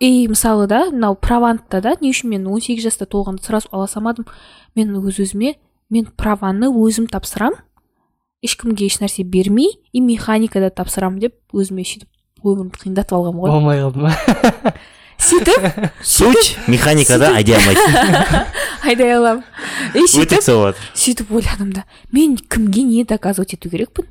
и 0.00 0.28
мысалы 0.28 0.66
да 0.66 0.90
мынау 0.90 1.14
правантта 1.16 1.80
да 1.80 1.96
не 2.00 2.10
үшін 2.12 2.28
мен 2.30 2.46
18 2.46 2.80
жаста 2.82 3.06
толғанда 3.06 3.42
сразу 3.42 3.68
ала 3.72 3.86
салмадым. 3.86 4.26
Мен 4.74 4.94
өз 4.96 5.18
өзіме 5.18 5.56
мен 5.90 6.06
праваны 6.16 6.70
өзім 6.70 7.08
тапсырам. 7.10 7.54
Ешкімге 8.42 8.86
еш 8.90 8.98
нәрсе 9.00 9.22
бермей 9.24 9.70
и 9.92 10.00
механикада 10.00 10.70
тапсырамын 10.74 11.20
деп 11.22 11.36
өзіме 11.54 11.84
сөйтіп 11.86 12.08
өмірімді 12.42 12.80
қиындатып 12.82 13.14
алғанмын 13.16 13.44
ғой. 13.44 13.52
Болмай 13.54 13.82
қалды 13.82 14.02
ма? 14.02 14.74
Сөйтіп 15.22 15.92
суть 16.02 16.56
механикада 16.66 17.30
айдай 17.36 17.60
алмайтын 17.60 18.46
айдай 18.90 19.12
аламын. 19.14 19.44
И 19.94 20.06
сөйтіп 20.10 20.42
сөйтіп 20.42 21.30
ойладым 21.30 21.70
да 21.76 21.84
мен 22.10 22.34
кімге 22.36 22.82
не 22.82 23.04
доказывать 23.04 23.54
ету 23.54 23.70
керекпін? 23.70 24.08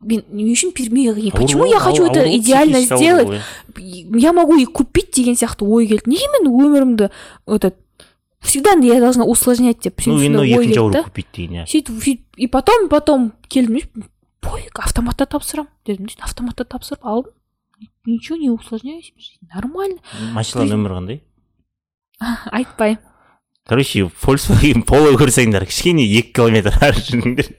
Мен 0.00 0.22
не 0.30 0.44
үшін 0.52 0.70
мен- 0.92 1.32
почему 1.32 1.66
я 1.66 1.80
хочу 1.80 2.06
это 2.06 2.22
идеально 2.36 2.80
сделать? 2.80 3.40
я 3.76 4.32
могу 4.32 4.56
и 4.56 4.64
купить 4.66 5.10
деген 5.16 5.34
сияқты 5.34 5.66
ой 5.66 5.88
келді. 5.88 6.06
Неге 6.06 6.28
мен 6.36 6.46
өмірімді 6.52 7.10
этот 7.46 7.74
всегда 8.40 8.72
я 8.72 9.00
должна 9.00 9.24
усложнять 9.24 9.78
деп 9.82 10.00
ну 10.06 10.20
енді 10.22 10.52
екінші 10.54 10.78
ауру 10.78 11.02
купить 11.04 11.26
деген 11.34 11.62
иә 11.62 11.66
сөйтіп 11.66 12.02
сөйтіп 12.02 12.22
и 12.36 12.46
потом 12.46 12.88
потом 12.88 13.32
келдім 13.48 13.80
пофиг 14.40 14.78
автоматта 14.78 15.26
тапсырамын 15.26 15.70
дедім 15.86 16.08
автоматта 16.20 16.64
тапсырып 16.64 17.04
алдым 17.04 17.32
ничего 18.06 18.38
не 18.38 18.50
усложняю 18.50 19.02
нормально 19.54 19.98
машинаның 20.32 20.76
нөмірі 20.76 20.94
қандай 21.00 21.20
айтпаймын 22.52 23.02
короче 23.66 24.06
volkswagen 24.22 24.84
поло 24.86 25.10
көрсеңдер 25.18 25.66
кішкене 25.66 26.06
екі 26.06 26.32
километр. 26.38 26.76
Ары 26.86 27.02
жүріңдер 27.02 27.50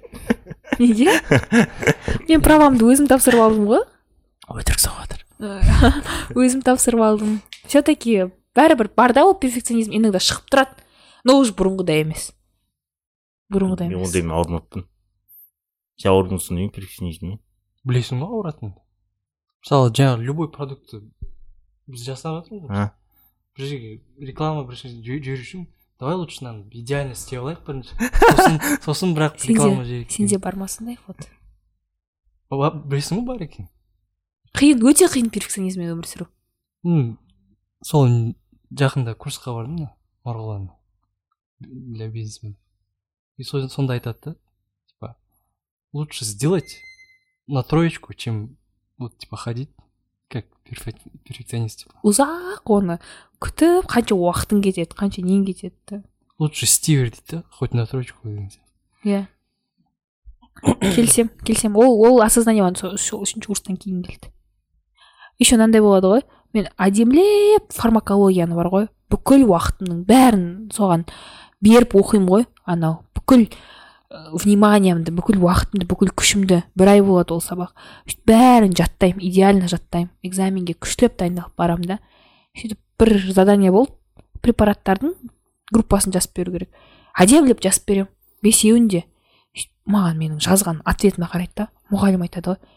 неге 0.80 1.20
мен 2.30 2.44
правамды 2.46 2.88
өзім 2.88 3.10
тапсырып 3.12 3.44
алдым 3.44 3.68
ғой 3.74 3.84
өтірік 4.48 4.82
соғыватыр 4.86 6.38
өзім 6.38 6.64
тапсырып 6.68 7.04
алдым 7.04 7.42
все 7.68 7.84
таки 7.84 8.30
бәрібір 8.58 8.90
бар 8.98 9.14
да 9.14 9.24
ол 9.28 9.36
перфекционизм 9.40 9.94
иногда 9.96 10.20
шығып 10.24 10.50
тұрады. 10.52 10.84
Но 11.24 11.38
уже 11.42 11.54
бұрынғыдай 11.58 12.02
емес. 12.04 12.32
Бұрынғыдай 13.54 13.88
мен 13.90 14.00
емес. 14.00 14.10
ондаймен 14.10 14.36
ауырмаппын 14.36 14.84
сен 16.02 16.12
ауырдыңсың 16.12 16.58
деймін 16.60 16.74
перфекционизммен 16.76 17.40
білесің 17.88 18.20
ба 18.22 18.28
ауыратыныңды 18.28 18.82
мысалы 19.64 19.92
жаңағы 19.96 20.26
любой 20.28 20.50
продуктты 20.52 21.00
біз 21.88 22.04
жасап 22.04 22.42
жатырмыз 22.42 22.68
ғой. 22.68 22.76
А? 22.76 22.92
Бір 23.58 23.66
жерге 23.72 23.92
реклама 24.20 24.66
бір 24.68 24.76
жерге 24.82 25.00
жіберу 25.02 25.42
үшін 25.46 25.64
давай 26.00 26.16
лучше 26.20 26.44
мынаны 26.44 26.68
идеально 26.76 27.16
істеп 27.16 27.40
алайық 27.42 27.64
бірінші. 27.66 27.96
Сосын 27.98 28.60
сосын 28.86 29.16
бірақ 29.18 29.40
реклама 29.48 29.80
сенде 29.80 29.88
жіберейік 29.88 30.12
сенде 30.18 30.38
бар 30.44 30.56
ма 30.60 30.68
сондай 30.68 31.00
вот 31.08 31.28
Ба- 32.52 32.72
білесің 32.76 33.24
ба 33.24 33.34
бар 33.34 33.48
екен. 33.48 33.68
Қиын 34.56 34.84
өте 34.88 35.08
қиын 35.12 35.32
перфекционизммен 35.32 35.96
өмір 35.96 36.08
сүру. 36.08 36.28
Сол 37.84 38.08
жақында 38.72 39.16
курсқа 39.16 39.54
бардым 39.56 39.78
да 39.78 39.88
марғұлан 40.26 40.70
для 41.60 42.10
бизнесмен 42.10 42.58
и 43.38 43.44
со- 43.44 43.68
сонда 43.70 43.94
айтады 43.94 44.20
да 44.26 44.36
типа 44.88 45.16
лучше 45.94 46.26
сделать 46.26 46.78
на 47.48 47.64
троечку 47.64 48.14
чем 48.14 48.58
вот 48.98 49.18
типа 49.18 49.38
ходить 49.38 49.70
как 50.30 50.46
перфе- 50.66 50.98
перфекционист 51.24 51.80
типа 51.86 51.94
ұзақ 52.04 52.62
оны. 52.66 53.00
Күтіп 53.40 53.86
қанша 53.88 54.16
уақытың 54.18 54.62
кетеді 54.66 54.96
қанша 54.98 55.22
нең 55.24 55.46
кетеді 55.46 55.76
да. 55.88 56.04
Лучше 56.40 56.66
істей 56.66 56.98
бер 56.98 57.12
дейді 57.12 57.24
да 57.38 57.44
хоть 57.52 57.74
на 57.74 57.86
троечку 57.86 58.28
деген 58.28 58.50
сияқты 58.50 59.06
иә. 59.06 59.28
Келсем 60.96 61.30
келсем. 61.46 61.76
Ол 61.78 62.02
ол 62.02 62.22
осознание 62.26 62.64
маған 62.66 62.98
үшінші 62.98 63.46
курстан 63.46 63.78
кейін 63.78 64.02
келді. 64.04 64.32
Еще 65.40 65.56
мынандай 65.56 65.82
болады 65.86 66.08
ғой. 66.10 66.24
Мен 66.56 66.68
әдемілеп 66.78 67.74
фармакологияны 67.76 68.56
бар 68.58 68.70
ғой. 68.72 68.88
Бүкіл 69.12 69.46
уақытымның 69.48 70.04
бәрін 70.08 70.46
соған 70.76 71.06
беріп 71.64 71.96
оқимын 72.00 72.30
ғой. 72.32 72.46
Анау 72.68 73.02
бүкіл 73.18 73.48
вниманиемді 74.10 75.12
бүкіл 75.16 75.42
уақытымды 75.44 75.88
бүкіл 75.88 76.12
күшімді 76.16 76.62
бір 76.80 76.92
ай 76.94 77.02
болады 77.04 77.36
ол 77.36 77.42
сабақ. 77.44 77.74
Сөйтіп 78.08 78.32
бәрін 78.32 78.76
жаттаймын 78.78 79.24
идеально 79.28 79.68
жаттаймын. 79.72 80.12
Экзаменге 80.24 80.78
күштеп 80.80 81.18
дайындалып 81.20 81.56
барамын 81.60 81.92
да. 81.92 82.00
Сөйтіп 82.56 82.80
бір 83.00 83.16
задание 83.32 83.72
болды 83.72 83.96
препараттардың 84.44 85.14
группасын 85.74 86.16
жазып 86.16 86.40
беру 86.40 86.56
керек. 86.56 86.72
Әдемілеп 87.20 87.62
жазып 87.64 87.88
беремін. 87.88 88.12
Бесеуін 88.44 88.88
де. 88.88 89.04
Маған 89.88 90.20
менің 90.20 90.42
жазған 90.44 90.82
ответіме 90.88 91.28
қарайды 91.32 91.64
да. 91.64 91.70
Мұғалім 91.92 92.24
айтады 92.28 92.56
ғой 92.56 92.77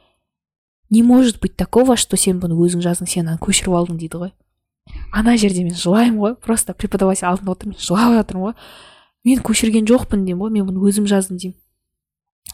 не 0.91 1.03
может 1.03 1.41
быть 1.41 1.57
такого 1.57 1.97
что 1.97 2.17
сен 2.17 2.41
бұны 2.43 2.59
өзің 2.59 2.83
жаздың 2.85 3.09
сен 3.09 3.29
аны 3.29 3.39
көшіріп 3.43 3.77
алдың 3.79 3.99
дейді 4.01 4.23
ғой 4.25 4.33
ана 5.13 5.37
жерде 5.37 5.65
мен 5.65 5.75
жылаймын 5.75 6.19
ғой 6.19 6.35
просто 6.35 6.75
преподаватель 6.75 7.29
алдында 7.31 7.55
отырмын 7.57 7.79
жылап 7.79 8.15
жатырмын 8.19 8.51
ғой 8.51 8.57
мен 9.25 9.43
көшірген 9.47 9.87
жоқпын 9.87 10.27
деймін 10.27 10.43
ғой 10.45 10.55
мен 10.59 10.67
бұны 10.69 10.83
өзім 10.91 11.07
жаздым 11.11 11.39
деймін 11.39 11.59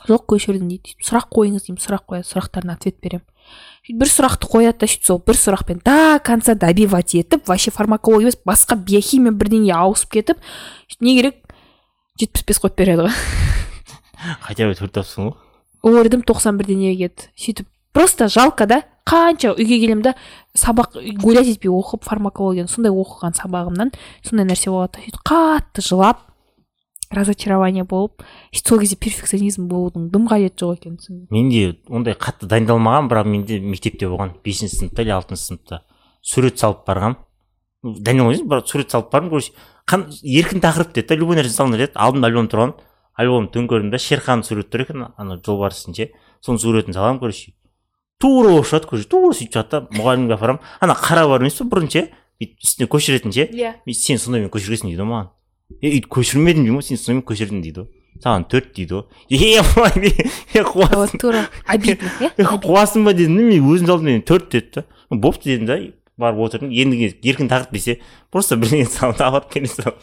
жоқ 0.07 0.27
көшірдім 0.33 0.69
дейді 0.69 0.97
сұрақ 1.01 1.31
қойыңыз 1.33 1.67
деймін 1.67 1.81
сұрақ 1.81 2.05
қояды 2.11 2.29
сұрақтарына 2.29 2.77
ответ 2.77 3.01
беремін 3.01 3.25
сөйтіп 3.87 4.01
бір 4.01 4.11
сұрақты 4.11 4.51
қояды 4.51 4.81
да 4.83 4.89
сөйтіп 4.91 5.07
сол 5.07 5.21
бір 5.25 5.39
сұрақпен 5.41 5.81
до 5.87 6.19
конца 6.25 6.55
добивать 6.55 7.15
етіп 7.15 7.49
вообще 7.49 7.71
фармакология 7.71 8.29
емес 8.29 8.39
басқа 8.45 8.77
биохимия 8.77 9.33
бірдеңеге 9.33 9.75
ауысып 9.77 10.11
кетіп 10.19 10.43
сөйтіп 10.91 11.07
не 11.07 11.17
керек? 11.21 11.39
Жетпіс 12.21 12.45
бес 12.49 12.61
қойып 12.61 12.77
береді 12.77 13.07
ғой. 13.07 13.15
Хотя 14.43 14.67
бы 14.67 14.75
төрт 14.75 14.95
тапсың 14.97 15.31
ғой. 15.31 15.37
Ордым 15.87 16.25
тоқсан 16.27 16.59
бірдеңеге 16.59 17.07
келді 17.07 17.31
сөйтіп 17.37 17.71
просто 17.97 18.29
жалко 18.29 18.69
да? 18.69 18.83
Қанша 19.07 19.55
үйге 19.55 19.79
келемін 19.81 20.03
да 20.03 20.15
сабақ 20.59 20.99
гулять 21.23 21.47
етпей 21.47 21.71
оқып 21.71 22.05
фармакологияны 22.05 22.69
сондай 22.69 22.91
оқыған 22.93 23.37
сабағымнан 23.39 23.93
сондай 24.27 24.49
нәрсе 24.49 24.73
болады. 24.75 24.99
Сөйтіп 25.05 25.23
қатты 25.31 25.85
жылап 25.87 26.25
разочарование 27.15 27.85
болып 27.87 28.25
сөйтіп 28.51 28.69
сол 28.69 28.81
кезде 28.83 28.99
перфекционизм 28.99 29.69
болудың 29.71 30.09
дым 30.11 30.27
қажеті 30.27 30.65
жоқ 30.65 30.81
екенін 30.81 30.99
түсіндім. 30.99 31.29
Менде 31.31 31.77
ондай 31.87 32.17
қатты 32.19 32.49
дайындалмаған 32.51 33.07
бірақ 33.13 33.31
менде 33.31 33.61
мектепте 33.63 34.11
болған 34.11 34.35
бесінші 34.43 34.81
сыныпта 34.81 35.07
или 35.07 35.15
алтыншы 35.15 35.45
сыныпта 35.53 35.81
сурет 36.21 36.59
салып 36.59 36.83
дайындалмаған 36.83 38.27
емес 38.27 38.43
бірақ 38.43 38.67
сурет 38.67 38.91
салып 38.91 39.13
бардым 39.13 39.31
короче 39.31 39.53
еркін 40.27 40.61
тақырып 40.65 40.97
деді 40.99 41.09
да 41.13 41.21
любой 41.21 41.39
нәрсе 41.39 41.55
салыңдар 41.55 41.85
деді. 41.85 41.95
Алдымда 41.95 42.27
альбом 42.27 42.51
тұрған 42.51 42.75
альбомды 43.15 43.55
төңкердім 43.55 43.93
да 43.95 44.03
шерхан 44.03 44.43
сурет 44.43 44.73
тұр 44.73 44.83
екен 44.83 45.07
ана 45.17 45.39
жолбарыстың 45.39 45.95
ше. 45.95 46.11
Соның 46.43 46.59
суретін 46.59 46.97
саламын 46.97 47.21
короче. 47.23 47.55
Тура 48.21 48.51
болып 48.51 48.69
шығады 48.71 48.91
короче 48.91 49.09
тура 49.11 49.33
сөйтіп 49.35 49.57
шығады 49.57 49.73
да 49.73 49.99
мұғалімге 49.99 50.37
апарамын 50.37 50.71
ана 50.81 50.97
қара 50.97 51.27
бар 51.29 51.45
емес 51.45 51.59
пе 51.59 51.67
бұрын 51.69 51.91
ше 51.93 52.07
бүйтіп 52.41 52.65
үстіне 52.65 52.89
көшіретін 52.93 53.35
ше 53.35 53.47
иә 53.51 53.75
«Ей, 53.87 53.95
сен 53.95 54.21
сондаймен 54.21 54.51
көшіресің 54.53 54.91
дейді 54.91 55.03
ғой 55.03 55.11
маған 55.11 55.29
е 55.83 55.93
өйтіп 55.93 56.11
көшірмедім 56.17 56.65
деймін 56.65 56.81
ғой 56.81 56.87
сен 56.89 57.01
сондаймен 57.01 57.27
көшірдің 57.29 57.63
дейді 57.65 57.85
ғой 57.85 57.93
саған 58.25 58.47
төрт 58.53 58.73
дейді 58.77 59.01
ғой 59.01 59.05
е 59.29 60.61
е 60.61 60.65
қуасың 60.65 61.21
тура 61.21 61.47
обидно 61.67 62.11
иә 62.29 62.59
қуасың 62.65 63.05
ба 63.05 63.13
дедім 63.17 63.37
да 63.37 63.49
мен 63.51 63.71
өзімді 63.73 63.93
алдым 63.97 64.23
төрт 64.29 64.51
деді 64.53 64.81
да 64.81 65.17
бопты 65.17 65.53
дедім 65.53 65.67
да 65.69 65.79
барып 66.17 66.41
отырдым 66.47 66.71
енді 66.73 67.11
еркін 67.25 67.51
тақырып 67.51 67.73
десе 67.77 67.99
просто 68.33 68.57
бірдеңе 68.57 68.89
салып 68.89 69.21
алып 69.21 69.51
келе 69.53 69.69
салып 69.69 70.01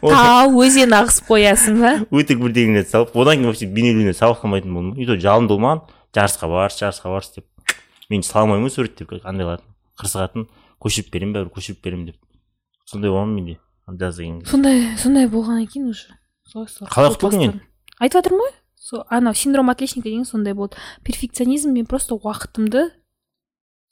тау 0.00 0.54
өзен 0.64 0.94
ағысып 0.96 1.28
қоясың 1.28 1.80
ба 1.82 1.92
өтірік 2.08 2.40
бірдеңелерді 2.46 2.88
салып 2.88 3.16
одан 3.16 3.36
кейін 3.36 3.50
вообще 3.50 3.68
бейнеленуге 3.68 4.16
сабақ 4.16 4.40
қылмайтын 4.46 4.72
болдым 4.72 4.94
и 4.96 5.08
то 5.08 5.18
жалынды 5.20 5.52
болмаған 5.52 5.82
жарысқа 6.14 6.48
баршы 6.48 6.84
жарысқа 6.84 7.12
баршы 7.12 7.40
деп. 7.40 7.76
Мен 8.10 8.22
сала 8.22 8.44
алмаймын 8.44 8.68
ғой 8.68 8.74
сурет 8.74 8.96
деп 8.98 9.12
андайлардың 9.22 9.68
қырсығатын 10.00 10.48
көшіріп 10.82 11.12
беремін 11.12 11.36
бәрібір 11.36 11.54
көшіріп 11.56 11.82
беремін 11.84 12.06
деп. 12.12 12.18
Сондай 12.86 13.10
болған 13.10 13.36
менде? 13.36 13.58
Жаз 13.88 14.16
деген 14.16 14.44
сондай 14.46 14.96
сондай 14.96 15.28
болғаннан 15.28 15.66
кейін 15.66 15.90
уже. 15.90 16.14
Қалай 16.52 17.12
құтылдың 17.14 17.42
енді? 17.48 17.60
айтып 17.98 18.20
жатырмын 18.20 18.44
ғой. 18.44 18.52
Сол 18.78 19.04
анау 19.08 19.34
синдром 19.34 19.70
отличника 19.70 20.08
деген 20.08 20.24
сондай 20.24 20.54
болды. 20.54 20.76
Перфекционизм 21.04 21.72
мен 21.72 21.86
просто 21.86 22.14
уақытымды 22.14 22.90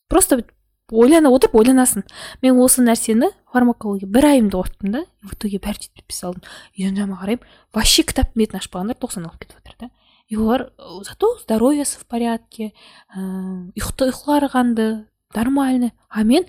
просто 0.08 0.44
ойлана 0.90 1.30
отырып 1.30 1.54
ойланасың. 1.54 2.04
Мен 2.42 2.58
осы 2.58 2.82
нәрсені 2.82 3.30
фармакология 3.52 4.08
бір 4.08 4.30
айымды 4.32 4.58
оқыттым 4.58 4.92
да 4.94 5.04
в 5.22 5.34
итоге 5.34 5.58
бәрі 5.58 5.78
жетпіс 5.86 6.06
бес 6.06 6.24
алдым. 6.24 6.42
И 6.74 6.86
жан 6.86 6.98
жағыма 6.98 7.20
қараймын 7.22 7.46
вообще 7.74 8.02
кітаптың 8.02 8.42
бетін 8.42 8.60
ашпағандар 8.60 8.98
тоқсан 8.98 9.26
алып 9.26 9.44
кетіп 9.44 9.58
жатыр 9.62 9.76
да. 9.86 9.90
Олар 10.36 10.72
э, 10.78 11.04
зато 11.04 11.38
здоровьесі 11.42 11.98
в 11.98 12.06
порядке 12.06 12.72
ыыы 13.16 13.72
ұйқы 13.74 14.10
ұйқылары 14.10 14.50
қанды 14.52 15.06
нормально 15.34 15.92
а 16.08 16.22
мен 16.22 16.46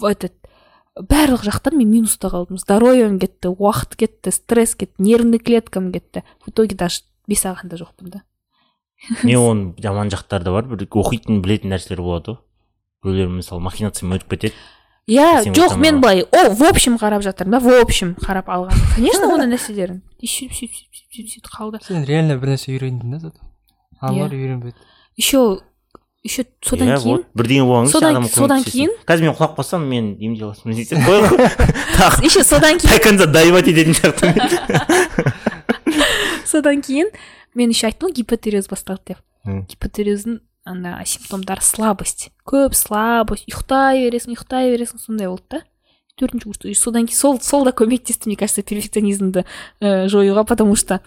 этот 0.00 0.34
барлық 0.96 1.44
жақтан 1.46 1.76
мен 1.78 1.90
минуста 1.90 2.28
қалдым 2.28 2.58
здоровьем 2.58 3.18
кетті 3.20 3.52
уақыт 3.54 3.96
кетті 3.96 4.32
стресс 4.34 4.74
кетті 4.74 5.02
нервный 5.02 5.38
клеткам 5.38 5.92
кетті. 5.92 6.24
В 6.44 6.50
итоге 6.50 6.74
даже 6.76 7.02
бес 7.28 7.44
алған 7.44 7.70
да 7.70 7.76
жоқпын 7.80 8.10
да. 8.10 8.22
Мен 9.22 9.38
оның 9.38 9.80
жаман 9.80 10.10
жақтары 10.10 10.44
да 10.44 10.52
бар 10.52 10.66
бір 10.68 10.84
оқитын 10.84 11.40
білетін 11.44 11.72
нәрселер 11.72 12.02
болады 12.02 12.34
ғой. 12.34 12.40
Біреулер 13.04 13.32
мысалы 13.38 13.62
махинациямен 13.64 14.18
өтіп 14.18 14.34
кетеді. 14.34 14.54
Иә 15.08 15.42
жоқ 15.54 15.76
мен 15.78 16.00
былай 16.00 16.22
о 16.22 16.50
в 16.50 16.62
общем 16.62 16.96
қарап 16.96 17.22
жатырмын 17.22 17.58
да 17.58 17.60
в 17.60 17.68
общем 17.80 18.14
қарап 18.20 18.46
алған. 18.48 18.74
Конечно 18.96 19.26
ондай 19.32 19.48
нәрселерін 19.54 20.02
и 20.20 20.26
сөйтіп 20.26 20.52
сөйтіп 20.52 20.72
сөйтіп 20.76 21.10
сөйтіп 21.16 21.28
сөйтіп 21.32 21.50
қалды. 21.56 21.80
Сен 21.86 22.04
реально 22.04 22.36
бір 22.38 22.48
нәрсе 22.54 22.72
үйрендің 22.76 23.10
да 23.10 23.18
зато 23.18 23.40
аналар 24.00 24.30
Иә. 24.30 24.36
үйренбеді. 24.38 24.76
Еще 25.16 25.60
еще 26.22 26.44
содан 26.62 26.88
иә 26.88 26.96
кейін 27.00 27.16
вот 27.16 27.26
бірдеңе 27.34 27.64
болған 27.64 27.84
кезде 27.88 27.98
содан- 27.98 28.28
содан 28.28 28.62
кейін- 28.64 28.96
қазір 29.08 29.22
мен 29.24 29.34
құлап 29.34 29.54
қалсам 29.56 29.86
мен 29.88 30.16
емдей 30.20 30.44
аласың 30.44 30.74
десе 30.76 30.96
қой 30.96 31.24
ғой 31.24 31.48
тағы 31.96 32.24
еще 32.24 32.44
содан 32.44 32.76
кейін 32.78 32.92
до 32.92 33.02
конца 33.02 33.26
доебать 33.26 33.68
ететін 33.68 33.94
сияқтымын 33.96 34.36
содан 36.44 36.82
кейін 36.82 37.08
мен 37.54 37.70
еще 37.72 37.86
айттым 37.88 38.10
ғой 38.10 38.14
гипотереоз 38.20 38.68
басталды 38.68 39.02
деп. 39.14 39.18
Мм. 39.44 39.64
Ана 40.64 40.98
симптомдары 41.06 41.64
слабость 41.64 42.30
көп 42.48 42.76
слабость 42.76 43.48
ұйықтай 43.48 44.06
бересің 44.06 44.36
ұйықтай 44.36 44.72
бересің 44.74 45.02
сондай 45.02 45.30
болды 45.30 45.58
да. 45.58 45.62
Төртінші 46.20 46.50
курста 46.50 46.74
содан 46.76 47.06
кейін 47.08 47.16
сол 47.16 47.40
сол 47.40 47.64
да 47.64 47.72
көмектесті 47.72 48.28
мне 48.28 48.36
кажется 48.36 48.62
перфекционизмді 48.62 49.46
ә, 49.80 50.08
жоюға 50.10 50.44
потому 50.44 50.76
что 50.76 51.00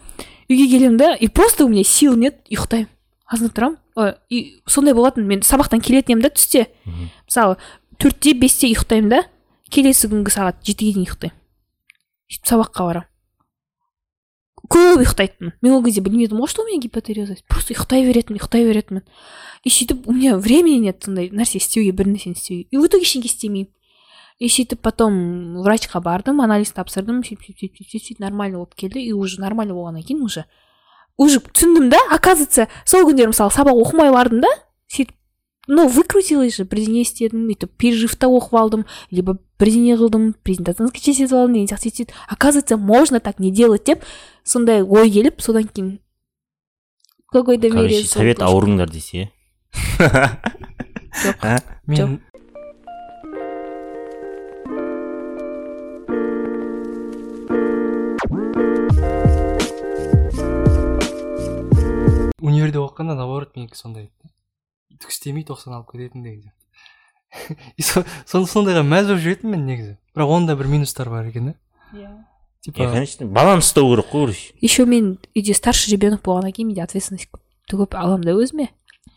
үйге 0.49 0.65
келемін 0.71 0.97
да 0.97 1.13
и 1.13 1.27
просто 1.27 1.65
у 1.65 1.69
меня 1.69 1.83
сил 1.83 2.15
нет 2.15 2.41
ұйықтаймын 2.49 2.89
азан 3.33 3.51
тұрамын. 3.53 3.79
Ой, 3.95 4.13
и 4.29 4.39
сондай 4.69 4.95
болатын 4.97 5.25
мен 5.27 5.43
сабақтан 5.45 5.81
келетін 5.83 6.17
едім 6.17 6.23
да 6.25 6.31
түсте. 6.33 6.67
Мысалы 7.27 7.57
төртте 8.01 8.33
бесте 8.37 8.69
ұйықтаймын 8.69 9.13
да 9.13 9.21
келесі 9.73 10.09
күнгі 10.11 10.33
сағат 10.33 10.61
жетіге 10.65 10.93
дейін 10.93 11.07
ұйықтаймын. 11.07 11.39
Сөйтіп 12.29 12.51
сабаққа 12.51 12.87
барамын. 12.89 13.12
Көп 14.71 15.01
ұйықтайтынмын 15.03 15.53
мен 15.61 15.73
ол 15.75 15.83
кезде 15.83 16.01
білмедім 16.01 16.39
ғой 16.39 16.47
что 16.47 16.63
у 16.63 16.67
меня 16.67 16.79
гипотереоз 16.79 17.29
есть 17.35 17.45
просто 17.47 17.73
ұйықтай 17.73 18.05
беретінмін 18.07 18.39
ұйықтай 18.39 18.65
беретінмін 18.67 19.03
и 19.63 19.69
сөйтіп 19.69 20.07
у 20.07 20.13
меня 20.13 20.37
времени 20.37 20.87
нет 20.87 21.03
сондай 21.03 21.29
нәрсе 21.31 21.59
істеуге 21.59 21.91
бір 21.91 22.13
нәрсені 22.13 22.37
істеуге 22.37 22.67
и 22.71 22.77
в 22.77 22.87
итоге 22.87 23.03
ештеңе 23.03 23.27
істемеймін 23.27 23.71
и 24.39 24.49
сөйтіп 24.49 24.81
потом 24.81 25.59
врачқа 25.63 25.99
бардым 26.03 26.39
анализ 26.41 26.71
тапсырдым 26.71 27.23
сөйтіп 27.27 27.43
сөйтіп 27.43 27.75
сөйтіп 27.75 28.03
сөйтіп 28.07 28.23
нормально 28.23 28.61
болып 28.61 28.75
келді 28.75 29.03
и 29.03 29.11
уже 29.11 29.41
нормально 29.41 29.75
болғаннан 29.75 30.03
кейін 30.03 30.23
уже 30.23 30.45
уже 31.17 31.39
түсіндім 31.39 31.89
да 31.91 31.99
оказывается 32.09 32.67
сол 32.85 33.03
күндері 33.07 33.33
мысалы 33.35 33.51
сабақ 33.51 33.83
оқымай 33.83 34.11
бардым 34.15 34.41
да 34.41 34.51
сөйтіп 34.87 35.15
ну 35.67 35.87
выкрутилась 35.87 36.57
же 36.57 36.65
бірдеңе 36.65 37.03
істедім 37.05 37.47
өйтіп 37.51 37.71
переживта 37.77 38.27
оқып 38.27 38.57
алдым 38.59 38.85
либо 39.11 39.37
бірдеңе 39.61 39.95
қылдым 39.99 40.33
презентацияны 40.43 40.91
скетчетіп 40.91 41.31
алдым 41.31 41.53
деген 41.55 41.69
сияқты 41.71 41.93
сөйтіп 41.93 42.15
оказывается 42.27 42.77
можно 42.77 43.19
так 43.19 43.39
не 43.39 43.51
делать 43.51 43.85
деп 43.85 44.03
сондай 44.43 44.81
ой 44.83 45.09
келіп 45.11 45.41
содан 45.41 45.67
кейін 45.67 45.99
какой 47.31 47.57
то 47.57 47.69
мере 47.69 48.01
короче 48.01 48.07
совет 48.07 48.39
ауырыңдар 48.41 48.89
десе 48.91 49.31
Жоқ. 51.13 51.37
А? 51.41 51.59
мен 51.87 52.19
универде 62.41 62.81
оқығанда 62.81 63.15
наоборот 63.15 63.55
менікі 63.55 63.77
сондай 63.77 64.09
еді 64.09 64.97
түк 64.99 65.13
істемей 65.13 65.45
тоқсан 65.47 65.77
алып 65.77 65.93
кететін 65.93 66.51
со- 67.81 68.03
сондайға 68.27 68.83
мәз 68.85 69.07
болып 69.09 69.23
жүретінмін 69.23 69.57
мен 69.57 69.65
негізі. 69.67 69.93
Бірақ 70.13 70.33
оның 70.35 70.47
да 70.49 70.55
бір 70.59 70.69
минустары 70.69 71.09
бар 71.13 71.29
екен 71.29 71.51
да. 71.51 71.53
Иә. 71.93 72.11
Типа 72.63 72.89
конечно 72.91 73.27
баланс 73.27 73.69
ұстау 73.69 73.91
керек 73.91 74.07
қой 74.11 74.27
короче 74.27 74.53
еще 74.61 74.85
мен 74.85 75.17
үйде 75.35 75.53
старший 75.53 75.91
ребенок 75.93 76.23
болғаннан 76.23 76.55
кейін 76.55 76.71
менде 76.71 76.83
ответственность. 76.83 77.29
Көп 77.71 77.95
аламын 77.95 78.25
да 78.27 78.33
өзіме 78.35 78.69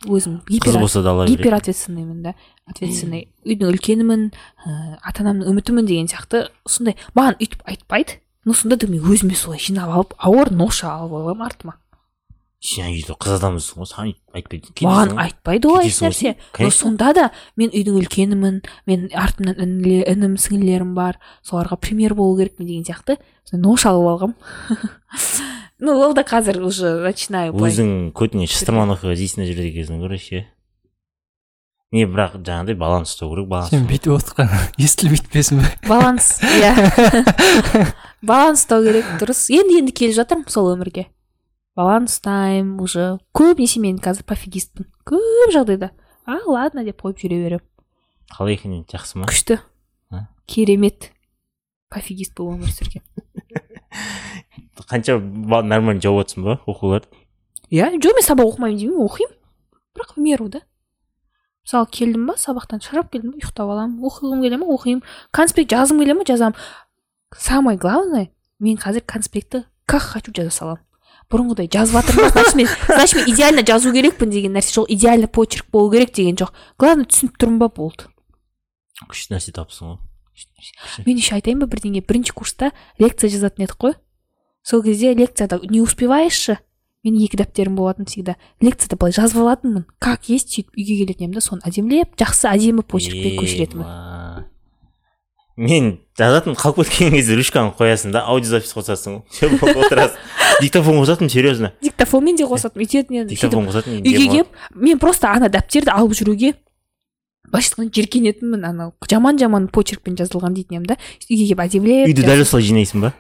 өзім 0.07 0.41
гипер 0.49 0.79
болса 0.79 1.03
да 1.03 1.11
ала 1.11 1.25
береді 1.25 1.43
гиперответственныймын 1.43 2.23
да. 2.23 2.35
Ответственный. 2.67 3.29
Үйдің 3.47 3.73
үлкенімін 3.73 4.29
ыыы 4.31 4.99
ата 5.03 5.25
анамның 5.25 5.51
үмітімін 5.53 5.87
деген 5.89 6.11
сияқты. 6.11 6.49
Сондай 6.67 6.97
маған 7.15 7.39
өйтіп 7.41 7.63
айтпайды 7.65 8.21
но 8.45 8.55
сонда 8.55 8.77
да 8.77 8.89
мен 8.91 9.03
өзіме 9.03 9.35
солай 9.35 9.59
жинап 9.63 9.91
алып 9.91 10.15
ауыр 10.19 10.53
ноша 10.53 10.93
алып 10.93 11.17
аламын 11.19 11.47
артыма. 11.47 11.77
Сен 12.61 12.89
үйде 12.91 13.15
қыз 13.21 13.37
адамсың 13.37 13.83
ғой 13.83 13.89
саған 13.91 14.13
айтпайды 14.35 14.87
маған 14.87 15.21
айтпайды 15.23 15.71
ғой 15.71 15.87
еш 15.87 15.99
кетесің 15.99 16.07
ғой 16.07 16.11
нәрсе 16.11 16.33
сен. 16.33 16.65
но 16.65 16.71
сонда 16.73 17.13
да 17.17 17.27
мен 17.57 17.71
үйдің 17.71 18.01
үлкенімін 18.01 18.63
мен 18.89 19.09
артымнан 19.13 19.85
інім 19.85 20.39
сіңлілерім 20.41 20.95
бар. 20.97 21.21
Соларға 21.45 21.77
пример 21.77 22.15
болу 22.15 22.39
керекпін 22.41 22.67
деген 22.67 22.89
сияқты. 22.89 23.19
Нош 23.53 23.87
алып 23.87 24.09
алғанмын 24.17 24.35
ну 25.79 25.99
ол 26.01 26.15
да 26.17 26.25
қазір 26.27 26.63
уже 26.65 26.97
начинаю 27.05 27.53
өзің 27.53 28.13
көтіңе 28.17 28.49
шытырман 28.51 28.97
оқиға 28.97 29.15
іздейсің 29.15 29.45
да 29.45 29.49
жүреді 29.51 29.73
екенсің 29.75 30.01
короче 30.03 30.47
не 31.95 32.07
бірақ 32.09 32.39
жаңағыдай 32.41 32.77
баланс 32.81 33.13
ұстау 33.15 33.31
керек 33.33 33.47
баланс. 33.51 33.71
Сен 33.71 33.85
бүйтіп 33.89 34.17
отырған 34.17 34.55
естілмейтпесін 34.87 35.63
бе? 35.63 35.71
Баланс 35.87 36.33
иә. 36.43 36.73
Баланс 38.27 38.65
ұстау 38.65 38.83
керек 38.89 39.13
дұрыс. 39.21 39.47
Енді 39.55 39.79
енді 39.83 39.95
келе 39.97 40.17
жатырмын 40.17 40.51
сол 40.51 40.73
өмірге. 40.75 41.07
Баланс 41.77 42.17
ұстаймын 42.17 42.81
уже 42.83 43.17
көбінесе 43.37 43.81
мен 43.85 43.99
қазір 44.03 44.27
пофигистпін 44.29 44.89
көп 45.07 45.53
жағдайда 45.55 45.93
а 46.27 46.39
ладно 46.49 46.85
деп 46.87 47.03
қойып 47.05 47.21
жүре 47.23 47.41
беремін 47.45 47.67
қалай 48.33 48.57
екен 48.57 48.75
енді 48.79 48.97
жақсы 48.97 49.21
ма? 49.21 49.29
Күшті. 49.31 49.61
А? 50.11 50.27
керемет. 50.47 51.13
Пофигист 51.93 52.35
болып 52.37 52.63
өмір 52.63 52.73
сүрген. 52.75 53.05
Қанша 54.91 55.19
нормально 55.21 56.01
жауып 56.03 56.25
жатрсың 56.25 56.47
ба 56.47 56.57
оқуларды 56.67 57.09
иә 57.71 57.93
жоқ 57.97 58.17
мен 58.19 58.27
сабақ 58.27 58.55
оқымаймын 58.55 58.81
деймін 58.81 59.05
оқимын. 59.05 59.37
Бірақ 59.97 60.17
в 60.17 60.21
меру 60.21 60.49
да. 60.49 60.63
Мысалы 61.67 61.89
келдім 61.91 62.27
ба 62.31 62.37
сабақтан 62.39 62.83
шаршап 62.83 63.11
келдім 63.13 63.35
ба 63.35 63.41
ұйықтап 63.41 63.71
аламын 63.73 64.03
оқығым 64.07 64.43
келе 64.45 64.61
ма 64.61 64.69
оқимын. 64.75 65.03
Конспект 65.35 65.73
жазғым 65.73 66.03
келе 66.03 66.15
ма 66.15 66.27
жазамын. 66.27 66.59
Самое 67.37 67.79
главное 67.79 68.31
мен 68.61 68.77
қазір 68.77 69.03
конспектті 69.07 69.65
как 69.87 70.03
хочу 70.03 70.33
жаза 70.35 70.51
саламын 70.51 70.83
бұрынғыдай 71.33 71.69
жазып 71.73 71.99
жатырмын 71.99 72.31
значит 72.31 72.55
мен 72.55 72.69
значит 72.87 73.17
мен 73.21 73.31
идеально 73.35 73.65
жазу 73.67 73.93
керекпін 73.93 74.31
деген 74.31 74.55
нәрсе 74.57 74.81
жоқ 74.81 74.91
идеально 74.95 75.29
почерк 75.29 75.67
болу 75.73 75.91
керек 75.93 76.13
деген 76.15 76.37
жоқ. 76.37 76.53
Главное 76.79 77.07
түсініп 77.07 77.39
тұрмын 77.41 77.59
ба 77.63 77.69
болды. 77.69 78.07
Күшті 79.09 79.35
нәрсе 79.35 79.53
тапсың 79.57 79.95
ғой. 79.95 79.99
Мен 81.07 81.17
еще 81.17 81.35
айтайын 81.37 81.61
ба 81.63 81.67
бірдеңе? 81.67 82.03
Бірінші 82.05 82.37
курста 82.37 82.71
лекция 82.99 83.31
жазатын 83.33 83.67
едік 83.67 83.77
қой. 83.81 83.97
Сол 84.63 84.83
кезде 84.83 85.15
лекцияда 85.15 85.61
не 85.65 85.81
успеваешь 85.81 86.39
же 86.39 86.59
менің 87.07 87.27
екі 87.29 87.39
дәптерім 87.41 87.77
болатын 87.79 88.07
всегда. 88.07 88.37
Лекцияда 88.61 88.97
былай 88.99 89.15
жазып 89.15 89.39
алатынмын. 89.39 89.87
Как 89.99 90.29
есть 90.29 90.51
сөйтіп 90.51 90.75
үйге 90.75 90.99
келетін 91.05 91.29
едім 91.29 91.39
да 91.39 91.45
соны 91.45 91.63
әдемілеп 91.69 92.17
жақсы 92.19 92.51
әдемі 92.51 92.83
почеркпен 92.83 93.39
көшіретінмін. 93.39 94.47
Мен 95.57 95.99
жазатын 96.19 96.55
қалып 96.57 96.85
кеткен 96.85 97.15
кезде 97.17 97.37
ручканы 97.37 97.73
қоясың 97.79 98.13
да 98.13 98.27
аудиозапись 98.29 98.75
қосасың. 98.77 99.23
Все 99.31 99.49
отырасың. 99.49 100.19
Диктофон 100.61 101.01
қосатынмын 101.01 101.33
серьезно. 101.33 101.73
Диктофонмен 101.83 102.37
де 102.37 102.45
қосатын 102.45 102.85
өйтетін 102.85 103.17
едім 103.17 103.29
диктофон 103.33 103.67
қосатын 103.69 104.01
үйге 104.03 104.29
келіп 104.29 104.47
мен 104.75 104.99
просто 104.99 105.29
ана 105.33 105.49
дәптерді 105.49 105.93
алып 105.93 106.13
жүруге 106.17 106.55
былайша 107.49 107.73
айтқанда 107.73 107.95
жеркенетінмін 107.95 108.65
анау. 108.69 108.93
Жаман 109.09 109.39
жаман 109.39 109.69
почеркпен 109.69 110.17
жазылған 110.19 110.53
дейтін 110.57 110.83
едім 110.83 110.87
да. 110.93 110.99
Үйге 111.31 111.47
келіп 111.47 111.65
әдемілеп 111.65 112.13
үйді 112.13 112.27
дәл 112.27 112.45
осылай 112.45 112.65
жинайсың 112.67 113.07
ба? 113.07 113.13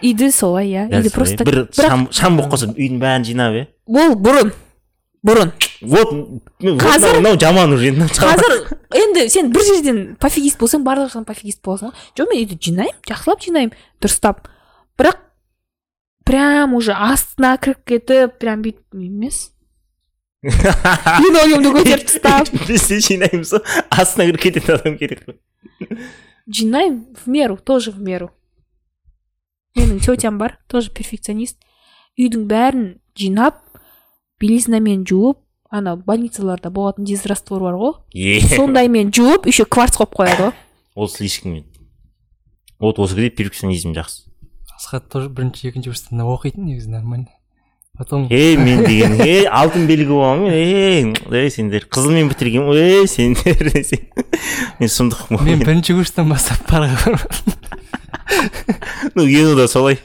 Үйді 0.00 0.30
солай 0.32 0.70
иә 0.70 0.88
үйді 0.88 1.12
просто 1.12 1.44
бір 1.44 1.66
шам 1.76 2.38
болып 2.38 2.54
қалса 2.54 2.70
үйдің 2.72 3.00
бәрін 3.02 3.26
жинап 3.26 3.52
иә. 3.58 3.66
Ол 3.90 4.14
бұрын 4.16 4.54
бұрын. 5.26 5.52
Вот 5.82 6.10
Қазір- 6.60 7.18
мынау- 7.20 7.38
жаман 7.40 7.72
уже 7.72 7.90
қазір 7.92 8.76
енді 8.94 9.28
сен 9.30 9.50
бір 9.52 9.62
жерден 9.64 10.16
пофигист 10.20 10.58
болсаң 10.60 10.84
барлық 10.84 11.10
жақтан 11.12 11.24
пофигист 11.28 11.62
боласың 11.64 11.90
ғой. 11.90 11.94
Жоқ 12.16 12.28
мен 12.30 12.42
үйді 12.44 12.58
жинаймын 12.60 13.00
жақсылап 13.08 13.40
жинаймын 13.44 13.72
дұрыстап. 14.00 14.46
Бірақ 14.98 15.16
прям 16.24 16.74
уже 16.74 16.92
астына 16.92 17.56
кіріп 17.60 17.84
кетіп 17.86 18.38
прям 18.40 18.62
бүйтіп 18.62 18.94
емес. 18.94 19.50
Линолеумды 20.44 21.72
көтеріп 21.74 22.06
тастап. 22.08 22.48
Біз 22.68 22.88
де 22.88 23.00
жинаймыз 23.04 23.52
ғой 23.56 23.64
астына 23.90 24.26
кіріп 24.30 24.40
кететін 24.46 24.74
адам 24.78 24.98
керек 25.00 25.24
қой. 25.26 25.38
Жинаймын 26.50 27.06
в 27.14 27.28
меру 27.28 27.56
тоже 27.56 27.90
в 27.92 28.00
меру. 28.00 28.30
Менің 29.76 30.00
тетям 30.04 30.38
бар 30.38 30.58
тоже 30.68 30.90
перфекционист. 30.90 31.56
Үйдің 32.18 32.46
бәрін 32.50 32.86
жинап 33.16 33.60
белизнамен 34.40 35.04
жуып 35.06 35.38
ана 35.70 35.96
больницаларда 35.96 36.70
болатын 36.70 37.04
дезраствор 37.04 37.62
бар 37.62 37.76
ғой. 37.78 37.94
Е. 38.14 38.40
Сондаймен 38.56 39.12
жуып 39.14 39.46
еще 39.46 39.64
кварц 39.64 39.98
қойып 40.00 40.16
қояды 40.16 40.48
ғой. 40.48 40.54
Ол 40.94 41.08
слишком 41.08 41.62
вот 42.78 42.98
осы 42.98 43.14
кезде 43.14 43.30
перфекционизм 43.30 43.92
жақсы. 43.92 44.30
Асхат 44.74 45.08
тоже 45.08 45.28
бірінші 45.28 45.68
екінші 45.68 45.92
курста 45.92 46.16
оқитын 46.16 46.64
негізі 46.64 46.90
нормально. 46.90 47.28
Потом 47.98 48.28
ей 48.30 48.56
мен 48.56 48.84
деген 48.88 49.20
ей 49.20 49.44
алтын 49.46 49.86
белгі 49.86 50.08
боламын 50.08 50.52
ей 50.54 51.12
ей 51.30 51.50
сендер 51.50 51.84
қызылмен 51.84 52.30
бітіргенмін 52.32 52.72
ей 52.78 53.06
сендер 53.06 53.60
мен 54.80 54.88
сұмдық 54.88 55.28
мен 55.44 55.60
бірінші 55.60 55.98
курстан 55.98 56.30
бастап 56.30 56.64
бара 56.70 56.88
ну 59.14 59.26
кинода 59.26 59.68
солай. 59.68 59.98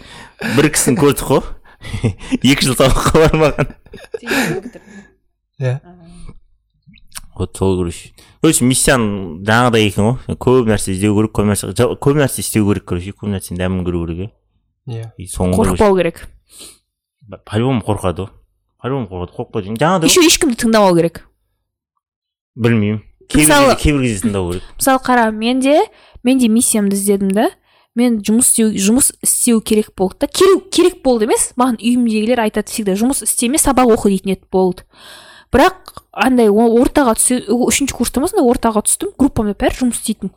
Бір 0.56 0.70
кісіні 0.74 1.00
көрдік 1.00 1.30
қой. 1.30 1.44
екі 2.52 2.66
жыл 2.68 2.76
сабаққа 2.80 3.26
бармаған. 3.26 3.76
Иә. 5.60 5.80
Вот 7.36 7.58
сол 7.58 7.76
короче 7.78 8.14
короче 8.42 8.66
миссияң 8.66 9.04
жаңағыдай 9.48 9.90
екен 9.90 10.06
ғой. 10.08 10.38
Көп 10.40 10.70
нәрсе 10.70 10.94
іздеу 10.94 11.16
керек 11.18 11.34
көп 11.36 11.50
нәрсе 11.50 11.72
көп 12.00 12.20
нәрсе 12.20 12.44
істеу 12.44 12.68
керек 12.70 12.86
короче. 12.88 13.12
Көп 13.12 13.32
нәрсенің 13.34 13.60
дәмін 13.60 13.84
көру 13.88 14.06
керек 14.06 14.32
иә. 14.88 15.10
Иә 15.18 15.52
қорықпау 15.56 15.98
керек. 15.98 16.28
По 17.44 17.58
любому 17.58 17.82
қорқады 17.82 18.28
ғой. 18.28 18.32
По 18.82 18.88
любому 18.88 19.10
қорқады 19.10 19.36
қорықпайды. 19.36 19.76
Жаңағыдай 19.82 20.12
еще 20.12 20.24
ешкімді 20.24 20.60
тыңдамау 20.64 20.96
керек. 20.96 21.24
Білмеймін. 22.56 23.02
Кейбір 23.28 23.50
Мысалы- 23.50 23.74
кезде 23.74 23.84
кейбір 23.84 24.02
кезде 24.06 24.28
тыңдау 24.28 24.52
керек. 24.52 24.64
Мысалы 24.78 25.00
қара 25.04 25.32
мен 25.32 25.60
де 25.60 25.80
мен 26.24 26.40
де 26.40 26.48
миссиямды 26.48 26.96
іздедім 26.96 27.32
да. 27.34 27.50
Мен 27.96 28.20
жұмыс 28.20 28.52
істеу 28.52 28.72
жұмыс 28.76 29.14
істеу 29.24 29.62
керек 29.62 29.94
болды 29.96 30.26
да. 30.26 30.28
Керек, 30.28 30.70
керек 30.72 31.02
болды 31.04 31.26
емес 31.30 31.54
маған 31.56 31.80
үйімдегілер 31.80 32.44
айтады 32.44 32.72
всегда 32.72 32.96
жұмыс 33.00 33.24
істеме 33.24 33.60
сабақ 33.62 33.96
оқы 33.96 34.12
дейтін 34.12 34.36
еді 34.36 34.50
болды. 34.52 34.84
Бірақ 35.56 36.02
андай 36.12 36.50
ортаға 36.52 37.16
түсе 37.16 37.40
үшінші 37.48 37.96
курста 37.96 38.20
ма 38.20 38.28
сондай 38.28 38.48
ортаға 38.50 38.84
түстім 38.84 39.16
группамда 39.16 39.56
бәрі 39.56 39.86
жұмыс 39.86 40.02
істейтін. 40.02 40.34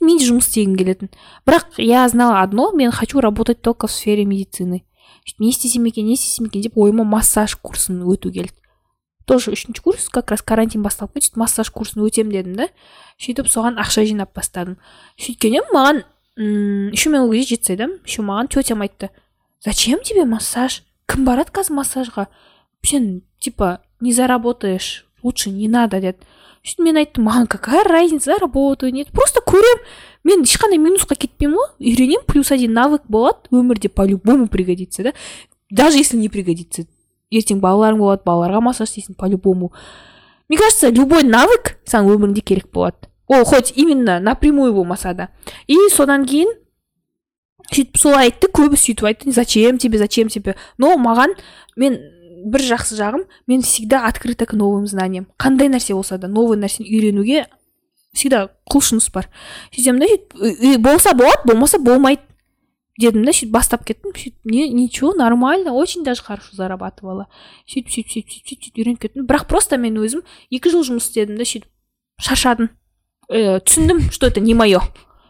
Мен 0.00 0.18
де 0.18 0.26
жұмыс 0.26 0.48
істегім 0.48 0.74
келетін. 0.78 1.12
Бірақ 1.46 1.76
я 1.78 2.08
знала 2.08 2.40
одно 2.42 2.72
мен 2.72 2.90
хочу 2.90 3.20
работать 3.20 3.62
только 3.62 3.86
в 3.86 3.92
сфере 3.92 4.24
медицины. 4.24 4.84
Не 5.38 5.50
істесем 5.50 5.84
екен 5.84 6.06
не 6.06 6.14
істесем 6.14 6.46
екен 6.46 6.62
деп 6.62 6.78
ойыма 6.78 7.04
массаж 7.04 7.56
курсын 7.56 8.02
өту 8.02 8.32
келді. 8.32 8.56
Тоже 9.24 9.52
үшінші 9.52 9.80
курс 9.80 10.08
как 10.08 10.30
раз 10.30 10.42
карантин 10.42 10.82
басталып 10.82 11.14
кетті 11.16 11.38
массаж 11.40 11.70
курсын 11.70 12.02
өтемін 12.04 12.32
дедім 12.32 12.56
да. 12.58 12.68
Сөйтіп 13.16 13.48
соған 13.48 13.78
ақша 13.80 14.04
жинап 14.04 14.34
бастадым. 14.36 14.76
Сөйткеннен 15.16 15.64
маған 15.72 16.02
м 16.36 16.90
еще 16.90 17.10
мен 17.10 17.22
ол 17.22 17.32
кезде 17.32 17.56
жетісайдамын 17.56 18.00
еще 18.04 18.22
маған 18.22 18.48
тетям 18.48 18.82
айтты. 18.82 19.10
Зачем 19.64 20.00
тебе 20.02 20.24
массаж? 20.24 20.82
Кім 21.06 21.24
барады 21.24 21.52
қазір 21.52 21.78
массажға 21.80 22.26
сен 22.82 23.22
типа 23.38 23.80
не 24.00 24.12
заработаешь. 24.12 25.06
Лучше 25.22 25.50
не 25.50 25.68
надо 25.68 26.00
деді 26.00 26.18
сөйтіп 26.64 26.84
мен 26.84 26.96
айттым 26.96 27.28
маған 27.28 27.46
какая 27.46 27.84
разница 27.84 28.38
работаю 28.40 28.92
нет 28.92 29.12
просто 29.12 29.40
көремін 29.40 29.84
мен 30.24 30.42
ешқандай 30.42 30.78
минусқа 30.80 31.14
кетпеймін 31.14 31.56
ғой. 31.56 31.70
Үйренемін 31.80 32.26
плюс 32.26 32.50
один 32.50 32.72
навык 32.72 33.02
болады. 33.08 33.48
Өмірде 33.50 33.88
по 33.88 34.06
любому 34.06 34.48
пригодится 34.48 35.02
да. 35.02 35.12
Даже 35.70 35.98
если 35.98 36.16
не 36.16 36.28
пригодится. 36.28 36.86
Ертең 37.30 37.60
балаларың 37.60 37.98
болады 37.98 38.22
балаларға 38.24 38.60
массаж 38.60 38.88
істейсің 38.90 39.14
по 39.16 39.26
любому 39.26 39.72
мне 40.48 40.58
кажется 40.58 40.90
любой 40.90 41.24
навык 41.24 41.78
саған 41.88 42.12
өміріңде 42.14 42.42
керек 42.44 42.70
болады. 42.70 43.08
Ол 43.26 43.44
хоть 43.44 43.72
именно 43.76 44.20
напрямую 44.20 44.74
болмаса 44.74 45.14
да 45.14 45.28
и 45.66 45.76
содан 45.90 46.26
кейін 46.26 46.52
сөйтіп 47.72 47.96
солай 47.96 48.28
айтты 48.28 48.50
көбі 48.52 48.76
сөйтіп 48.76 49.06
айтты 49.08 49.32
зачем 49.32 49.78
тебе 49.78 49.98
зачем 49.98 50.28
тебе? 50.28 50.56
Но 50.76 50.96
маған 51.00 51.32
мен 51.76 51.96
бір 52.44 52.60
жақсы 52.60 52.96
жағым 52.98 53.24
мен 53.46 53.62
всегда 53.62 54.04
открыта 54.06 54.44
к 54.44 54.52
новым 54.52 54.86
знаниям. 54.86 55.26
Қандай 55.38 55.70
нәрсе 55.72 55.94
болса 55.94 56.18
да 56.18 56.28
новый 56.28 56.58
нәрсені 56.60 56.84
үйренуге 56.84 57.46
всегда 58.12 58.50
құлшыныс 58.68 59.08
бар. 59.14 59.30
Сөйтемін 59.72 60.04
да 60.04 60.10
сөйтіп 60.10 60.36
«Үй- 60.36 60.58
үй- 60.60 60.78
болса 60.78 61.14
болады 61.16 61.48
болмаса 61.48 61.78
болмайды 61.78 62.20
дедім 63.00 63.24
да 63.24 63.32
сөйтіп 63.32 63.50
бастап 63.50 63.84
кеттім 63.88 64.12
сөйтіп 64.12 64.44
не 64.44 64.68
ничего 64.68 65.14
нормально 65.14 65.72
очень 65.72 66.04
даже 66.04 66.22
хорошо 66.22 66.52
зарабатывала 66.52 67.26
сөйтіп 67.66 67.88
сөйтіп 67.88 68.12
сөйтіп 68.12 68.28
сөйтіп, 68.28 68.60
сөйтіп 68.60 68.78
үйреніп 68.78 69.00
кеттім. 69.00 69.26
Бірақ 69.26 69.48
просто 69.48 69.78
мен 69.78 69.96
өзім 69.96 70.22
екі 70.52 70.68
жыл 70.70 70.84
жұмыс 70.84 71.08
істедім 71.08 71.40
да 71.40 71.48
сөйтіп 71.48 71.70
шаршадым. 72.20 72.70
Э, 73.28 73.60
түсіндім 73.60 74.10
что 74.10 74.26
это 74.26 74.40
не 74.40 74.54
мое 74.54 74.80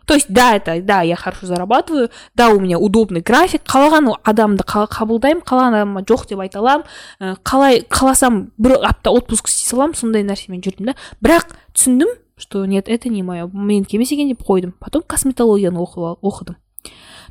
то 0.07 0.15
есть 0.15 0.27
да 0.29 0.55
это 0.57 0.83
да 0.83 1.01
я 1.03 1.17
хорошо 1.17 1.47
зарабатываю 1.47 2.11
да 2.35 2.51
у 2.51 2.61
меня 2.61 2.79
удобный 2.79 3.21
график 3.21 3.63
қалаған 3.65 4.15
адамды 4.23 4.65
қа- 4.65 4.89
қабылдаймын 4.89 5.43
қалаған 5.43 5.79
адамға 5.81 6.03
жоқ 6.05 6.29
деп 6.29 6.41
айта 6.41 6.59
аламын 6.59 6.85
Э, 7.21 7.35
қалай 7.43 7.83
қаласам 7.89 8.51
бір 8.59 8.79
апта 8.85 9.11
отпуск 9.11 9.49
істей 9.49 9.71
саламын 9.71 9.95
сондай 9.95 10.23
нәрсемен 10.23 10.61
жүрдім 10.61 10.93
да. 10.93 10.95
Бірақ 11.23 11.55
түсіндім 11.73 12.09
что 12.37 12.67
нет 12.67 12.89
это 12.89 13.09
не 13.09 13.23
мое 13.23 13.47
менікі 13.47 13.97
емес 13.97 14.13
екен 14.13 14.29
деп 14.29 14.43
қойдым 14.43 14.75
потом 14.81 15.03
косметологияны 15.07 15.79
оқыдым. 15.79 16.57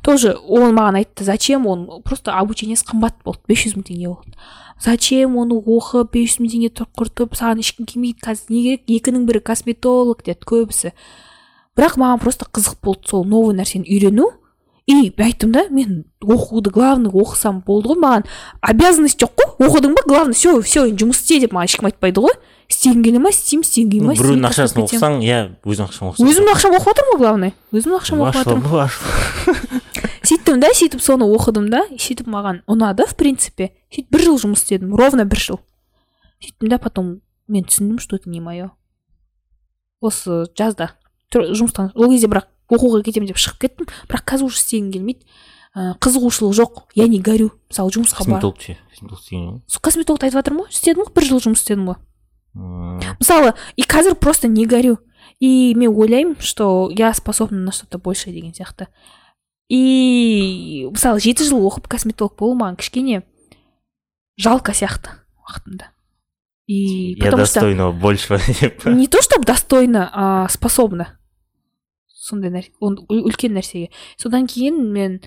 Тоже 0.04 0.36
ол 0.36 0.70
маған 0.76 1.00
айтты 1.00 1.24
зачем 1.24 1.66
он? 1.66 1.88
Просто 2.04 2.36
обучениесі 2.36 2.84
қымбат 2.90 3.16
болды 3.24 3.40
бес 3.48 3.64
жүз 3.64 3.78
мың 3.78 3.88
теңге 3.88 4.12
болды. 4.12 4.36
Зачем 4.84 5.36
оны 5.40 5.56
оқып 5.56 6.12
бес 6.12 6.36
жүз 6.36 6.44
мың 6.44 6.54
теңге 6.54 6.70
құртып 6.84 7.36
саған 7.40 7.64
ешкім 7.64 7.88
келмейді 7.88 8.20
қазір 8.28 8.54
не 8.54 8.62
керек 8.68 8.96
екінің 9.00 9.26
бірі 9.26 9.40
косметолог 9.40 10.24
деді 10.26 10.44
көбісі. 10.44 10.94
Бірақ 11.74 11.98
маған 11.98 12.22
просто 12.22 12.46
қызық 12.46 12.80
болды 12.84 13.08
сол 13.10 13.24
новый 13.24 13.56
нәрсені 13.56 13.88
үйрену. 13.88 14.30
И 14.86 15.10
айттым 15.16 15.50
да 15.50 15.64
мен 15.70 16.04
оқуды 16.20 16.68
главный 16.68 17.08
оқысам 17.08 17.62
болды 17.64 17.88
ғой 17.88 18.02
маған 18.02 18.26
обязанность 18.60 19.16
жоқ 19.16 19.32
қой 19.32 19.70
оқыдың 19.70 19.94
ба 19.96 20.02
главный 20.04 20.36
все 20.36 20.60
все 20.60 20.84
жұмыс 20.92 21.22
істе 21.24 21.40
деп 21.40 21.56
маған 21.56 21.70
ешкім 21.70 21.88
айтпайды 21.88 22.20
ғой. 22.20 22.36
Істегің 22.68 23.00
келе 23.06 23.22
ма 23.24 23.32
істеймін 23.32 23.64
істегің 23.64 23.90
келмей 23.94 24.10
ма 24.10 24.18
біреудің 24.20 24.44
ақшасын 24.50 24.84
оқысаң 24.84 25.18
иә 25.24 25.40
өзің 25.64 25.88
ақшасын 25.88 26.10
оқысаң. 26.10 26.28
өзімнің 26.28 26.52
ақшам 26.52 26.76
оқып 26.76 26.92
жатырмын 26.92 27.16
ғой 27.16 27.24
главный. 27.24 27.54
Өзімнің 27.72 27.96
ақшам 28.02 28.22
оқып 28.24 28.38
жатырмын 28.42 28.68
сөйттім 30.22 30.60
да 30.60 30.70
сөйтіп 30.74 31.02
соны 31.02 31.26
оқыдым 31.26 31.68
да 31.72 31.84
сөйтіп 31.92 32.30
маған 32.30 32.62
ұнады 32.70 33.06
в 33.08 33.16
принципе. 33.16 33.72
Сөйтіп 33.90 34.10
бір 34.10 34.26
жыл 34.28 34.40
жұмыс 34.44 34.64
істедім 34.64 34.94
ровно 34.96 35.24
бір 35.24 35.40
жыл. 35.40 35.60
Сөйттім 36.40 36.72
да 36.72 36.78
потом 36.78 37.20
мен 37.48 37.64
түсіндім 37.64 38.00
что 38.00 38.16
это 38.16 38.30
не 38.30 38.40
мое 38.40 38.72
осы 40.04 40.44
жазда 40.56 40.92
жұмыстан 41.32 41.90
ол 41.96 42.12
кезде 42.12 42.28
бірақ 42.30 42.50
оқуға 42.72 43.02
кетемін 43.06 43.32
деп 43.32 43.40
шығып 43.40 43.64
кеттім 43.64 43.88
бірақ 44.10 44.26
қазір 44.28 44.48
уже 44.48 44.60
істегім 44.60 44.92
келмейді. 44.94 45.24
Ә, 45.74 45.96
қызығушылық 45.98 46.54
жоқ 46.54 46.82
я 46.94 47.08
не 47.10 47.18
горю. 47.18 47.50
Мысалы 47.70 47.90
жұмысқа 47.96 48.28
бар 48.28 48.44
косметолог 48.44 49.80
косметологты 49.82 50.28
айтып 50.28 50.38
жатырмын 50.38 50.66
ғой 50.68 50.70
істедім 50.70 51.02
ғой 51.02 51.14
бір 51.16 51.26
жыл 51.26 51.42
жұмыс 51.42 51.64
істедім 51.64 51.88
ғой. 51.90 51.98
Мысалы 53.18 53.54
и 53.74 53.82
қазір 53.82 54.14
просто 54.14 54.48
не 54.48 54.66
горю. 54.66 55.00
И 55.40 55.74
мен 55.74 55.90
ойлаймын 55.90 56.36
что 56.38 56.90
я 56.94 57.12
способна 57.12 57.58
на 57.58 57.72
что 57.72 57.86
то 57.86 57.98
большее 57.98 58.34
деген 58.34 58.52
сияқты. 58.52 58.86
И 59.68 60.86
мысалы 60.92 61.20
жеті 61.20 61.44
жыл 61.48 61.64
оқып 61.68 61.88
косметолог 61.88 62.36
болу 62.38 62.54
маған 62.58 62.76
кішкене 62.80 63.22
жалко 64.36 64.72
сияқты 64.76 65.14
уақытында 65.40 65.90
и 66.66 67.14
я 67.18 67.24
потому 67.30 67.44
что 67.46 67.60
достойного 67.60 67.92
большего 67.92 68.38
деп 68.60 68.84
не 68.86 69.06
то 69.08 69.22
чтобы 69.22 69.44
достойно 69.44 70.10
а 70.12 70.48
способна 70.48 71.18
сондай 72.08 72.50
нәрсе 72.50 72.72
он- 72.80 72.98
үл- 73.08 73.24
үлкен 73.28 73.52
нәрсеге 73.56 73.90
содан 74.16 74.46
кейін 74.46 74.80
мен 74.92 75.20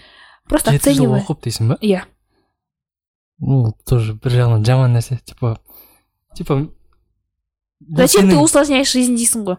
просто 0.50 0.72
жеті 0.72 0.94
жыл 0.98 1.14
оқып 1.20 1.44
дейсің 1.46 1.68
ба? 1.74 1.78
Иә. 1.82 2.06
Ну 3.40 3.74
тоже 3.86 4.16
бір 4.18 4.32
жағынан 4.34 4.64
жаман 4.66 4.96
нәрсе. 4.98 5.20
Типа 5.26 5.60
типа 6.34 6.70
зачем 7.80 8.30
ты 8.30 8.38
усложняешь 8.38 8.92
жизнь 8.92 9.14
дейсің 9.16 9.44
ғой 9.46 9.58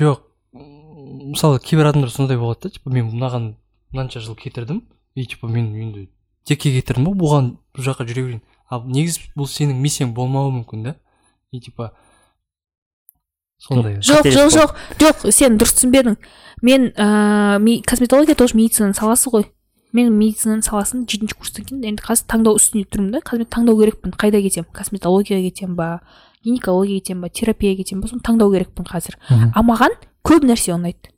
жоқ 0.00 0.22
мысалы 0.54 1.60
кейбір 1.62 1.92
адамдар 1.92 2.10
сондай 2.10 2.36
болады 2.36 2.66
да 2.66 2.70
типа 2.70 2.90
мен 2.90 3.12
мынаған 3.12 3.52
мынанша 3.92 4.20
жыл 4.20 4.36
кетірдім. 4.36 4.82
И 5.14 5.26
типа 5.26 5.46
мен 5.46 5.74
енді 5.76 6.08
текке 6.48 6.72
кетірдім 6.72 7.12
ғой 7.12 7.18
бұған 7.20 7.50
бұл 7.76 7.84
жаққа 7.84 8.06
жүре 8.08 8.24
берейін. 8.24 8.42
Ал 8.72 8.86
негізі 8.88 9.28
бұл 9.36 9.48
сенің 9.50 9.76
миссияң 9.84 10.14
болмауы 10.16 10.52
мүмкін 10.58 10.86
да. 10.86 10.94
И 11.52 11.60
типа 11.60 11.92
сондай. 13.60 13.98
Жоқ 14.00 14.30
жоқ 14.32 14.54
жоқ 14.56 14.72
жоқ. 15.02 15.26
Сен 15.30 15.58
дұрыс 15.60 15.76
түсінбедің. 15.76 16.16
Мен 16.62 16.88
ыыы 16.96 17.82
косметология 17.84 18.34
тоже 18.34 18.56
медицинаның 18.56 18.96
саласы 18.96 19.28
ғой. 19.28 19.46
Мен 19.92 20.08
медицинаның 20.16 20.64
саласын 20.64 21.04
жетінші 21.04 21.36
курстан 21.36 21.68
кейін 21.68 21.84
енді 21.92 22.02
қазір 22.06 22.24
таңдау 22.32 22.56
үстінде 22.56 22.88
тұрмын 22.88 23.18
да. 23.18 23.20
Қазір 23.20 23.44
мен 23.44 23.52
таңдау 23.52 23.76
керекпін. 23.82 24.16
Қайда 24.16 24.40
кетемін? 24.40 24.72
Косметологияға 24.72 25.44
кетемін 25.50 25.76
ба? 25.76 25.88
Гинекологияға 26.42 27.04
кетемін 27.04 27.26
ба? 27.26 27.28
Терапияға 27.28 27.82
кетемін 27.82 28.00
ба? 28.06 28.08
Соны 28.08 28.24
таңдау 28.24 28.54
керекпін 28.56 28.88
қазір. 28.88 29.20
А 29.28 29.60
маған 29.60 30.00
көп 30.24 30.48
нәрсе 30.48 30.72
ұнайды. 30.72 31.11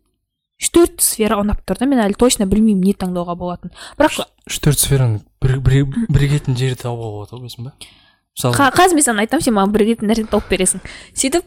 Үш 0.61 0.70
төрт 0.70 1.00
сфера 1.02 1.36
ұнап 1.42 1.64
тұр 1.66 1.78
да 1.80 1.86
мен 1.90 2.00
әлі 2.05 2.14
точно 2.18 2.46
білмеймін 2.46 2.84
не 2.84 2.94
таңдауға 2.94 3.34
болатынын. 3.38 3.74
Бірақ 3.98 4.20
үш 4.48 4.59
төрт 4.62 4.78
сфераның 4.78 5.20
бір- 5.42 5.61
бір- 5.61 6.07
бірігетін 6.09 6.57
жері 6.57 6.76
табуға 6.78 7.11
болады 7.11 7.34
ғой 7.34 7.42
білесің 7.44 7.64
ба? 7.66 7.72
Мысалы 8.34 8.55
Қа- 8.59 8.72
қазір 8.74 8.94
мен 8.94 9.05
саған 9.07 9.22
айтамын 9.24 9.44
сен 9.44 9.55
маған 9.55 9.74
бірігетін 9.74 10.09
нәрсені 10.11 10.30
тауып 10.30 10.48
бересің. 10.50 10.80
Сөйтіп 11.14 11.44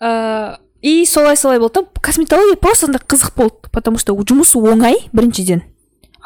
ыыы 0.00 0.58
и 0.82 1.04
солай 1.06 1.36
солай 1.36 1.58
болды 1.58 1.80
да 1.82 2.00
косметология 2.02 2.56
просто 2.56 2.86
андай 2.86 3.00
қызық 3.00 3.34
болды 3.36 3.70
потому 3.72 3.98
что 3.98 4.12
жұмысы 4.14 4.56
оңай 4.60 5.08
біріншіден. 5.12 5.62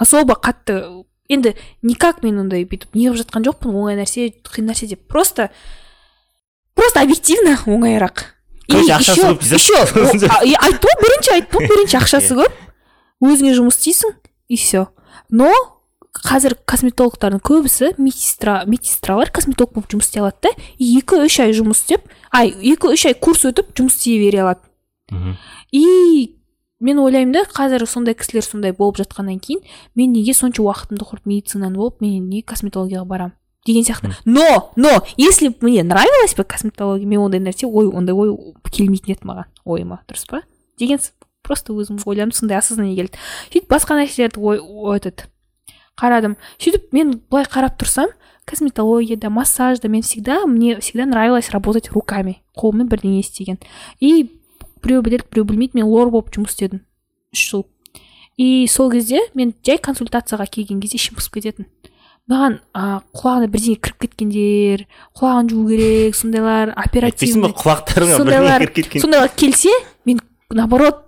Особо 0.01 0.35
қатты 0.35 1.05
енді 1.29 1.55
никак 1.83 2.23
мен 2.25 2.39
ондай 2.41 2.65
бүйтіп 2.65 2.95
неғып 2.95 3.21
жатқан 3.23 3.45
жоқпын 3.47 3.71
оңай 3.75 3.97
нәрсе 3.99 4.33
қиын 4.43 4.67
нәрсе 4.71 4.89
деп. 4.89 5.07
Просто 5.09 5.51
просто 6.75 7.01
объективно 7.03 7.55
оңайырақ. 7.67 8.25
Короче, 8.71 8.93
ақшасы 8.97 9.19
еще- 9.19 9.29
көп 9.31 9.41
дейсіз. 9.41 9.53
еще 9.53 9.77
о, 9.77 10.39
а, 10.39 10.45
и 10.45 10.55
айттым 10.55 10.89
ғой 10.91 11.03
бірінші 11.05 11.35
айттым 11.37 11.61
ғой 11.61 11.69
бірінші 11.75 12.01
ақшасы 12.01 12.39
көп 12.39 12.53
өзіңе 13.21 13.53
жұмыс 13.59 13.79
істейсің 13.81 14.17
и 14.49 14.57
все 14.57 14.87
но 15.31 15.51
қазір 16.11 16.57
косметологтардың 16.67 17.41
көбісі 17.47 17.93
медсестра 17.99 18.65
медсестралар 18.67 19.31
косметолог 19.31 19.73
болып 19.77 19.93
жұмыс 19.93 20.09
істей 20.11 20.25
алады 20.25 20.49
да 20.49 20.51
и 20.79 20.97
екі 20.99 21.21
үш 21.27 21.39
ай 21.45 21.55
жұмыс 21.55 21.85
істеп 21.85 22.11
ай 22.35 22.51
екі 22.51 22.91
үш 22.97 23.07
ай 23.07 23.15
курс 23.15 23.45
өтіп 23.47 23.71
жұмыс 23.79 23.95
істей 24.01 24.19
бере 24.19 24.43
алады. 24.43 24.67
И 25.71 26.35
мен 26.81 26.99
ойлаймын 26.99 27.33
да 27.33 27.45
қазір 27.47 27.87
сондай 27.87 28.15
кісілер 28.19 28.43
сондай 28.43 28.73
болып 28.73 28.99
жатқаннан 28.99 29.39
кейін 29.39 29.63
мен 29.95 30.13
неге 30.13 30.35
сонша 30.35 30.63
уақытымды 30.65 31.07
құрып 31.07 31.27
медицинаны 31.31 31.77
болып 31.77 32.01
мен 32.01 32.27
неге 32.29 32.47
косметологияға 32.51 33.07
барамын 33.07 33.37
деген 33.67 33.85
сияқты 33.85 34.13
но 34.25 34.73
но 34.77 35.03
если 35.17 35.55
мне 35.61 35.83
нравилась 35.83 36.35
бы 36.35 36.45
косметология 36.45 37.07
мен 37.07 37.21
ондай 37.21 37.41
нәрсе 37.41 37.67
ой 37.67 37.89
ондай 37.89 38.15
ой 38.15 38.37
келмейтін 38.71 39.15
еді 39.17 39.29
маған 39.29 39.51
ойыма 39.65 40.01
дұрыс 40.09 40.27
па 40.29 40.43
деген 40.79 40.99
просто 41.43 41.73
өзім 41.73 42.01
ойладым 42.05 42.33
сондай 42.33 42.59
осознание 42.59 42.97
келді 42.97 43.19
сөйтіп 43.53 43.69
басқа 43.71 44.01
нәрселерді 44.01 44.41
ой 44.41 44.61
ой- 44.61 44.97
этот 44.97 45.29
қарадым 46.01 46.37
сөйтіп 46.59 46.93
мен 46.97 47.19
былай 47.31 47.45
қарап 47.45 47.77
тұрсам 47.81 48.09
косметологияда 48.51 49.31
массажда 49.31 49.89
мен 49.89 50.03
всегда 50.03 50.47
мне 50.47 50.81
всегда 50.81 51.07
нравилось 51.07 51.51
работать 51.51 51.91
руками. 51.93 52.43
Қолмен 52.57 52.89
бірдеңе 52.89 53.21
істеген 53.21 53.61
и 54.01 54.41
біреу 54.83 55.03
біледі 55.03 55.25
біреу 55.31 55.45
білмейді 55.45 55.79
мен 55.79 55.87
лор 55.87 56.11
болып 56.11 56.33
жұмыс 56.35 56.57
істедім 56.57 56.83
үш 57.33 57.45
жыл 57.51 57.67
и 58.37 58.67
сол 58.67 58.91
кезде 58.91 59.21
мен 59.35 59.55
жай 59.67 59.79
консультацияға 59.79 60.49
келген 60.51 60.81
кезде 60.81 60.99
ішім 60.99 61.21
пысып 61.21 61.37
кететін 61.39 61.69
маған 62.31 62.59
а, 62.75 63.01
құлағына 63.17 63.51
бірдеңе 63.51 63.79
кіріп 63.81 64.03
кеткендер 64.05 64.87
құлағын 65.19 65.53
жуу 65.53 65.69
керек 65.71 66.19
сондайлар 66.19 66.75
оперативный. 66.85 67.55
құлақтарыңа 67.57 68.19
сондайлар 68.21 68.67
сондайлар 69.01 69.33
келсе 69.37 69.73
мен 70.05 70.21
наоборот 70.51 71.07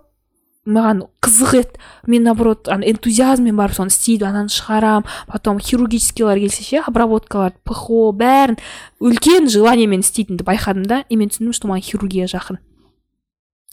маған 0.66 1.02
қызық 1.22 1.54
еді 1.58 1.80
мен 2.06 2.22
наоборот 2.22 2.68
ана 2.70 2.86
энтузиазммен 2.86 3.56
барып 3.58 3.74
соны 3.74 3.90
істейді 3.90 4.28
ананы 4.28 4.52
шығарам. 4.52 5.06
Потом 5.26 5.58
хирургическийлар 5.58 6.38
келсе 6.38 6.62
ше 6.62 6.82
обработкалар 6.86 7.56
пхо 7.66 8.12
бәрін 8.14 8.58
үлкен 9.02 9.50
желаниемен 9.50 10.06
істейтінімді 10.06 10.46
байқадым 10.46 10.86
да 10.86 11.02
и 11.08 11.16
мен 11.16 11.30
түсіндім 11.34 11.56
что 11.58 11.66
маған 11.66 11.82
хирургия 11.82 12.30
жақын. 12.30 12.60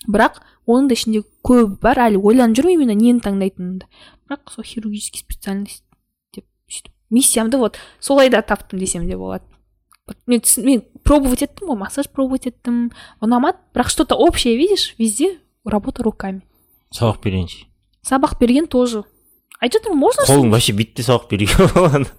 Бірақ 0.10 0.42
оның 0.66 0.90
да 0.90 0.98
ішінде 0.98 1.22
көбі 1.46 1.78
бар 1.82 2.02
әлі 2.10 2.24
ойланып 2.24 2.58
жүрмін 2.58 2.80
именно 2.80 2.98
нені 2.98 3.22
таңдайтынымды. 3.22 3.86
Бірақ 4.26 4.50
сол 4.56 4.66
хирургический 4.66 5.22
специальность. 5.22 5.84
Миссиямды 7.10 7.58
вот 7.58 7.78
солай 8.00 8.30
да 8.30 8.42
таптым 8.42 8.80
десем 8.80 9.08
де 9.08 9.18
болады 9.18 9.44
Вот 10.10 10.18
мен, 10.26 10.42
мен 10.58 10.82
пробовать 11.04 11.44
еттім 11.44 11.70
ғой 11.70 11.78
массаж 11.78 12.10
пробовать 12.10 12.48
еттім 12.50 12.90
ұнамады 13.22 13.62
бірақ 13.76 13.90
что 13.94 14.06
то 14.06 14.18
общее 14.18 14.58
видишь 14.58 14.96
везде 14.98 15.38
работа 15.64 16.02
руками. 16.02 16.42
Сабақ 16.90 17.22
берейінші. 17.22 17.68
Сабақ 18.02 18.40
берген 18.40 18.66
тоже. 18.66 19.04
Айтып 19.62 19.84
жатырмын 19.84 20.02
можно 20.02 20.26
қолың 20.26 20.50
вообще 20.50 20.74
бүйтті 20.74 21.06
сабақ 21.06 21.30
беруге 21.30 21.54
болады 21.76 22.10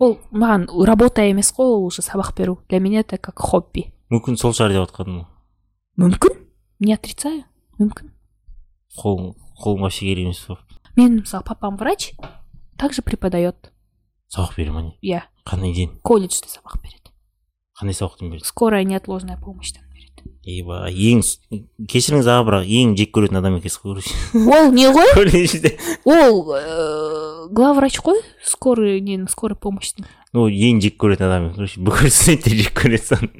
ол 0.00 0.16
маған 0.32 0.64
работа 0.88 1.22
емес 1.28 1.52
қой 1.52 1.68
ол 1.68 1.84
уже 1.84 2.00
сабақ 2.00 2.32
беру. 2.36 2.58
Для 2.68 2.80
меня 2.80 3.00
это 3.00 3.18
как 3.18 3.38
хобби. 3.38 3.92
Мүмкін 4.08 4.40
сол 4.40 4.56
шығар 4.56 4.72
деп 4.72 4.88
жатқаным 4.88 5.20
ғой 5.20 5.28
мүмкін? 6.00 6.38
Не 6.80 6.94
отрицаю. 6.96 7.44
Мүмкін. 7.76 8.08
Қолың 8.96 9.34
қолың 9.60 9.84
вообще 9.84 10.06
керек 10.08 10.30
емес 10.30 10.40
болып. 10.48 10.64
Мен 10.96 11.20
мысалы 11.20 11.44
папам 11.44 11.76
врач 11.76 12.14
также 12.78 13.02
преподает. 13.02 13.69
Сабақ 14.34 14.56
бере 14.56 14.70
ма 14.70 14.82
не 14.82 14.92
иә. 15.02 15.22
Қандай 15.46 15.74
ден? 15.74 15.98
Колледжде 16.02 16.48
сабақ 16.48 16.80
береді. 16.82 17.10
Қандай 17.80 17.94
сабақтан 17.96 18.30
береді? 18.30 18.44
Скорая 18.46 18.84
неотложная 18.84 19.36
помощьтан 19.36 19.82
береді. 19.92 20.22
Ейба 20.44 20.86
ең 20.90 21.22
с- 21.22 21.38
кешіріңіз 21.88 22.28
аға 22.28 22.44
бірақ 22.48 22.64
ең 22.68 22.94
жек 22.98 23.10
көретін 23.16 23.38
адам 23.40 23.56
екенсіз 23.58 23.80
ғой 23.82 23.94
короче. 24.00 24.14
Ол 24.34 24.72
не 24.72 24.86
ғой? 24.92 25.10
Колледжде. 25.18 25.76
Ол 26.04 26.44
ыыы 26.54 27.48
главврач 27.52 27.98
қой 28.00 28.20
скорый 28.44 29.00
ненің 29.00 29.28
скорой 29.30 29.56
помощьтың 29.56 30.06
ну 30.32 30.46
ең 30.48 30.80
жек 30.84 30.96
көретін 31.00 31.26
адам 31.28 31.52
короче. 31.54 31.80
Бүкіл 31.80 32.10
студенттер 32.10 32.54
жек 32.60 32.72
көреді 32.76 33.04
соны 33.04 33.30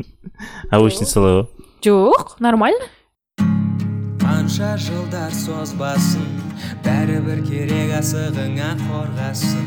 обычно 0.70 1.06
солай 1.06 1.42
ғой. 1.42 1.46
Жоқ 1.84 2.36
нормально. 2.40 2.88
Қанша 4.20 4.76
жылдар 4.78 5.32
созбасын 5.34 6.26
бәрібір 6.84 7.40
керек 7.48 7.94
асығыңа 8.00 8.74
қорғасын. 8.88 9.66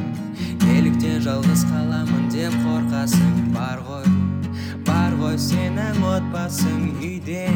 Неліктен 0.67 1.21
жалғыз 1.27 1.65
қаламын 1.71 2.29
деп 2.33 2.55
қорқасың. 2.65 3.33
Бар 3.55 3.83
ғой 3.87 4.07
бар 4.87 5.17
ғой 5.21 5.37
сенің 5.39 6.03
отбасың 6.15 6.85
үйде. 6.99 7.47